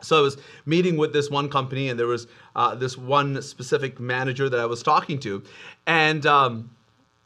so 0.02 0.18
I 0.18 0.22
was 0.22 0.38
meeting 0.66 0.96
with 0.96 1.12
this 1.12 1.30
one 1.30 1.50
company, 1.50 1.90
and 1.90 2.00
there 2.00 2.08
was 2.08 2.28
uh, 2.56 2.76
this 2.76 2.98
one 2.98 3.42
specific 3.42 4.00
manager 4.00 4.50
that 4.50 4.60
I 4.60 4.66
was 4.66 4.82
talking 4.82 5.20
to. 5.20 5.44
And 5.86 6.26
um, 6.26 6.70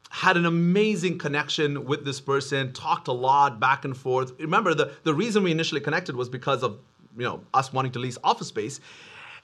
had 0.09 0.35
an 0.35 0.47
amazing 0.47 1.19
connection 1.19 1.85
with 1.85 2.05
this 2.05 2.19
person, 2.19 2.73
talked 2.73 3.07
a 3.07 3.13
lot 3.13 3.59
back 3.59 3.85
and 3.85 3.95
forth. 3.95 4.33
Remember, 4.39 4.73
the, 4.73 4.91
the 5.03 5.13
reason 5.13 5.43
we 5.43 5.51
initially 5.51 5.81
connected 5.81 6.15
was 6.15 6.27
because 6.27 6.63
of 6.63 6.79
you 7.15 7.23
know 7.23 7.41
us 7.53 7.71
wanting 7.71 7.91
to 7.91 7.99
lease 7.99 8.17
office 8.23 8.47
space 8.47 8.79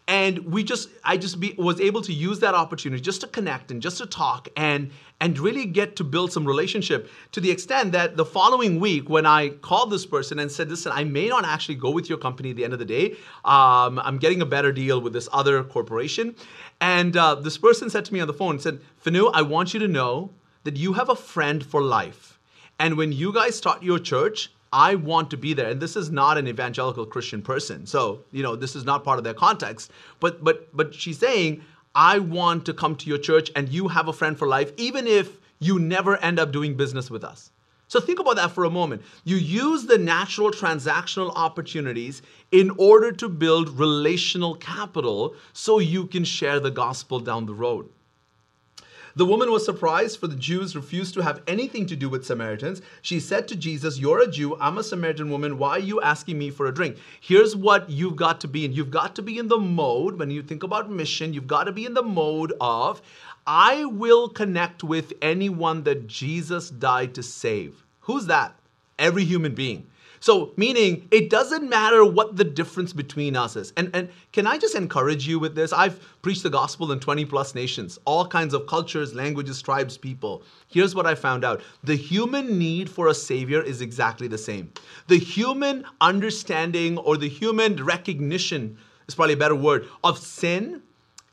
and 0.08 0.39
we 0.39 0.63
just 0.63 0.89
i 1.04 1.18
just 1.18 1.39
be, 1.39 1.54
was 1.58 1.80
able 1.82 2.02
to 2.02 2.13
use 2.13 2.39
that 2.39 2.54
opportunity 2.54 3.02
just 3.02 3.22
to 3.22 3.28
connect 3.28 3.72
and 3.72 3.82
just 3.82 3.98
to 3.98 4.06
talk 4.06 4.48
and 4.56 4.91
and 5.20 5.39
really 5.39 5.65
get 5.65 5.96
to 5.96 6.04
build 6.04 6.32
some 6.32 6.46
relationship 6.46 7.10
to 7.32 7.39
the 7.39 7.50
extent 7.50 7.91
that 7.91 8.15
the 8.15 8.26
following 8.26 8.80
week 8.80 9.10
when 9.10 9.26
i 9.26 9.50
called 9.50 9.89
this 9.89 10.06
person 10.06 10.39
and 10.39 10.52
said 10.52 10.70
listen 10.70 10.91
i 10.94 11.04
may 11.04 11.28
not 11.28 11.46
actually 11.46 11.76
go 11.76 11.89
with 11.89 12.08
your 12.10 12.18
company 12.18 12.52
at 12.52 12.56
the 12.56 12.63
end 12.63 12.74
of 12.74 12.80
the 12.80 12.86
day. 12.86 13.12
Um, 13.44 14.00
i'm 14.00 14.18
getting 14.18 14.41
a 14.41 14.46
better 14.46 14.72
deal 14.72 15.02
with 15.02 15.13
this 15.13 15.28
other 15.32 15.63
corporation. 15.63 16.36
And 16.82 17.15
uh, 17.15 17.36
this 17.36 17.58
person 17.58 17.89
said 17.89 18.06
to 18.06 18.13
me 18.13 18.20
on 18.20 18.28
the 18.28 18.34
phone 18.34 18.60
said 18.60 18.80
finu 19.04 19.32
i 19.34 19.41
want 19.41 19.74
you 19.74 19.80
to 19.80 19.88
know 19.88 20.32
that 20.65 20.78
you 20.78 20.94
have 20.94 21.10
a 21.10 21.15
friend 21.15 21.65
for 21.65 21.82
life. 21.82 22.39
And 22.80 22.98
when 22.98 23.12
you 23.12 23.32
guys 23.32 23.56
start 23.56 23.84
your 23.84 24.00
church 24.00 24.52
I 24.76 24.96
want 24.96 25.32
to 25.32 25.38
be 25.38 25.54
there. 25.54 25.70
And 25.70 25.82
this 25.82 25.96
is 25.96 26.12
not 26.12 26.38
an 26.38 26.50
evangelical 26.50 27.06
Christian 27.06 27.42
person. 27.42 27.86
So, 27.86 28.20
you 28.34 28.44
know, 28.44 28.58
this 28.58 28.76
is 28.76 28.84
not 28.84 29.06
part 29.06 29.18
of 29.18 29.24
their 29.24 29.34
context. 29.34 29.90
But 30.20 30.44
but 30.44 30.76
but 30.76 30.94
she's 30.94 31.18
saying, 31.18 31.64
I 31.96 32.20
want 32.20 32.66
to 32.66 32.74
come 32.74 32.98
to 32.98 33.08
your 33.08 33.18
church 33.18 33.50
and 33.56 33.70
you 33.70 33.88
have 33.88 34.10
a 34.10 34.14
friend 34.14 34.38
for 34.38 34.50
life, 34.50 34.74
even 34.76 35.08
if 35.08 35.38
you 35.60 35.80
never 35.80 36.18
end 36.18 36.40
up 36.40 36.52
doing 36.52 36.76
business 36.76 37.10
with 37.10 37.24
us. 37.24 37.52
So 37.88 38.02
think 38.02 38.20
about 38.20 38.36
that 38.36 38.52
for 38.52 38.66
a 38.66 38.70
moment. 38.70 39.04
You 39.24 39.38
use 39.38 39.86
the 39.86 39.98
natural 39.98 40.52
transactional 40.52 41.32
opportunities 41.36 42.22
in 42.52 42.72
order 42.72 43.14
to 43.14 43.30
build 43.30 43.80
relational 43.80 44.56
capital 44.56 45.36
so 45.54 45.80
you 45.80 46.06
can 46.06 46.26
share 46.26 46.60
the 46.60 46.72
gospel 46.72 47.22
down 47.22 47.46
the 47.46 47.54
road. 47.54 47.88
The 49.17 49.25
woman 49.25 49.49
was 49.49 49.63
surprised, 49.63 50.19
for 50.19 50.28
the 50.28 50.36
Jews 50.36 50.75
refused 50.75 51.13
to 51.13 51.21
have 51.21 51.41
anything 51.47 51.86
to 51.86 51.95
do 51.95 52.10
with 52.10 52.25
Samaritans. 52.25 52.82
She 53.01 53.21
said 53.21 53.47
to 53.47 53.56
Jesus, 53.56 53.97
You're 53.97 54.19
a 54.19 54.28
Jew, 54.28 54.58
I'm 54.60 54.78
a 54.78 54.84
Samaritan 54.84 55.30
woman. 55.30 55.58
Why 55.58 55.69
are 55.69 55.80
you 55.80 56.01
asking 56.01 56.38
me 56.38 56.49
for 56.49 56.65
a 56.65 56.73
drink? 56.73 56.97
Here's 57.21 57.56
what 57.56 57.89
you've 57.89 58.17
got 58.17 58.41
to 58.41 58.49
be 58.49 58.65
in. 58.65 58.73
You've 58.73 58.91
got 58.91 59.15
to 59.15 59.21
be 59.21 59.38
in 59.38 59.47
the 59.47 59.58
mode, 59.58 60.19
when 60.19 60.32
you 60.32 60.43
think 60.43 60.63
about 60.63 60.91
mission, 60.91 61.34
you've 61.34 61.47
got 61.47 61.63
to 61.63 61.71
be 61.71 61.86
in 61.86 61.93
the 61.93 62.04
mode 62.04 62.51
of, 62.60 63.01
I 63.47 63.86
will 63.86 64.28
connect 64.28 64.84
with 64.84 65.13
anyone 65.21 65.84
that 65.84 66.08
Jesus 66.08 66.69
died 66.69 67.15
to 67.15 67.23
save. 67.23 67.86
Who's 68.01 68.25
that? 68.25 68.60
Every 68.99 69.23
human 69.23 69.56
being. 69.56 69.88
So, 70.26 70.54
meaning 70.58 71.08
it 71.12 71.30
doesn't 71.30 71.70
matter 71.70 72.04
what 72.04 72.36
the 72.36 72.44
difference 72.44 72.94
between 72.94 73.36
us 73.36 73.56
is. 73.56 73.72
And, 73.78 73.92
and 73.94 74.10
can 74.32 74.48
I 74.48 74.58
just 74.58 74.74
encourage 74.74 75.28
you 75.28 75.38
with 75.38 75.54
this? 75.54 75.72
I've 75.72 76.00
preached 76.24 76.42
the 76.42 76.50
gospel 76.50 76.92
in 76.92 77.00
20 77.00 77.26
plus 77.26 77.54
nations, 77.54 78.00
all 78.06 78.26
kinds 78.26 78.56
of 78.56 78.66
cultures, 78.66 79.14
languages, 79.14 79.62
tribes, 79.62 80.00
people. 80.00 80.42
Here's 80.68 80.96
what 80.96 81.06
I 81.06 81.14
found 81.14 81.46
out 81.46 81.62
the 81.84 81.94
human 81.94 82.58
need 82.58 82.90
for 82.90 83.10
a 83.10 83.14
savior 83.14 83.62
is 83.62 83.82
exactly 83.82 84.28
the 84.28 84.40
same. 84.40 84.74
The 85.10 85.20
human 85.20 85.86
understanding 86.02 86.98
or 86.98 87.18
the 87.18 87.30
human 87.30 87.86
recognition 87.86 88.80
is 89.08 89.14
probably 89.14 89.36
a 89.36 89.38
better 89.38 89.54
word 89.54 89.88
of 90.04 90.18
sin 90.18 90.82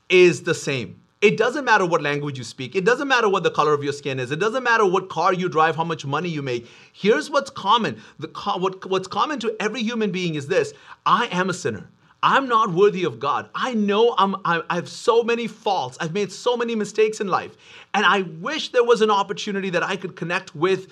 is 0.07 0.43
the 0.43 0.53
same. 0.53 1.01
It 1.23 1.37
doesn't 1.37 1.63
matter 1.63 1.85
what 1.85 2.01
language 2.01 2.37
you 2.37 2.43
speak. 2.43 2.75
It 2.75 2.83
doesn't 2.83 3.07
matter 3.07 3.29
what 3.29 3.43
the 3.43 3.49
color 3.49 3.73
of 3.73 3.81
your 3.81 3.93
skin 3.93 4.19
is. 4.19 4.31
It 4.31 4.39
doesn't 4.39 4.61
matter 4.61 4.85
what 4.85 5.07
car 5.07 5.33
you 5.33 5.47
drive, 5.47 5.77
how 5.77 5.85
much 5.85 6.05
money 6.05 6.27
you 6.27 6.41
make. 6.41 6.67
Here's 6.91 7.29
what's 7.29 7.49
common. 7.49 8.01
The, 8.19 8.27
what, 8.57 8.85
what's 8.89 9.07
common 9.07 9.39
to 9.39 9.55
every 9.57 9.81
human 9.83 10.11
being 10.11 10.35
is 10.35 10.47
this 10.47 10.73
I 11.05 11.27
am 11.27 11.49
a 11.49 11.53
sinner. 11.53 11.87
I'm 12.21 12.49
not 12.49 12.73
worthy 12.73 13.05
of 13.05 13.21
God. 13.21 13.49
I 13.55 13.73
know 13.73 14.15
I'm, 14.17 14.35
I, 14.43 14.63
I 14.69 14.75
have 14.75 14.89
so 14.89 15.23
many 15.23 15.47
faults. 15.47 15.97
I've 16.01 16.13
made 16.13 16.29
so 16.29 16.57
many 16.57 16.75
mistakes 16.75 17.21
in 17.21 17.27
life. 17.27 17.55
And 17.93 18.05
I 18.05 18.23
wish 18.23 18.73
there 18.73 18.83
was 18.83 19.01
an 19.01 19.09
opportunity 19.09 19.69
that 19.69 19.83
I 19.83 19.95
could 19.95 20.17
connect 20.17 20.53
with 20.53 20.91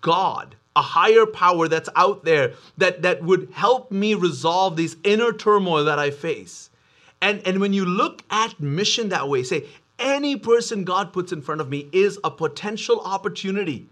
God, 0.00 0.56
a 0.74 0.82
higher 0.82 1.24
power 1.24 1.68
that's 1.68 1.88
out 1.94 2.24
there 2.24 2.54
that, 2.78 3.02
that 3.02 3.22
would 3.22 3.50
help 3.52 3.92
me 3.92 4.14
resolve 4.14 4.76
these 4.76 4.96
inner 5.04 5.32
turmoil 5.32 5.84
that 5.84 6.00
I 6.00 6.10
face. 6.10 6.67
And, 7.20 7.42
and 7.46 7.60
when 7.60 7.72
you 7.72 7.84
look 7.84 8.22
at 8.30 8.58
mission 8.60 9.08
that 9.08 9.28
way, 9.28 9.42
say, 9.42 9.66
any 9.98 10.36
person 10.36 10.84
God 10.84 11.12
puts 11.12 11.32
in 11.32 11.42
front 11.42 11.60
of 11.60 11.68
me 11.68 11.88
is 11.92 12.18
a 12.22 12.30
potential 12.30 13.00
opportunity 13.00 13.88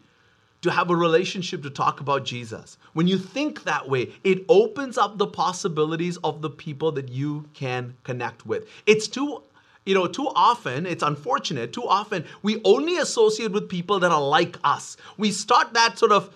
to 0.63 0.71
have 0.71 0.91
a 0.91 0.97
relationship 0.97 1.63
to 1.63 1.71
talk 1.71 2.01
about 2.01 2.25
Jesus. 2.25 2.79
When 2.93 3.07
you 3.07 3.19
think 3.19 3.65
that 3.65 3.89
way, 3.89 4.13
it 4.25 4.45
opens 4.49 4.97
up 4.97 5.19
the 5.19 5.27
possibilities 5.27 6.17
of 6.19 6.43
the 6.43 6.51
people 6.51 6.93
that 6.93 7.09
you 7.09 7.49
can 7.55 7.97
connect 8.05 8.47
with. 8.47 8.69
It's 8.87 9.09
too 9.09 9.43
you 9.85 9.95
know, 9.95 10.09
too 10.09 10.29
often, 10.35 10.85
it's 10.85 11.05
unfortunate, 11.05 11.73
too 11.73 11.87
often 11.87 12.25
we 12.43 12.61
only 12.65 12.97
associate 12.97 13.53
with 13.53 13.69
people 13.69 14.01
that 14.01 14.11
are 14.11 14.21
like 14.21 14.59
us. 14.65 14.97
We 15.17 15.31
start 15.31 15.75
that 15.75 15.97
sort 15.97 16.11
of 16.11 16.35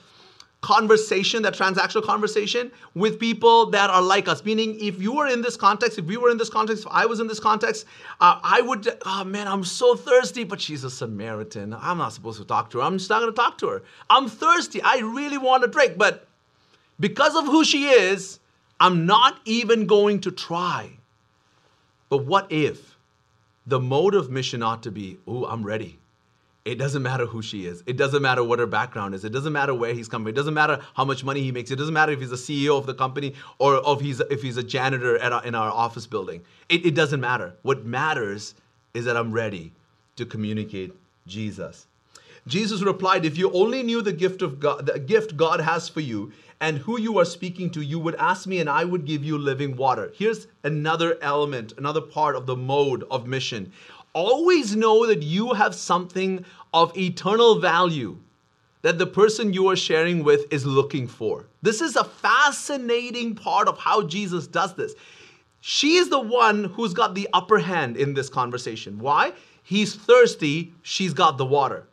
conversation, 0.60 1.42
that 1.42 1.54
transactional 1.54 2.02
conversation 2.02 2.70
with 2.94 3.18
people 3.18 3.66
that 3.70 3.88
are 3.88 4.02
like 4.02 4.28
us. 4.28 4.44
Meaning, 4.44 4.78
if 4.80 5.00
you 5.00 5.12
were 5.12 5.26
in 5.26 5.40
this 5.40 5.56
context, 5.56 5.98
if 5.98 6.04
we 6.04 6.16
were 6.16 6.30
in 6.30 6.36
this 6.36 6.50
context, 6.50 6.84
if 6.84 6.92
I 6.92 7.06
was 7.06 7.20
in 7.20 7.26
this 7.26 7.40
context, 7.40 7.86
uh, 8.20 8.38
I 8.42 8.60
would, 8.60 8.86
oh 9.06 9.24
man, 9.24 9.48
I'm 9.48 9.64
so 9.64 9.94
thirsty, 9.94 10.44
but 10.44 10.60
she's 10.60 10.84
a 10.84 10.90
Samaritan. 10.90 11.74
I'm 11.74 11.98
not 11.98 12.12
supposed 12.12 12.38
to 12.40 12.44
talk 12.44 12.70
to 12.70 12.78
her. 12.78 12.84
I'm 12.84 12.98
just 12.98 13.08
not 13.08 13.20
going 13.20 13.32
to 13.32 13.36
talk 13.36 13.58
to 13.58 13.68
her. 13.68 13.82
I'm 14.10 14.28
thirsty. 14.28 14.82
I 14.82 14.98
really 14.98 15.38
want 15.38 15.64
a 15.64 15.68
drink, 15.68 15.96
but 15.96 16.26
because 16.98 17.34
of 17.34 17.46
who 17.46 17.64
she 17.64 17.88
is, 17.88 18.40
I'm 18.78 19.06
not 19.06 19.40
even 19.44 19.86
going 19.86 20.20
to 20.20 20.30
try. 20.30 20.90
But 22.10 22.24
what 22.26 22.50
if 22.50 22.96
the 23.66 23.80
mode 23.80 24.14
of 24.14 24.30
mission 24.30 24.62
ought 24.62 24.82
to 24.82 24.90
be, 24.90 25.18
oh, 25.26 25.46
I'm 25.46 25.64
ready. 25.64 25.99
It 26.64 26.74
doesn't 26.74 27.02
matter 27.02 27.24
who 27.24 27.40
she 27.40 27.64
is. 27.66 27.82
It 27.86 27.96
doesn't 27.96 28.20
matter 28.20 28.44
what 28.44 28.58
her 28.58 28.66
background 28.66 29.14
is. 29.14 29.24
It 29.24 29.32
doesn't 29.32 29.52
matter 29.52 29.74
where 29.74 29.94
he's 29.94 30.08
coming. 30.08 30.28
It 30.28 30.36
doesn't 30.36 30.52
matter 30.52 30.80
how 30.94 31.06
much 31.06 31.24
money 31.24 31.40
he 31.40 31.52
makes. 31.52 31.70
It 31.70 31.76
doesn't 31.76 31.94
matter 31.94 32.12
if 32.12 32.20
he's 32.20 32.32
a 32.32 32.34
CEO 32.34 32.76
of 32.78 32.84
the 32.84 32.94
company 32.94 33.34
or 33.58 33.80
if 33.84 34.00
he's 34.00 34.20
if 34.20 34.42
he's 34.42 34.58
a 34.58 34.62
janitor 34.62 35.16
at 35.18 35.32
our, 35.32 35.44
in 35.44 35.54
our 35.54 35.70
office 35.70 36.06
building. 36.06 36.42
It, 36.68 36.84
it 36.84 36.94
doesn't 36.94 37.20
matter. 37.20 37.54
What 37.62 37.86
matters 37.86 38.54
is 38.92 39.06
that 39.06 39.16
I'm 39.16 39.32
ready 39.32 39.72
to 40.16 40.26
communicate 40.26 40.92
Jesus. 41.26 41.86
Jesus 42.46 42.82
replied, 42.82 43.24
If 43.24 43.38
you 43.38 43.50
only 43.52 43.82
knew 43.82 44.02
the 44.02 44.12
gift 44.12 44.42
of 44.42 44.60
God, 44.60 44.86
the 44.86 44.98
gift 44.98 45.36
God 45.36 45.60
has 45.60 45.88
for 45.88 46.00
you 46.00 46.32
and 46.60 46.78
who 46.78 46.98
you 46.98 47.18
are 47.18 47.24
speaking 47.24 47.70
to, 47.70 47.80
you 47.80 47.98
would 47.98 48.14
ask 48.16 48.46
me 48.46 48.58
and 48.58 48.68
I 48.68 48.84
would 48.84 49.06
give 49.06 49.24
you 49.24 49.38
living 49.38 49.76
water. 49.76 50.12
Here's 50.14 50.46
another 50.62 51.18
element, 51.22 51.74
another 51.78 52.00
part 52.00 52.36
of 52.36 52.46
the 52.46 52.56
mode 52.56 53.04
of 53.10 53.26
mission. 53.26 53.72
Always 54.12 54.74
know 54.74 55.06
that 55.06 55.22
you 55.22 55.54
have 55.54 55.74
something 55.74 56.44
of 56.72 56.96
eternal 56.96 57.60
value 57.60 58.18
that 58.82 58.98
the 58.98 59.06
person 59.06 59.52
you 59.52 59.68
are 59.68 59.76
sharing 59.76 60.24
with 60.24 60.50
is 60.50 60.64
looking 60.64 61.06
for. 61.06 61.46
This 61.62 61.80
is 61.80 61.96
a 61.96 62.04
fascinating 62.04 63.34
part 63.34 63.68
of 63.68 63.78
how 63.78 64.02
Jesus 64.02 64.46
does 64.46 64.74
this. 64.74 64.94
She 65.60 65.96
is 65.96 66.08
the 66.08 66.20
one 66.20 66.64
who's 66.64 66.94
got 66.94 67.14
the 67.14 67.28
upper 67.32 67.58
hand 67.58 67.96
in 67.96 68.14
this 68.14 68.30
conversation. 68.30 68.98
Why? 68.98 69.32
He's 69.62 69.94
thirsty, 69.94 70.72
she's 70.82 71.12
got 71.12 71.36
the 71.36 71.44
water. 71.44 71.86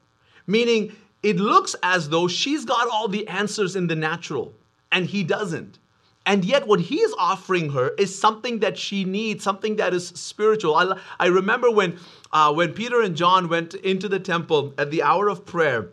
Meaning, 0.47 0.95
it 1.21 1.37
looks 1.37 1.75
as 1.83 2.09
though 2.09 2.27
she's 2.27 2.63
got 2.63 2.87
all 2.87 3.09
the 3.09 3.27
answers 3.27 3.75
in 3.75 3.87
the 3.87 3.95
natural, 3.95 4.53
and 4.91 5.05
he 5.05 5.23
doesn't. 5.23 5.79
And 6.27 6.43
yet, 6.43 6.67
what 6.67 6.81
he 6.81 6.97
is 6.97 7.15
offering 7.17 7.71
her 7.71 7.91
is 7.97 8.17
something 8.17 8.59
that 8.59 8.77
she 8.77 9.05
needs, 9.05 9.43
something 9.43 9.77
that 9.77 9.93
is 9.93 10.09
spiritual. 10.09 10.75
I, 10.75 10.99
I 11.19 11.27
remember 11.27 11.71
when, 11.71 11.97
uh, 12.33 12.53
when 12.53 12.73
Peter 12.73 13.01
and 13.01 13.15
John 13.15 13.47
went 13.47 13.73
into 13.75 14.09
the 14.09 14.19
temple 14.19 14.73
at 14.77 14.91
the 14.91 15.01
hour 15.01 15.29
of 15.29 15.45
prayer. 15.45 15.89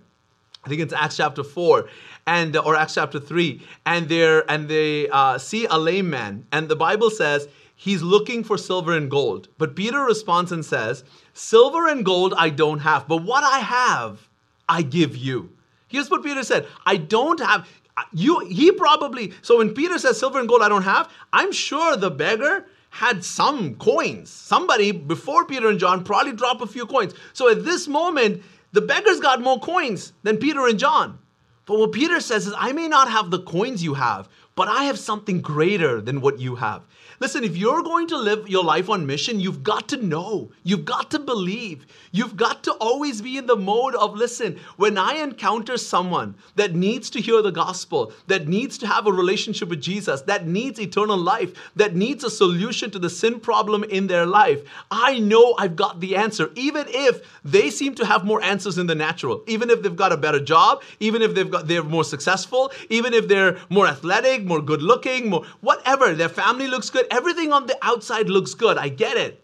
I 0.64 0.68
think 0.68 0.80
it's 0.80 0.92
Acts 0.92 1.18
chapter 1.18 1.44
four, 1.44 1.88
and 2.26 2.56
or 2.56 2.74
Acts 2.74 2.94
chapter 2.94 3.20
three, 3.20 3.62
and 3.86 4.08
they 4.08 4.42
and 4.48 4.66
they 4.68 5.08
uh, 5.08 5.38
see 5.38 5.66
a 5.66 5.78
lame 5.78 6.10
man, 6.10 6.46
and 6.52 6.68
the 6.68 6.76
Bible 6.76 7.10
says 7.10 7.48
he's 7.76 8.02
looking 8.02 8.42
for 8.42 8.56
silver 8.58 8.96
and 8.96 9.10
gold. 9.10 9.48
But 9.58 9.76
Peter 9.76 10.00
responds 10.00 10.50
and 10.52 10.64
says, 10.64 11.04
"Silver 11.34 11.86
and 11.86 12.04
gold 12.04 12.34
I 12.36 12.48
don't 12.48 12.80
have, 12.80 13.06
but 13.06 13.22
what 13.22 13.44
I 13.44 13.58
have." 13.60 14.28
I 14.68 14.82
give 14.82 15.14
you. 15.16 15.50
Here's 15.88 16.10
what 16.10 16.24
Peter 16.24 16.42
said 16.42 16.66
I 16.86 16.96
don't 16.96 17.40
have. 17.40 17.68
You, 18.12 18.40
he 18.40 18.72
probably, 18.72 19.32
so 19.42 19.58
when 19.58 19.72
Peter 19.72 19.98
says 19.98 20.18
silver 20.18 20.40
and 20.40 20.48
gold 20.48 20.62
I 20.62 20.68
don't 20.68 20.82
have, 20.82 21.10
I'm 21.32 21.52
sure 21.52 21.96
the 21.96 22.10
beggar 22.10 22.66
had 22.90 23.24
some 23.24 23.74
coins. 23.76 24.30
Somebody 24.30 24.92
before 24.92 25.44
Peter 25.46 25.68
and 25.68 25.78
John 25.78 26.04
probably 26.04 26.32
dropped 26.32 26.62
a 26.62 26.66
few 26.66 26.86
coins. 26.86 27.14
So 27.32 27.50
at 27.50 27.64
this 27.64 27.88
moment, 27.88 28.42
the 28.72 28.80
beggar's 28.80 29.20
got 29.20 29.40
more 29.40 29.60
coins 29.60 30.12
than 30.22 30.36
Peter 30.38 30.66
and 30.66 30.78
John. 30.78 31.18
But 31.66 31.78
what 31.78 31.92
Peter 31.92 32.20
says 32.20 32.46
is, 32.46 32.54
I 32.56 32.72
may 32.72 32.88
not 32.88 33.10
have 33.10 33.30
the 33.30 33.40
coins 33.40 33.82
you 33.82 33.94
have, 33.94 34.28
but 34.54 34.68
I 34.68 34.84
have 34.84 34.98
something 34.98 35.40
greater 35.40 36.00
than 36.00 36.20
what 36.20 36.38
you 36.38 36.56
have. 36.56 36.82
Listen, 37.24 37.42
if 37.42 37.56
you're 37.56 37.82
going 37.82 38.06
to 38.08 38.18
live 38.18 38.50
your 38.50 38.62
life 38.62 38.90
on 38.90 39.06
mission, 39.06 39.40
you've 39.40 39.62
got 39.62 39.88
to 39.88 39.96
know, 39.96 40.52
you've 40.62 40.84
got 40.84 41.10
to 41.12 41.18
believe, 41.18 41.86
you've 42.12 42.36
got 42.36 42.62
to 42.64 42.72
always 42.72 43.22
be 43.22 43.38
in 43.38 43.46
the 43.46 43.56
mode 43.56 43.94
of 43.94 44.14
listen, 44.14 44.60
when 44.76 44.98
I 44.98 45.14
encounter 45.14 45.78
someone 45.78 46.34
that 46.56 46.74
needs 46.74 47.08
to 47.08 47.22
hear 47.22 47.40
the 47.40 47.50
gospel, 47.50 48.12
that 48.26 48.46
needs 48.46 48.76
to 48.76 48.86
have 48.86 49.06
a 49.06 49.10
relationship 49.10 49.70
with 49.70 49.80
Jesus, 49.80 50.20
that 50.20 50.46
needs 50.46 50.78
eternal 50.78 51.16
life, 51.16 51.54
that 51.74 51.96
needs 51.96 52.24
a 52.24 52.30
solution 52.30 52.90
to 52.90 52.98
the 52.98 53.08
sin 53.08 53.40
problem 53.40 53.84
in 53.84 54.06
their 54.06 54.26
life, 54.26 54.60
I 54.90 55.18
know 55.18 55.54
I've 55.58 55.76
got 55.76 56.00
the 56.00 56.16
answer, 56.16 56.50
even 56.56 56.84
if 56.88 57.22
they 57.42 57.70
seem 57.70 57.94
to 57.94 58.04
have 58.04 58.26
more 58.26 58.42
answers 58.42 58.76
in 58.76 58.86
the 58.86 58.94
natural, 58.94 59.42
even 59.46 59.70
if 59.70 59.80
they've 59.80 59.96
got 59.96 60.12
a 60.12 60.18
better 60.18 60.40
job, 60.40 60.82
even 61.00 61.22
if 61.22 61.34
they've 61.34 61.50
got 61.50 61.68
they're 61.68 61.82
more 61.82 62.04
successful, 62.04 62.70
even 62.90 63.14
if 63.14 63.28
they're 63.28 63.56
more 63.70 63.86
athletic, 63.86 64.44
more 64.44 64.60
good 64.60 64.82
looking, 64.82 65.30
more 65.30 65.46
whatever, 65.62 66.12
their 66.12 66.28
family 66.28 66.68
looks 66.68 66.90
good 66.90 67.06
everything 67.14 67.52
on 67.52 67.66
the 67.66 67.78
outside 67.82 68.28
looks 68.28 68.54
good. 68.54 68.76
I 68.76 68.88
get 68.88 69.16
it. 69.16 69.42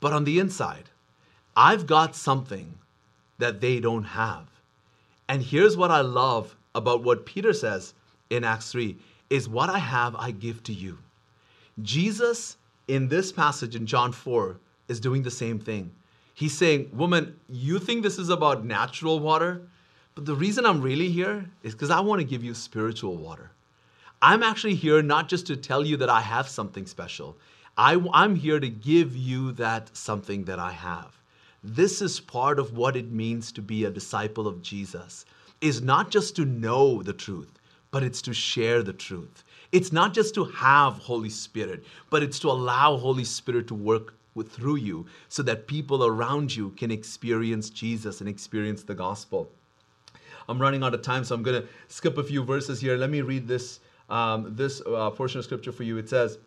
But 0.00 0.12
on 0.12 0.24
the 0.24 0.38
inside, 0.38 0.90
I've 1.56 1.86
got 1.86 2.16
something 2.16 2.78
that 3.38 3.60
they 3.60 3.80
don't 3.80 4.04
have. 4.04 4.46
And 5.28 5.42
here's 5.42 5.76
what 5.76 5.90
I 5.90 6.00
love 6.00 6.56
about 6.74 7.02
what 7.02 7.26
Peter 7.26 7.52
says 7.52 7.94
in 8.30 8.44
Acts 8.44 8.72
3 8.72 8.96
is 9.30 9.48
what 9.48 9.70
I 9.70 9.78
have 9.78 10.14
I 10.16 10.30
give 10.30 10.62
to 10.64 10.72
you. 10.72 10.98
Jesus 11.82 12.56
in 12.88 13.08
this 13.08 13.32
passage 13.32 13.74
in 13.74 13.86
John 13.86 14.12
4 14.12 14.58
is 14.88 15.00
doing 15.00 15.22
the 15.22 15.30
same 15.30 15.58
thing. 15.58 15.90
He's 16.34 16.56
saying, 16.56 16.90
"Woman, 16.92 17.38
you 17.48 17.78
think 17.78 18.02
this 18.02 18.18
is 18.18 18.28
about 18.28 18.64
natural 18.64 19.18
water, 19.18 19.62
but 20.14 20.26
the 20.26 20.34
reason 20.34 20.66
I'm 20.66 20.80
really 20.80 21.10
here 21.10 21.50
is 21.62 21.74
because 21.74 21.90
I 21.90 22.00
want 22.00 22.20
to 22.20 22.24
give 22.24 22.44
you 22.44 22.54
spiritual 22.54 23.16
water. 23.16 23.50
I'm 24.22 24.42
actually 24.42 24.74
here 24.74 25.02
not 25.02 25.28
just 25.28 25.46
to 25.48 25.56
tell 25.56 25.84
you 25.84 25.96
that 25.98 26.08
I 26.08 26.20
have 26.20 26.48
something 26.48 26.86
special. 26.86 27.36
I, 27.76 28.02
I'm 28.12 28.34
here 28.36 28.58
to 28.58 28.68
give 28.68 29.14
you 29.14 29.52
that 29.52 29.94
something 29.94 30.44
that 30.44 30.58
I 30.58 30.72
have. 30.72 31.18
This 31.62 32.00
is 32.00 32.20
part 32.20 32.58
of 32.58 32.76
what 32.76 32.96
it 32.96 33.10
means 33.10 33.52
to 33.52 33.62
be 33.62 33.84
a 33.84 33.90
disciple 33.90 34.46
of 34.46 34.62
Jesus. 34.62 35.26
Is 35.60 35.82
not 35.82 36.10
just 36.10 36.36
to 36.36 36.44
know 36.44 37.02
the 37.02 37.12
truth, 37.12 37.58
but 37.90 38.02
it's 38.02 38.22
to 38.22 38.34
share 38.34 38.82
the 38.82 38.92
truth. 38.92 39.44
It's 39.72 39.92
not 39.92 40.14
just 40.14 40.34
to 40.34 40.44
have 40.44 40.94
Holy 40.94 41.30
Spirit, 41.30 41.84
but 42.08 42.22
it's 42.22 42.38
to 42.40 42.50
allow 42.50 42.96
Holy 42.96 43.24
Spirit 43.24 43.66
to 43.68 43.74
work 43.74 44.14
with, 44.34 44.52
through 44.52 44.76
you 44.76 45.06
so 45.28 45.42
that 45.42 45.66
people 45.66 46.04
around 46.04 46.54
you 46.54 46.70
can 46.70 46.90
experience 46.90 47.68
Jesus 47.70 48.20
and 48.20 48.28
experience 48.28 48.82
the 48.82 48.94
gospel. 48.94 49.50
I'm 50.48 50.60
running 50.60 50.84
out 50.84 50.94
of 50.94 51.02
time, 51.02 51.24
so 51.24 51.34
I'm 51.34 51.42
going 51.42 51.60
to 51.60 51.68
skip 51.88 52.18
a 52.18 52.22
few 52.22 52.44
verses 52.44 52.80
here. 52.80 52.96
Let 52.96 53.10
me 53.10 53.22
read 53.22 53.48
this 53.48 53.80
um, 54.08 54.54
this 54.56 54.82
uh, 54.86 55.10
portion 55.10 55.38
of 55.38 55.44
scripture 55.44 55.72
for 55.72 55.82
you. 55.82 55.98
It 55.98 56.08
says, 56.08 56.38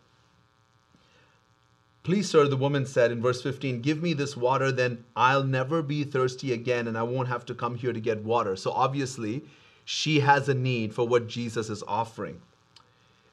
Please, 2.02 2.30
sir, 2.30 2.48
the 2.48 2.56
woman 2.56 2.86
said 2.86 3.12
in 3.12 3.20
verse 3.20 3.42
15, 3.42 3.82
Give 3.82 4.02
me 4.02 4.14
this 4.14 4.36
water, 4.36 4.72
then 4.72 5.04
I'll 5.14 5.44
never 5.44 5.82
be 5.82 6.02
thirsty 6.04 6.52
again 6.52 6.88
and 6.88 6.96
I 6.96 7.02
won't 7.02 7.28
have 7.28 7.44
to 7.46 7.54
come 7.54 7.74
here 7.74 7.92
to 7.92 8.00
get 8.00 8.24
water. 8.24 8.56
So 8.56 8.72
obviously, 8.72 9.44
she 9.84 10.20
has 10.20 10.48
a 10.48 10.54
need 10.54 10.94
for 10.94 11.06
what 11.06 11.28
Jesus 11.28 11.68
is 11.68 11.82
offering. 11.86 12.40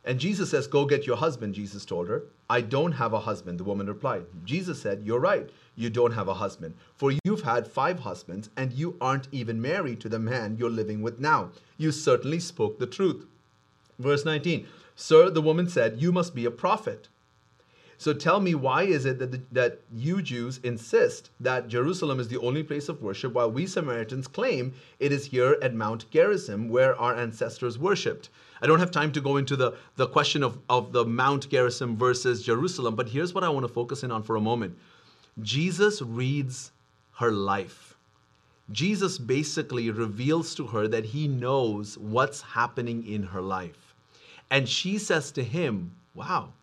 And 0.03 0.19
Jesus 0.19 0.51
says, 0.51 0.67
Go 0.67 0.85
get 0.85 1.05
your 1.05 1.17
husband, 1.17 1.53
Jesus 1.53 1.85
told 1.85 2.07
her. 2.07 2.23
I 2.49 2.61
don't 2.61 2.93
have 2.93 3.13
a 3.13 3.19
husband, 3.19 3.59
the 3.59 3.65
woman 3.65 3.87
replied. 3.87 4.25
Jesus 4.45 4.81
said, 4.81 5.03
You're 5.03 5.19
right, 5.19 5.49
you 5.75 5.89
don't 5.89 6.13
have 6.13 6.27
a 6.27 6.33
husband, 6.33 6.75
for 6.95 7.13
you've 7.23 7.43
had 7.43 7.67
five 7.67 7.99
husbands, 7.99 8.49
and 8.55 8.71
you 8.73 8.97
aren't 8.99 9.27
even 9.31 9.61
married 9.61 9.99
to 10.01 10.09
the 10.09 10.19
man 10.19 10.57
you're 10.57 10.69
living 10.69 11.01
with 11.01 11.19
now. 11.19 11.51
You 11.77 11.91
certainly 11.91 12.39
spoke 12.39 12.79
the 12.79 12.87
truth. 12.87 13.25
Verse 13.99 14.25
19 14.25 14.67
Sir, 14.95 15.29
the 15.29 15.41
woman 15.41 15.69
said, 15.69 16.01
You 16.01 16.11
must 16.11 16.33
be 16.33 16.45
a 16.45 16.51
prophet. 16.51 17.07
So 17.99 18.13
tell 18.13 18.39
me, 18.39 18.53
why 18.53 18.83
is 18.83 19.05
it 19.05 19.17
that, 19.17 19.31
the, 19.31 19.41
that 19.51 19.79
you 19.91 20.21
Jews 20.21 20.59
insist 20.63 21.31
that 21.39 21.67
Jerusalem 21.67 22.19
is 22.19 22.27
the 22.27 22.37
only 22.37 22.61
place 22.61 22.89
of 22.89 23.01
worship, 23.01 23.33
while 23.33 23.49
we 23.49 23.65
Samaritans 23.65 24.27
claim 24.27 24.73
it 24.99 25.11
is 25.11 25.25
here 25.25 25.57
at 25.63 25.73
Mount 25.73 26.09
Gerizim 26.11 26.69
where 26.69 26.99
our 26.99 27.15
ancestors 27.15 27.79
worshipped? 27.79 28.29
I 28.61 28.67
don't 28.67 28.79
have 28.79 28.91
time 28.91 29.11
to 29.13 29.21
go 29.21 29.37
into 29.37 29.55
the, 29.55 29.73
the 29.95 30.07
question 30.07 30.43
of, 30.43 30.59
of 30.69 30.91
the 30.91 31.05
Mount 31.05 31.49
Gerizim 31.49 31.97
versus 31.97 32.43
Jerusalem, 32.43 32.95
but 32.95 33.09
here's 33.09 33.33
what 33.33 33.43
I 33.43 33.49
want 33.49 33.67
to 33.67 33.73
focus 33.73 34.03
in 34.03 34.11
on 34.11 34.21
for 34.21 34.35
a 34.35 34.41
moment. 34.41 34.77
Jesus 35.41 36.01
reads 36.01 36.71
her 37.15 37.31
life. 37.31 37.95
Jesus 38.71 39.17
basically 39.17 39.89
reveals 39.89 40.53
to 40.55 40.67
her 40.67 40.87
that 40.87 41.05
he 41.05 41.27
knows 41.27 41.97
what's 41.97 42.41
happening 42.41 43.07
in 43.07 43.23
her 43.23 43.41
life. 43.41 43.86
And 44.49 44.67
she 44.67 44.97
says 44.97 45.31
to 45.33 45.43
him, 45.43 45.93
Wow, 46.15 46.53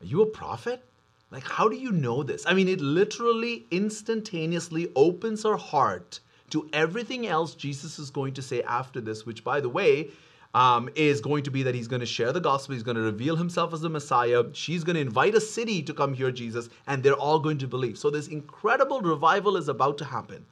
are 0.00 0.06
you 0.06 0.22
a 0.22 0.26
prophet? 0.26 0.84
Like, 1.30 1.44
how 1.44 1.68
do 1.68 1.76
you 1.76 1.90
know 1.90 2.22
this? 2.22 2.44
I 2.46 2.54
mean, 2.54 2.68
it 2.68 2.80
literally 2.80 3.66
instantaneously 3.70 4.92
opens 4.94 5.42
her 5.42 5.56
heart 5.56 6.20
to 6.50 6.68
everything 6.72 7.26
else 7.26 7.54
Jesus 7.54 7.98
is 7.98 8.10
going 8.10 8.34
to 8.34 8.42
say 8.42 8.62
after 8.62 9.00
this, 9.00 9.26
which, 9.26 9.42
by 9.42 9.60
the 9.60 9.68
way, 9.68 10.10
um, 10.54 10.88
is 10.94 11.20
going 11.20 11.42
to 11.42 11.50
be 11.50 11.64
that 11.64 11.74
he's 11.74 11.88
going 11.88 12.00
to 12.00 12.06
share 12.06 12.32
the 12.32 12.40
gospel, 12.40 12.74
he's 12.74 12.84
going 12.84 12.96
to 12.96 13.02
reveal 13.02 13.34
himself 13.34 13.74
as 13.74 13.80
the 13.80 13.88
Messiah. 13.88 14.44
She's 14.52 14.84
going 14.84 14.94
to 14.94 15.00
invite 15.00 15.34
a 15.34 15.40
city 15.40 15.82
to 15.82 15.92
come 15.92 16.14
hear 16.14 16.30
Jesus, 16.30 16.68
and 16.86 17.02
they're 17.02 17.14
all 17.14 17.40
going 17.40 17.58
to 17.58 17.66
believe. 17.66 17.98
So, 17.98 18.10
this 18.10 18.28
incredible 18.28 19.00
revival 19.00 19.56
is 19.56 19.68
about 19.68 19.98
to 19.98 20.04
happen. 20.04 20.46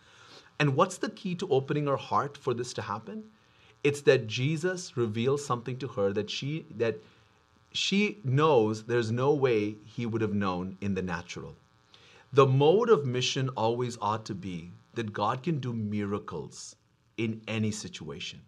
And 0.58 0.74
what's 0.74 0.98
the 0.98 1.10
key 1.10 1.36
to 1.36 1.48
opening 1.48 1.86
her 1.86 1.96
heart 1.96 2.36
for 2.36 2.52
this 2.54 2.72
to 2.74 2.82
happen? 2.82 3.24
It's 3.84 4.02
that 4.02 4.26
Jesus 4.26 4.96
reveals 4.96 5.44
something 5.44 5.76
to 5.78 5.88
her 5.88 6.12
that 6.12 6.30
she 6.30 6.66
that 6.76 6.98
she 7.72 8.18
knows 8.22 8.84
there's 8.84 9.10
no 9.10 9.32
way 9.32 9.76
he 9.84 10.06
would 10.06 10.20
have 10.20 10.34
known 10.34 10.76
in 10.80 10.94
the 10.94 11.02
natural. 11.02 11.56
The 12.32 12.46
mode 12.46 12.90
of 12.90 13.06
mission 13.06 13.48
always 13.50 13.98
ought 14.00 14.24
to 14.26 14.34
be 14.34 14.70
that 14.94 15.12
God 15.12 15.42
can 15.42 15.58
do 15.58 15.72
miracles 15.72 16.76
in 17.16 17.42
any 17.48 17.70
situation. 17.70 18.40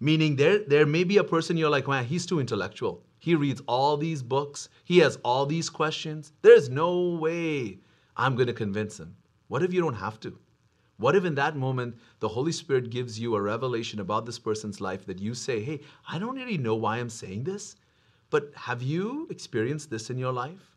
Meaning 0.00 0.36
there, 0.36 0.58
there 0.60 0.86
may 0.86 1.04
be 1.04 1.18
a 1.18 1.24
person 1.24 1.56
you're 1.56 1.70
like, 1.70 1.88
man, 1.88 2.04
he's 2.04 2.26
too 2.26 2.40
intellectual. 2.40 3.02
He 3.18 3.34
reads 3.34 3.60
all 3.66 3.96
these 3.96 4.22
books. 4.22 4.68
He 4.84 4.98
has 4.98 5.18
all 5.24 5.46
these 5.46 5.68
questions. 5.68 6.32
There's 6.42 6.68
no 6.68 7.10
way 7.10 7.78
I'm 8.16 8.36
going 8.36 8.46
to 8.46 8.52
convince 8.52 8.98
him. 8.98 9.16
What 9.48 9.62
if 9.62 9.72
you 9.72 9.80
don't 9.80 9.94
have 9.94 10.20
to? 10.20 10.38
What 10.98 11.14
if 11.14 11.24
in 11.24 11.36
that 11.36 11.56
moment 11.56 11.96
the 12.18 12.28
Holy 12.28 12.50
Spirit 12.50 12.90
gives 12.90 13.20
you 13.20 13.36
a 13.36 13.40
revelation 13.40 14.00
about 14.00 14.26
this 14.26 14.38
person's 14.38 14.80
life 14.80 15.06
that 15.06 15.20
you 15.20 15.32
say, 15.32 15.62
hey, 15.62 15.80
I 16.08 16.18
don't 16.18 16.34
really 16.34 16.58
know 16.58 16.74
why 16.74 16.98
I'm 16.98 17.08
saying 17.08 17.44
this, 17.44 17.76
but 18.30 18.50
have 18.56 18.82
you 18.82 19.28
experienced 19.30 19.90
this 19.90 20.10
in 20.10 20.18
your 20.18 20.32
life? 20.32 20.76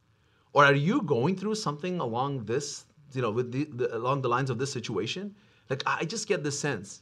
Or 0.53 0.63
are 0.63 0.75
you 0.75 1.01
going 1.01 1.35
through 1.35 1.55
something 1.55 1.99
along 1.99 2.45
this, 2.45 2.85
you 3.13 3.21
know, 3.23 3.31
with 3.31 3.51
the, 3.51 3.63
the, 3.63 3.97
along 3.97 4.21
the 4.21 4.29
lines 4.29 4.51
of 4.51 4.59
this 4.59 4.71
situation? 4.71 5.35
Like, 5.71 5.81
I 5.87 6.05
just 6.05 6.27
get 6.27 6.43
the 6.43 6.51
sense. 6.51 7.01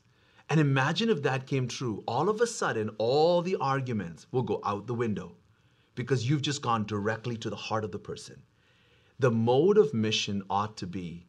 And 0.50 0.60
imagine 0.60 1.10
if 1.10 1.22
that 1.24 1.46
came 1.46 1.68
true. 1.68 2.04
All 2.08 2.30
of 2.30 2.40
a 2.40 2.48
sudden, 2.48 2.90
all 3.00 3.42
the 3.42 3.58
arguments 3.58 4.28
will 4.32 4.44
go 4.44 4.62
out 4.64 4.88
the 4.88 4.94
window 4.94 5.36
because 5.94 6.30
you've 6.30 6.42
just 6.42 6.62
gone 6.62 6.86
directly 6.86 7.36
to 7.38 7.50
the 7.50 7.56
heart 7.56 7.84
of 7.84 7.92
the 7.92 8.00
person. 8.00 8.42
The 9.20 9.32
mode 9.32 9.78
of 9.78 9.94
mission 9.94 10.44
ought 10.50 10.78
to 10.78 10.88
be 10.88 11.26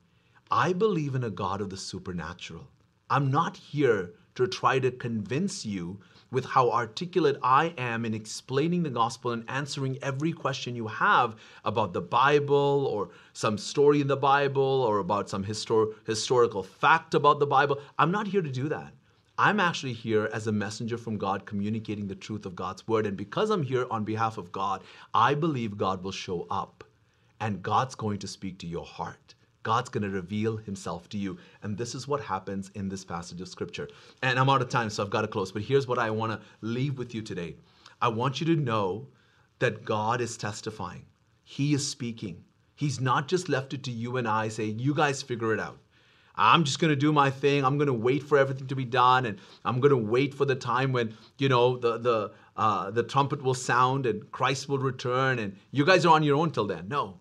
I 0.52 0.72
believe 0.72 1.14
in 1.14 1.22
a 1.22 1.30
God 1.30 1.60
of 1.60 1.70
the 1.70 1.76
supernatural. 1.76 2.66
I'm 3.08 3.30
not 3.30 3.56
here 3.56 4.14
to 4.34 4.48
try 4.48 4.80
to 4.80 4.90
convince 4.90 5.64
you 5.64 6.00
with 6.32 6.44
how 6.44 6.72
articulate 6.72 7.36
I 7.40 7.72
am 7.78 8.04
in 8.04 8.14
explaining 8.14 8.82
the 8.82 8.90
gospel 8.90 9.30
and 9.30 9.44
answering 9.48 9.96
every 10.02 10.32
question 10.32 10.74
you 10.74 10.88
have 10.88 11.36
about 11.64 11.92
the 11.92 12.00
Bible 12.00 12.88
or 12.90 13.10
some 13.32 13.58
story 13.58 14.00
in 14.00 14.08
the 14.08 14.16
Bible 14.16 14.60
or 14.60 14.98
about 14.98 15.30
some 15.30 15.44
histor- 15.44 15.94
historical 16.04 16.64
fact 16.64 17.14
about 17.14 17.38
the 17.38 17.46
Bible. 17.46 17.80
I'm 17.96 18.10
not 18.10 18.26
here 18.26 18.42
to 18.42 18.50
do 18.50 18.68
that. 18.70 18.92
I'm 19.38 19.60
actually 19.60 19.92
here 19.92 20.28
as 20.32 20.48
a 20.48 20.52
messenger 20.52 20.98
from 20.98 21.16
God 21.16 21.46
communicating 21.46 22.08
the 22.08 22.16
truth 22.16 22.44
of 22.44 22.56
God's 22.56 22.88
word. 22.88 23.06
And 23.06 23.16
because 23.16 23.50
I'm 23.50 23.62
here 23.62 23.86
on 23.88 24.02
behalf 24.02 24.36
of 24.36 24.50
God, 24.50 24.82
I 25.14 25.34
believe 25.34 25.78
God 25.78 26.02
will 26.02 26.10
show 26.10 26.48
up 26.50 26.82
and 27.38 27.62
God's 27.62 27.94
going 27.94 28.18
to 28.18 28.26
speak 28.26 28.58
to 28.58 28.66
your 28.66 28.84
heart. 28.84 29.36
God's 29.62 29.90
going 29.90 30.02
to 30.02 30.10
reveal 30.10 30.56
himself 30.56 31.08
to 31.10 31.18
you. 31.18 31.36
And 31.62 31.76
this 31.76 31.94
is 31.94 32.08
what 32.08 32.20
happens 32.20 32.70
in 32.74 32.88
this 32.88 33.04
passage 33.04 33.40
of 33.40 33.48
scripture. 33.48 33.88
And 34.22 34.38
I'm 34.38 34.48
out 34.48 34.62
of 34.62 34.68
time, 34.68 34.90
so 34.90 35.02
I've 35.02 35.10
got 35.10 35.22
to 35.22 35.28
close. 35.28 35.52
But 35.52 35.62
here's 35.62 35.86
what 35.86 35.98
I 35.98 36.10
want 36.10 36.32
to 36.32 36.40
leave 36.60 36.98
with 36.98 37.14
you 37.14 37.22
today 37.22 37.56
I 38.00 38.08
want 38.08 38.40
you 38.40 38.46
to 38.54 38.60
know 38.60 39.08
that 39.58 39.84
God 39.84 40.20
is 40.20 40.36
testifying, 40.36 41.04
He 41.44 41.74
is 41.74 41.86
speaking. 41.86 42.44
He's 42.74 42.98
not 42.98 43.28
just 43.28 43.50
left 43.50 43.74
it 43.74 43.82
to 43.84 43.90
you 43.90 44.16
and 44.16 44.26
I, 44.26 44.48
say, 44.48 44.64
you 44.64 44.94
guys 44.94 45.20
figure 45.20 45.52
it 45.52 45.60
out. 45.60 45.78
I'm 46.34 46.64
just 46.64 46.78
going 46.78 46.88
to 46.88 46.96
do 46.96 47.12
my 47.12 47.28
thing. 47.28 47.62
I'm 47.62 47.76
going 47.76 47.88
to 47.88 47.92
wait 47.92 48.22
for 48.22 48.38
everything 48.38 48.66
to 48.68 48.74
be 48.74 48.86
done, 48.86 49.26
and 49.26 49.38
I'm 49.66 49.80
going 49.80 49.90
to 49.90 49.96
wait 49.98 50.32
for 50.32 50.46
the 50.46 50.54
time 50.54 50.90
when 50.90 51.14
you 51.36 51.50
know 51.50 51.76
the 51.76 51.98
the 51.98 52.32
uh, 52.56 52.90
the 52.90 53.02
trumpet 53.02 53.42
will 53.42 53.54
sound 53.54 54.06
and 54.06 54.30
Christ 54.30 54.66
will 54.66 54.78
return, 54.78 55.38
and 55.38 55.56
you 55.70 55.84
guys 55.84 56.06
are 56.06 56.14
on 56.14 56.22
your 56.22 56.36
own 56.36 56.50
till 56.50 56.66
then. 56.66 56.88
No, 56.88 57.20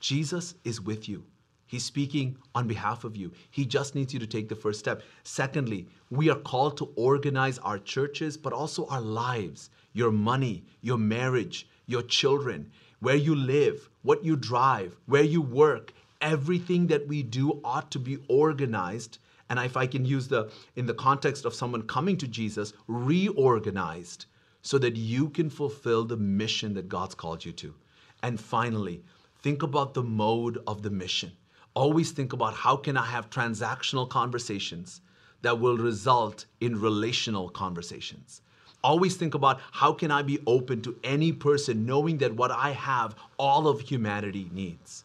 Jesus 0.00 0.54
is 0.64 0.82
with 0.82 1.08
you. 1.08 1.24
He's 1.68 1.84
speaking 1.84 2.38
on 2.54 2.66
behalf 2.66 3.04
of 3.04 3.14
you. 3.14 3.30
He 3.50 3.66
just 3.66 3.94
needs 3.94 4.14
you 4.14 4.18
to 4.20 4.26
take 4.26 4.48
the 4.48 4.56
first 4.56 4.78
step. 4.78 5.02
Secondly, 5.22 5.86
we 6.10 6.30
are 6.30 6.38
called 6.38 6.78
to 6.78 6.90
organize 6.96 7.58
our 7.58 7.78
churches, 7.78 8.38
but 8.38 8.54
also 8.54 8.86
our 8.86 9.02
lives, 9.02 9.68
your 9.92 10.10
money, 10.10 10.64
your 10.80 10.96
marriage, 10.96 11.68
your 11.86 12.00
children, 12.00 12.70
where 13.00 13.16
you 13.16 13.34
live, 13.34 13.90
what 14.00 14.24
you 14.24 14.34
drive, 14.34 14.96
where 15.04 15.22
you 15.22 15.42
work. 15.42 15.92
Everything 16.22 16.86
that 16.86 17.06
we 17.06 17.22
do 17.22 17.60
ought 17.62 17.90
to 17.90 17.98
be 17.98 18.16
organized. 18.28 19.18
And 19.50 19.58
if 19.58 19.76
I 19.76 19.86
can 19.86 20.06
use 20.06 20.26
the, 20.26 20.50
in 20.74 20.86
the 20.86 20.94
context 20.94 21.44
of 21.44 21.54
someone 21.54 21.82
coming 21.82 22.16
to 22.16 22.26
Jesus, 22.26 22.72
reorganized 22.86 24.24
so 24.62 24.78
that 24.78 24.96
you 24.96 25.28
can 25.28 25.50
fulfill 25.50 26.06
the 26.06 26.16
mission 26.16 26.72
that 26.74 26.88
God's 26.88 27.14
called 27.14 27.44
you 27.44 27.52
to. 27.52 27.74
And 28.22 28.40
finally, 28.40 29.02
think 29.42 29.62
about 29.62 29.92
the 29.92 30.02
mode 30.02 30.62
of 30.66 30.82
the 30.82 30.90
mission 30.90 31.32
always 31.78 32.10
think 32.10 32.32
about 32.32 32.54
how 32.54 32.74
can 32.76 32.96
I 32.96 33.06
have 33.06 33.30
transactional 33.30 34.08
conversations 34.10 35.00
that 35.42 35.60
will 35.60 35.78
result 35.78 36.44
in 36.60 36.80
relational 36.80 37.48
conversations. 37.50 38.42
Always 38.82 39.14
think 39.16 39.34
about 39.34 39.60
how 39.70 39.92
can 39.92 40.10
I 40.10 40.22
be 40.22 40.40
open 40.44 40.82
to 40.82 40.96
any 41.04 41.30
person 41.30 41.86
knowing 41.86 42.18
that 42.18 42.34
what 42.34 42.50
I 42.50 42.70
have 42.72 43.14
all 43.38 43.68
of 43.68 43.80
humanity 43.80 44.50
needs. 44.52 45.04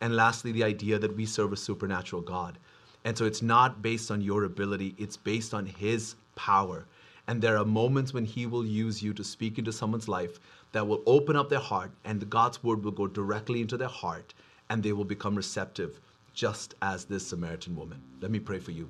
And 0.00 0.14
lastly, 0.14 0.52
the 0.52 0.62
idea 0.62 1.00
that 1.00 1.16
we 1.16 1.26
serve 1.26 1.52
a 1.52 1.56
supernatural 1.56 2.22
God. 2.22 2.58
And 3.04 3.18
so 3.18 3.24
it's 3.24 3.42
not 3.42 3.82
based 3.82 4.12
on 4.12 4.20
your 4.20 4.44
ability, 4.44 4.94
it's 4.96 5.16
based 5.16 5.52
on 5.52 5.66
his 5.66 6.14
power. 6.36 6.86
And 7.26 7.42
there 7.42 7.58
are 7.58 7.64
moments 7.64 8.14
when 8.14 8.24
he 8.24 8.46
will 8.46 8.64
use 8.64 9.02
you 9.02 9.14
to 9.14 9.24
speak 9.24 9.58
into 9.58 9.72
someone's 9.72 10.06
life 10.06 10.38
that 10.70 10.86
will 10.86 11.02
open 11.06 11.34
up 11.34 11.48
their 11.48 11.66
heart 11.72 11.90
and 12.04 12.30
God's 12.30 12.62
word 12.62 12.84
will 12.84 12.92
go 12.92 13.08
directly 13.08 13.60
into 13.60 13.76
their 13.76 13.88
heart 13.88 14.32
and 14.70 14.82
they 14.82 14.92
will 14.92 15.04
become 15.04 15.34
receptive, 15.34 16.00
just 16.32 16.74
as 16.82 17.04
this 17.04 17.26
Samaritan 17.26 17.76
woman. 17.76 18.02
Let 18.20 18.30
me 18.30 18.38
pray 18.38 18.58
for 18.58 18.70
you. 18.70 18.88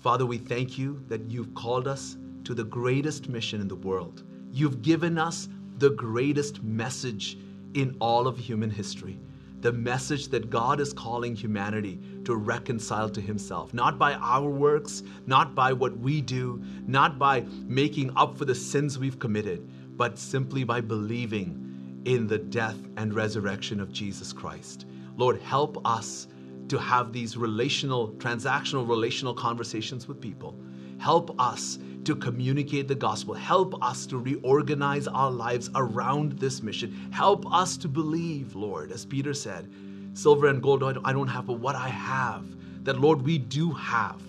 Father, 0.00 0.24
we 0.24 0.38
thank 0.38 0.78
you 0.78 1.02
that 1.08 1.30
you've 1.30 1.54
called 1.54 1.88
us 1.88 2.16
to 2.44 2.54
the 2.54 2.64
greatest 2.64 3.28
mission 3.28 3.60
in 3.60 3.68
the 3.68 3.74
world. 3.74 4.22
You've 4.52 4.80
given 4.80 5.18
us 5.18 5.48
the 5.78 5.90
greatest 5.90 6.62
message 6.62 7.38
in 7.74 7.96
all 8.00 8.26
of 8.26 8.38
human 8.38 8.70
history. 8.70 9.18
The 9.60 9.72
message 9.72 10.28
that 10.28 10.50
God 10.50 10.80
is 10.80 10.92
calling 10.92 11.34
humanity 11.34 12.00
to 12.24 12.36
reconcile 12.36 13.10
to 13.10 13.20
Himself, 13.20 13.74
not 13.74 13.98
by 13.98 14.14
our 14.14 14.48
works, 14.48 15.02
not 15.26 15.54
by 15.54 15.72
what 15.72 15.98
we 15.98 16.20
do, 16.20 16.62
not 16.86 17.18
by 17.18 17.44
making 17.66 18.12
up 18.16 18.38
for 18.38 18.44
the 18.44 18.54
sins 18.54 18.98
we've 18.98 19.18
committed, 19.18 19.68
but 19.96 20.16
simply 20.16 20.62
by 20.62 20.80
believing 20.80 22.02
in 22.04 22.28
the 22.28 22.38
death 22.38 22.78
and 22.96 23.12
resurrection 23.12 23.80
of 23.80 23.92
Jesus 23.92 24.32
Christ. 24.32 24.86
Lord, 25.18 25.42
help 25.42 25.84
us 25.84 26.28
to 26.68 26.78
have 26.78 27.12
these 27.12 27.36
relational, 27.36 28.12
transactional, 28.12 28.88
relational 28.88 29.34
conversations 29.34 30.06
with 30.06 30.20
people. 30.20 30.58
Help 30.98 31.38
us 31.40 31.78
to 32.04 32.14
communicate 32.14 32.86
the 32.86 32.94
gospel. 32.94 33.34
Help 33.34 33.82
us 33.82 34.06
to 34.06 34.18
reorganize 34.18 35.08
our 35.08 35.30
lives 35.30 35.70
around 35.74 36.32
this 36.38 36.62
mission. 36.62 37.10
Help 37.10 37.52
us 37.52 37.76
to 37.78 37.88
believe, 37.88 38.54
Lord, 38.54 38.92
as 38.92 39.04
Peter 39.04 39.34
said, 39.34 39.70
silver 40.14 40.46
and 40.46 40.62
gold 40.62 40.82
I 40.82 41.12
don't 41.12 41.28
have, 41.28 41.46
but 41.46 41.54
what 41.54 41.74
I 41.74 41.88
have, 41.88 42.46
that, 42.84 43.00
Lord, 43.00 43.22
we 43.22 43.38
do 43.38 43.72
have 43.72 44.22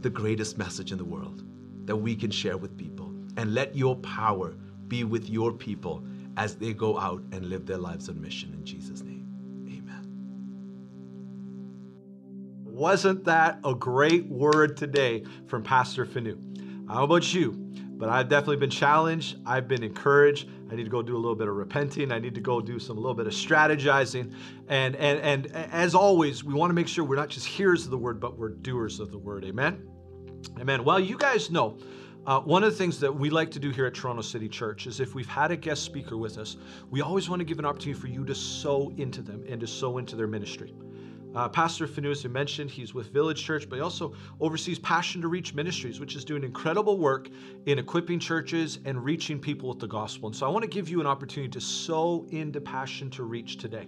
the 0.00 0.10
greatest 0.10 0.56
message 0.58 0.92
in 0.92 0.98
the 0.98 1.04
world 1.04 1.42
that 1.86 1.96
we 1.96 2.14
can 2.14 2.30
share 2.30 2.56
with 2.56 2.76
people. 2.78 3.12
And 3.36 3.52
let 3.52 3.74
your 3.74 3.96
power 3.96 4.54
be 4.86 5.02
with 5.04 5.28
your 5.28 5.52
people 5.52 6.04
as 6.36 6.54
they 6.54 6.72
go 6.72 6.98
out 6.98 7.22
and 7.32 7.46
live 7.46 7.66
their 7.66 7.78
lives 7.78 8.08
on 8.08 8.20
mission 8.20 8.52
in 8.52 8.64
Jesus' 8.64 9.02
name. 9.02 9.07
Wasn't 12.78 13.24
that 13.24 13.58
a 13.64 13.74
great 13.74 14.28
word 14.28 14.76
today 14.76 15.24
from 15.48 15.64
Pastor 15.64 16.04
don't 16.04 16.86
know 16.86 17.02
about 17.02 17.34
you, 17.34 17.50
but 17.96 18.08
I've 18.08 18.28
definitely 18.28 18.58
been 18.58 18.70
challenged. 18.70 19.38
I've 19.44 19.66
been 19.66 19.82
encouraged. 19.82 20.48
I 20.70 20.76
need 20.76 20.84
to 20.84 20.88
go 20.88 21.02
do 21.02 21.16
a 21.16 21.18
little 21.18 21.34
bit 21.34 21.48
of 21.48 21.56
repenting. 21.56 22.12
I 22.12 22.20
need 22.20 22.36
to 22.36 22.40
go 22.40 22.60
do 22.60 22.78
some 22.78 22.96
a 22.96 23.00
little 23.00 23.16
bit 23.16 23.26
of 23.26 23.32
strategizing. 23.32 24.32
And 24.68 24.94
and 24.94 25.18
and 25.50 25.56
as 25.72 25.96
always, 25.96 26.44
we 26.44 26.54
want 26.54 26.70
to 26.70 26.74
make 26.74 26.86
sure 26.86 27.02
we're 27.02 27.16
not 27.16 27.30
just 27.30 27.46
hearers 27.46 27.84
of 27.84 27.90
the 27.90 27.98
word, 27.98 28.20
but 28.20 28.38
we're 28.38 28.50
doers 28.50 29.00
of 29.00 29.10
the 29.10 29.18
word. 29.18 29.44
Amen. 29.44 29.82
Amen. 30.60 30.84
Well, 30.84 31.00
you 31.00 31.18
guys 31.18 31.50
know. 31.50 31.78
Uh, 32.26 32.38
one 32.40 32.62
of 32.62 32.70
the 32.70 32.76
things 32.76 33.00
that 33.00 33.12
we 33.12 33.28
like 33.28 33.50
to 33.50 33.58
do 33.58 33.70
here 33.70 33.86
at 33.86 33.94
Toronto 33.94 34.22
City 34.22 34.48
Church 34.48 34.86
is 34.86 35.00
if 35.00 35.16
we've 35.16 35.26
had 35.26 35.50
a 35.50 35.56
guest 35.56 35.82
speaker 35.82 36.16
with 36.16 36.38
us, 36.38 36.58
we 36.90 37.00
always 37.00 37.28
want 37.28 37.40
to 37.40 37.44
give 37.44 37.58
an 37.58 37.64
opportunity 37.64 37.98
for 37.98 38.06
you 38.06 38.24
to 38.24 38.34
sow 38.36 38.92
into 38.98 39.20
them 39.20 39.42
and 39.48 39.60
to 39.62 39.66
sow 39.66 39.98
into 39.98 40.14
their 40.14 40.28
ministry. 40.28 40.74
Uh, 41.38 41.48
Pastor 41.48 41.86
Fanu, 41.86 42.10
as 42.10 42.24
mentioned, 42.24 42.68
he's 42.68 42.94
with 42.94 43.12
Village 43.12 43.44
Church, 43.44 43.68
but 43.68 43.76
he 43.76 43.80
also 43.80 44.12
oversees 44.40 44.76
Passion 44.80 45.22
to 45.22 45.28
Reach 45.28 45.54
Ministries, 45.54 46.00
which 46.00 46.16
is 46.16 46.24
doing 46.24 46.42
incredible 46.42 46.98
work 46.98 47.28
in 47.66 47.78
equipping 47.78 48.18
churches 48.18 48.80
and 48.84 49.04
reaching 49.04 49.38
people 49.38 49.68
with 49.68 49.78
the 49.78 49.86
gospel. 49.86 50.26
And 50.26 50.34
so 50.34 50.46
I 50.46 50.48
want 50.48 50.64
to 50.64 50.68
give 50.68 50.88
you 50.88 51.00
an 51.00 51.06
opportunity 51.06 51.48
to 51.52 51.60
sow 51.60 52.26
into 52.30 52.60
Passion 52.60 53.08
to 53.10 53.22
Reach 53.22 53.56
today. 53.56 53.86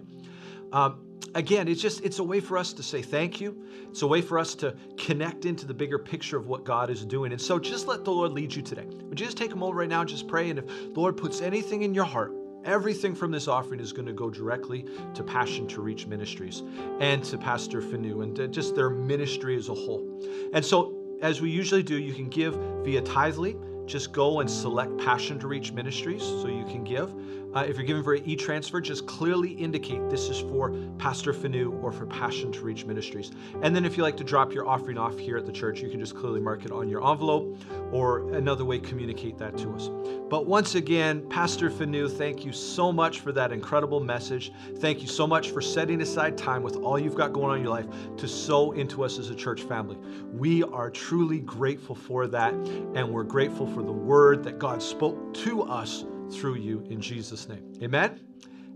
Um, 0.71 1.05
again, 1.35 1.67
it's 1.67 1.81
just 1.81 1.99
it's 2.05 2.19
a 2.19 2.23
way 2.23 2.39
for 2.39 2.57
us 2.57 2.71
to 2.71 2.83
say 2.83 3.01
thank 3.01 3.41
you. 3.41 3.61
It's 3.89 4.01
a 4.01 4.07
way 4.07 4.21
for 4.21 4.39
us 4.39 4.55
to 4.55 4.73
connect 4.97 5.43
into 5.43 5.67
the 5.67 5.73
bigger 5.73 5.99
picture 5.99 6.37
of 6.37 6.47
what 6.47 6.63
God 6.63 6.89
is 6.89 7.03
doing. 7.03 7.33
And 7.33 7.41
so 7.41 7.59
just 7.59 7.85
let 7.85 8.05
the 8.05 8.11
Lord 8.11 8.31
lead 8.31 8.55
you 8.55 8.61
today. 8.61 8.85
Would 8.85 9.19
you 9.19 9.25
just 9.25 9.35
take 9.35 9.51
a 9.51 9.57
moment 9.57 9.75
right 9.75 9.89
now 9.89 9.99
and 9.99 10.09
just 10.09 10.25
pray? 10.25 10.49
And 10.51 10.59
if 10.59 10.67
the 10.67 10.99
Lord 11.01 11.17
puts 11.17 11.41
anything 11.41 11.81
in 11.81 11.93
your 11.93 12.05
heart, 12.05 12.31
Everything 12.63 13.15
from 13.15 13.31
this 13.31 13.47
offering 13.47 13.79
is 13.79 13.91
going 13.91 14.05
to 14.05 14.13
go 14.13 14.29
directly 14.29 14.85
to 15.15 15.23
Passion 15.23 15.67
to 15.67 15.81
Reach 15.81 16.05
Ministries 16.05 16.61
and 16.99 17.23
to 17.23 17.37
Pastor 17.37 17.81
Fanu 17.81 18.21
and 18.21 18.53
just 18.53 18.75
their 18.75 18.89
ministry 18.89 19.55
as 19.55 19.69
a 19.69 19.73
whole. 19.73 20.21
And 20.53 20.63
so 20.63 20.95
as 21.21 21.41
we 21.41 21.49
usually 21.49 21.81
do, 21.81 21.97
you 21.97 22.13
can 22.13 22.29
give 22.29 22.55
via 22.83 23.01
Tithely. 23.01 23.87
Just 23.87 24.11
go 24.13 24.41
and 24.41 24.49
select 24.49 24.95
Passion 24.99 25.39
to 25.39 25.47
Reach 25.47 25.71
Ministries 25.71 26.21
so 26.21 26.47
you 26.47 26.65
can 26.65 26.83
give. 26.83 27.11
Uh, 27.53 27.65
if 27.67 27.75
you're 27.75 27.85
giving 27.85 28.01
for 28.01 28.13
an 28.13 28.23
e 28.25 28.35
transfer, 28.35 28.79
just 28.79 29.05
clearly 29.05 29.51
indicate 29.51 30.09
this 30.09 30.29
is 30.29 30.39
for 30.39 30.73
Pastor 30.97 31.33
Fanu 31.33 31.77
or 31.81 31.91
for 31.91 32.05
Passion 32.05 32.49
to 32.53 32.61
Reach 32.61 32.85
Ministries. 32.85 33.31
And 33.61 33.75
then 33.75 33.83
if 33.83 33.97
you 33.97 34.03
like 34.03 34.15
to 34.17 34.23
drop 34.23 34.53
your 34.53 34.67
offering 34.67 34.97
off 34.97 35.17
here 35.17 35.37
at 35.37 35.45
the 35.45 35.51
church, 35.51 35.81
you 35.81 35.89
can 35.89 35.99
just 35.99 36.15
clearly 36.15 36.39
mark 36.39 36.63
it 36.63 36.71
on 36.71 36.87
your 36.87 37.05
envelope 37.05 37.57
or 37.91 38.31
another 38.33 38.63
way 38.63 38.79
communicate 38.79 39.37
that 39.37 39.57
to 39.57 39.73
us. 39.73 39.89
But 40.29 40.45
once 40.45 40.75
again, 40.75 41.27
Pastor 41.27 41.69
Fanu, 41.69 42.07
thank 42.07 42.45
you 42.45 42.53
so 42.53 42.89
much 42.89 43.19
for 43.19 43.33
that 43.33 43.51
incredible 43.51 43.99
message. 43.99 44.53
Thank 44.77 45.01
you 45.01 45.07
so 45.07 45.27
much 45.27 45.49
for 45.49 45.59
setting 45.59 46.01
aside 46.01 46.37
time 46.37 46.63
with 46.63 46.77
all 46.77 46.97
you've 46.97 47.15
got 47.15 47.33
going 47.33 47.49
on 47.49 47.57
in 47.57 47.63
your 47.63 47.73
life 47.73 47.87
to 48.15 48.29
sow 48.29 48.71
into 48.71 49.03
us 49.03 49.19
as 49.19 49.29
a 49.29 49.35
church 49.35 49.63
family. 49.63 49.97
We 50.31 50.63
are 50.63 50.89
truly 50.89 51.41
grateful 51.41 51.95
for 51.95 52.27
that, 52.27 52.53
and 52.53 53.09
we're 53.09 53.23
grateful 53.23 53.67
for 53.67 53.83
the 53.83 53.91
word 53.91 54.41
that 54.45 54.57
God 54.57 54.81
spoke 54.81 55.33
to 55.33 55.63
us 55.63 56.05
through 56.31 56.55
you 56.55 56.85
in 56.89 57.01
Jesus' 57.01 57.47
name. 57.47 57.73
Amen. 57.81 58.19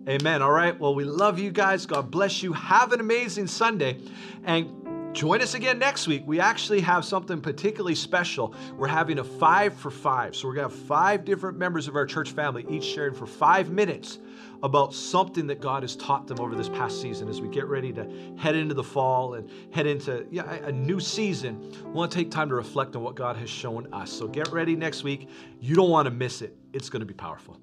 Amen. 0.08 0.42
All 0.42 0.52
right. 0.52 0.80
Well, 0.80 0.94
we 0.94 1.04
love 1.04 1.40
you 1.40 1.52
guys. 1.52 1.86
God 1.86 2.12
bless 2.12 2.44
you. 2.44 2.54
Have 2.54 2.92
an 2.94 3.00
amazing 3.00 3.48
Sunday. 3.48 4.00
And 4.44 5.14
join 5.16 5.42
us 5.42 5.54
again 5.54 5.80
next 5.80 6.08
week. 6.08 6.24
We 6.28 6.40
actually 6.40 6.82
have 6.82 7.06
something 7.06 7.42
particularly 7.42 7.96
special. 7.96 8.54
We're 8.78 8.88
having 8.88 9.20
a 9.20 9.24
five 9.24 9.74
for 9.74 9.90
five. 9.90 10.36
So 10.36 10.48
we're 10.48 10.56
going 10.56 10.70
to 10.70 10.76
have 10.76 10.86
five 10.86 11.26
different 11.26 11.58
members 11.58 11.88
of 11.88 11.96
our 11.96 12.06
church 12.06 12.32
family, 12.32 12.66
each 12.70 12.84
sharing 12.84 13.16
for 13.16 13.26
five 13.26 13.72
minutes 13.72 14.20
about 14.62 14.94
something 14.94 15.48
that 15.48 15.62
God 15.62 15.84
has 15.84 15.96
taught 15.96 16.28
them 16.28 16.40
over 16.40 16.56
this 16.56 16.70
past 16.70 17.02
season 17.02 17.30
as 17.30 17.42
we 17.42 17.48
get 17.48 17.66
ready 17.66 17.94
to 17.94 18.06
head 18.38 18.56
into 18.56 18.74
the 18.74 18.84
fall 18.84 19.36
and 19.36 19.50
head 19.72 19.88
into 19.88 20.26
yeah, 20.32 20.52
a 20.66 20.72
new 20.72 21.00
season. 21.00 21.60
We 21.84 21.92
want 21.92 22.12
to 22.12 22.18
take 22.18 22.30
time 22.30 22.50
to 22.50 22.56
reflect 22.56 22.96
on 22.96 23.04
what 23.04 23.16
God 23.16 23.38
has 23.38 23.50
shown 23.50 23.92
us. 23.94 24.12
So 24.12 24.28
get 24.28 24.52
ready 24.52 24.76
next 24.76 25.04
week. 25.04 25.30
You 25.62 25.76
don't 25.76 25.90
want 25.90 26.06
to 26.08 26.12
miss 26.12 26.42
it, 26.42 26.58
it's 26.76 26.90
going 26.90 27.00
to 27.00 27.06
be 27.06 27.14
powerful. 27.14 27.58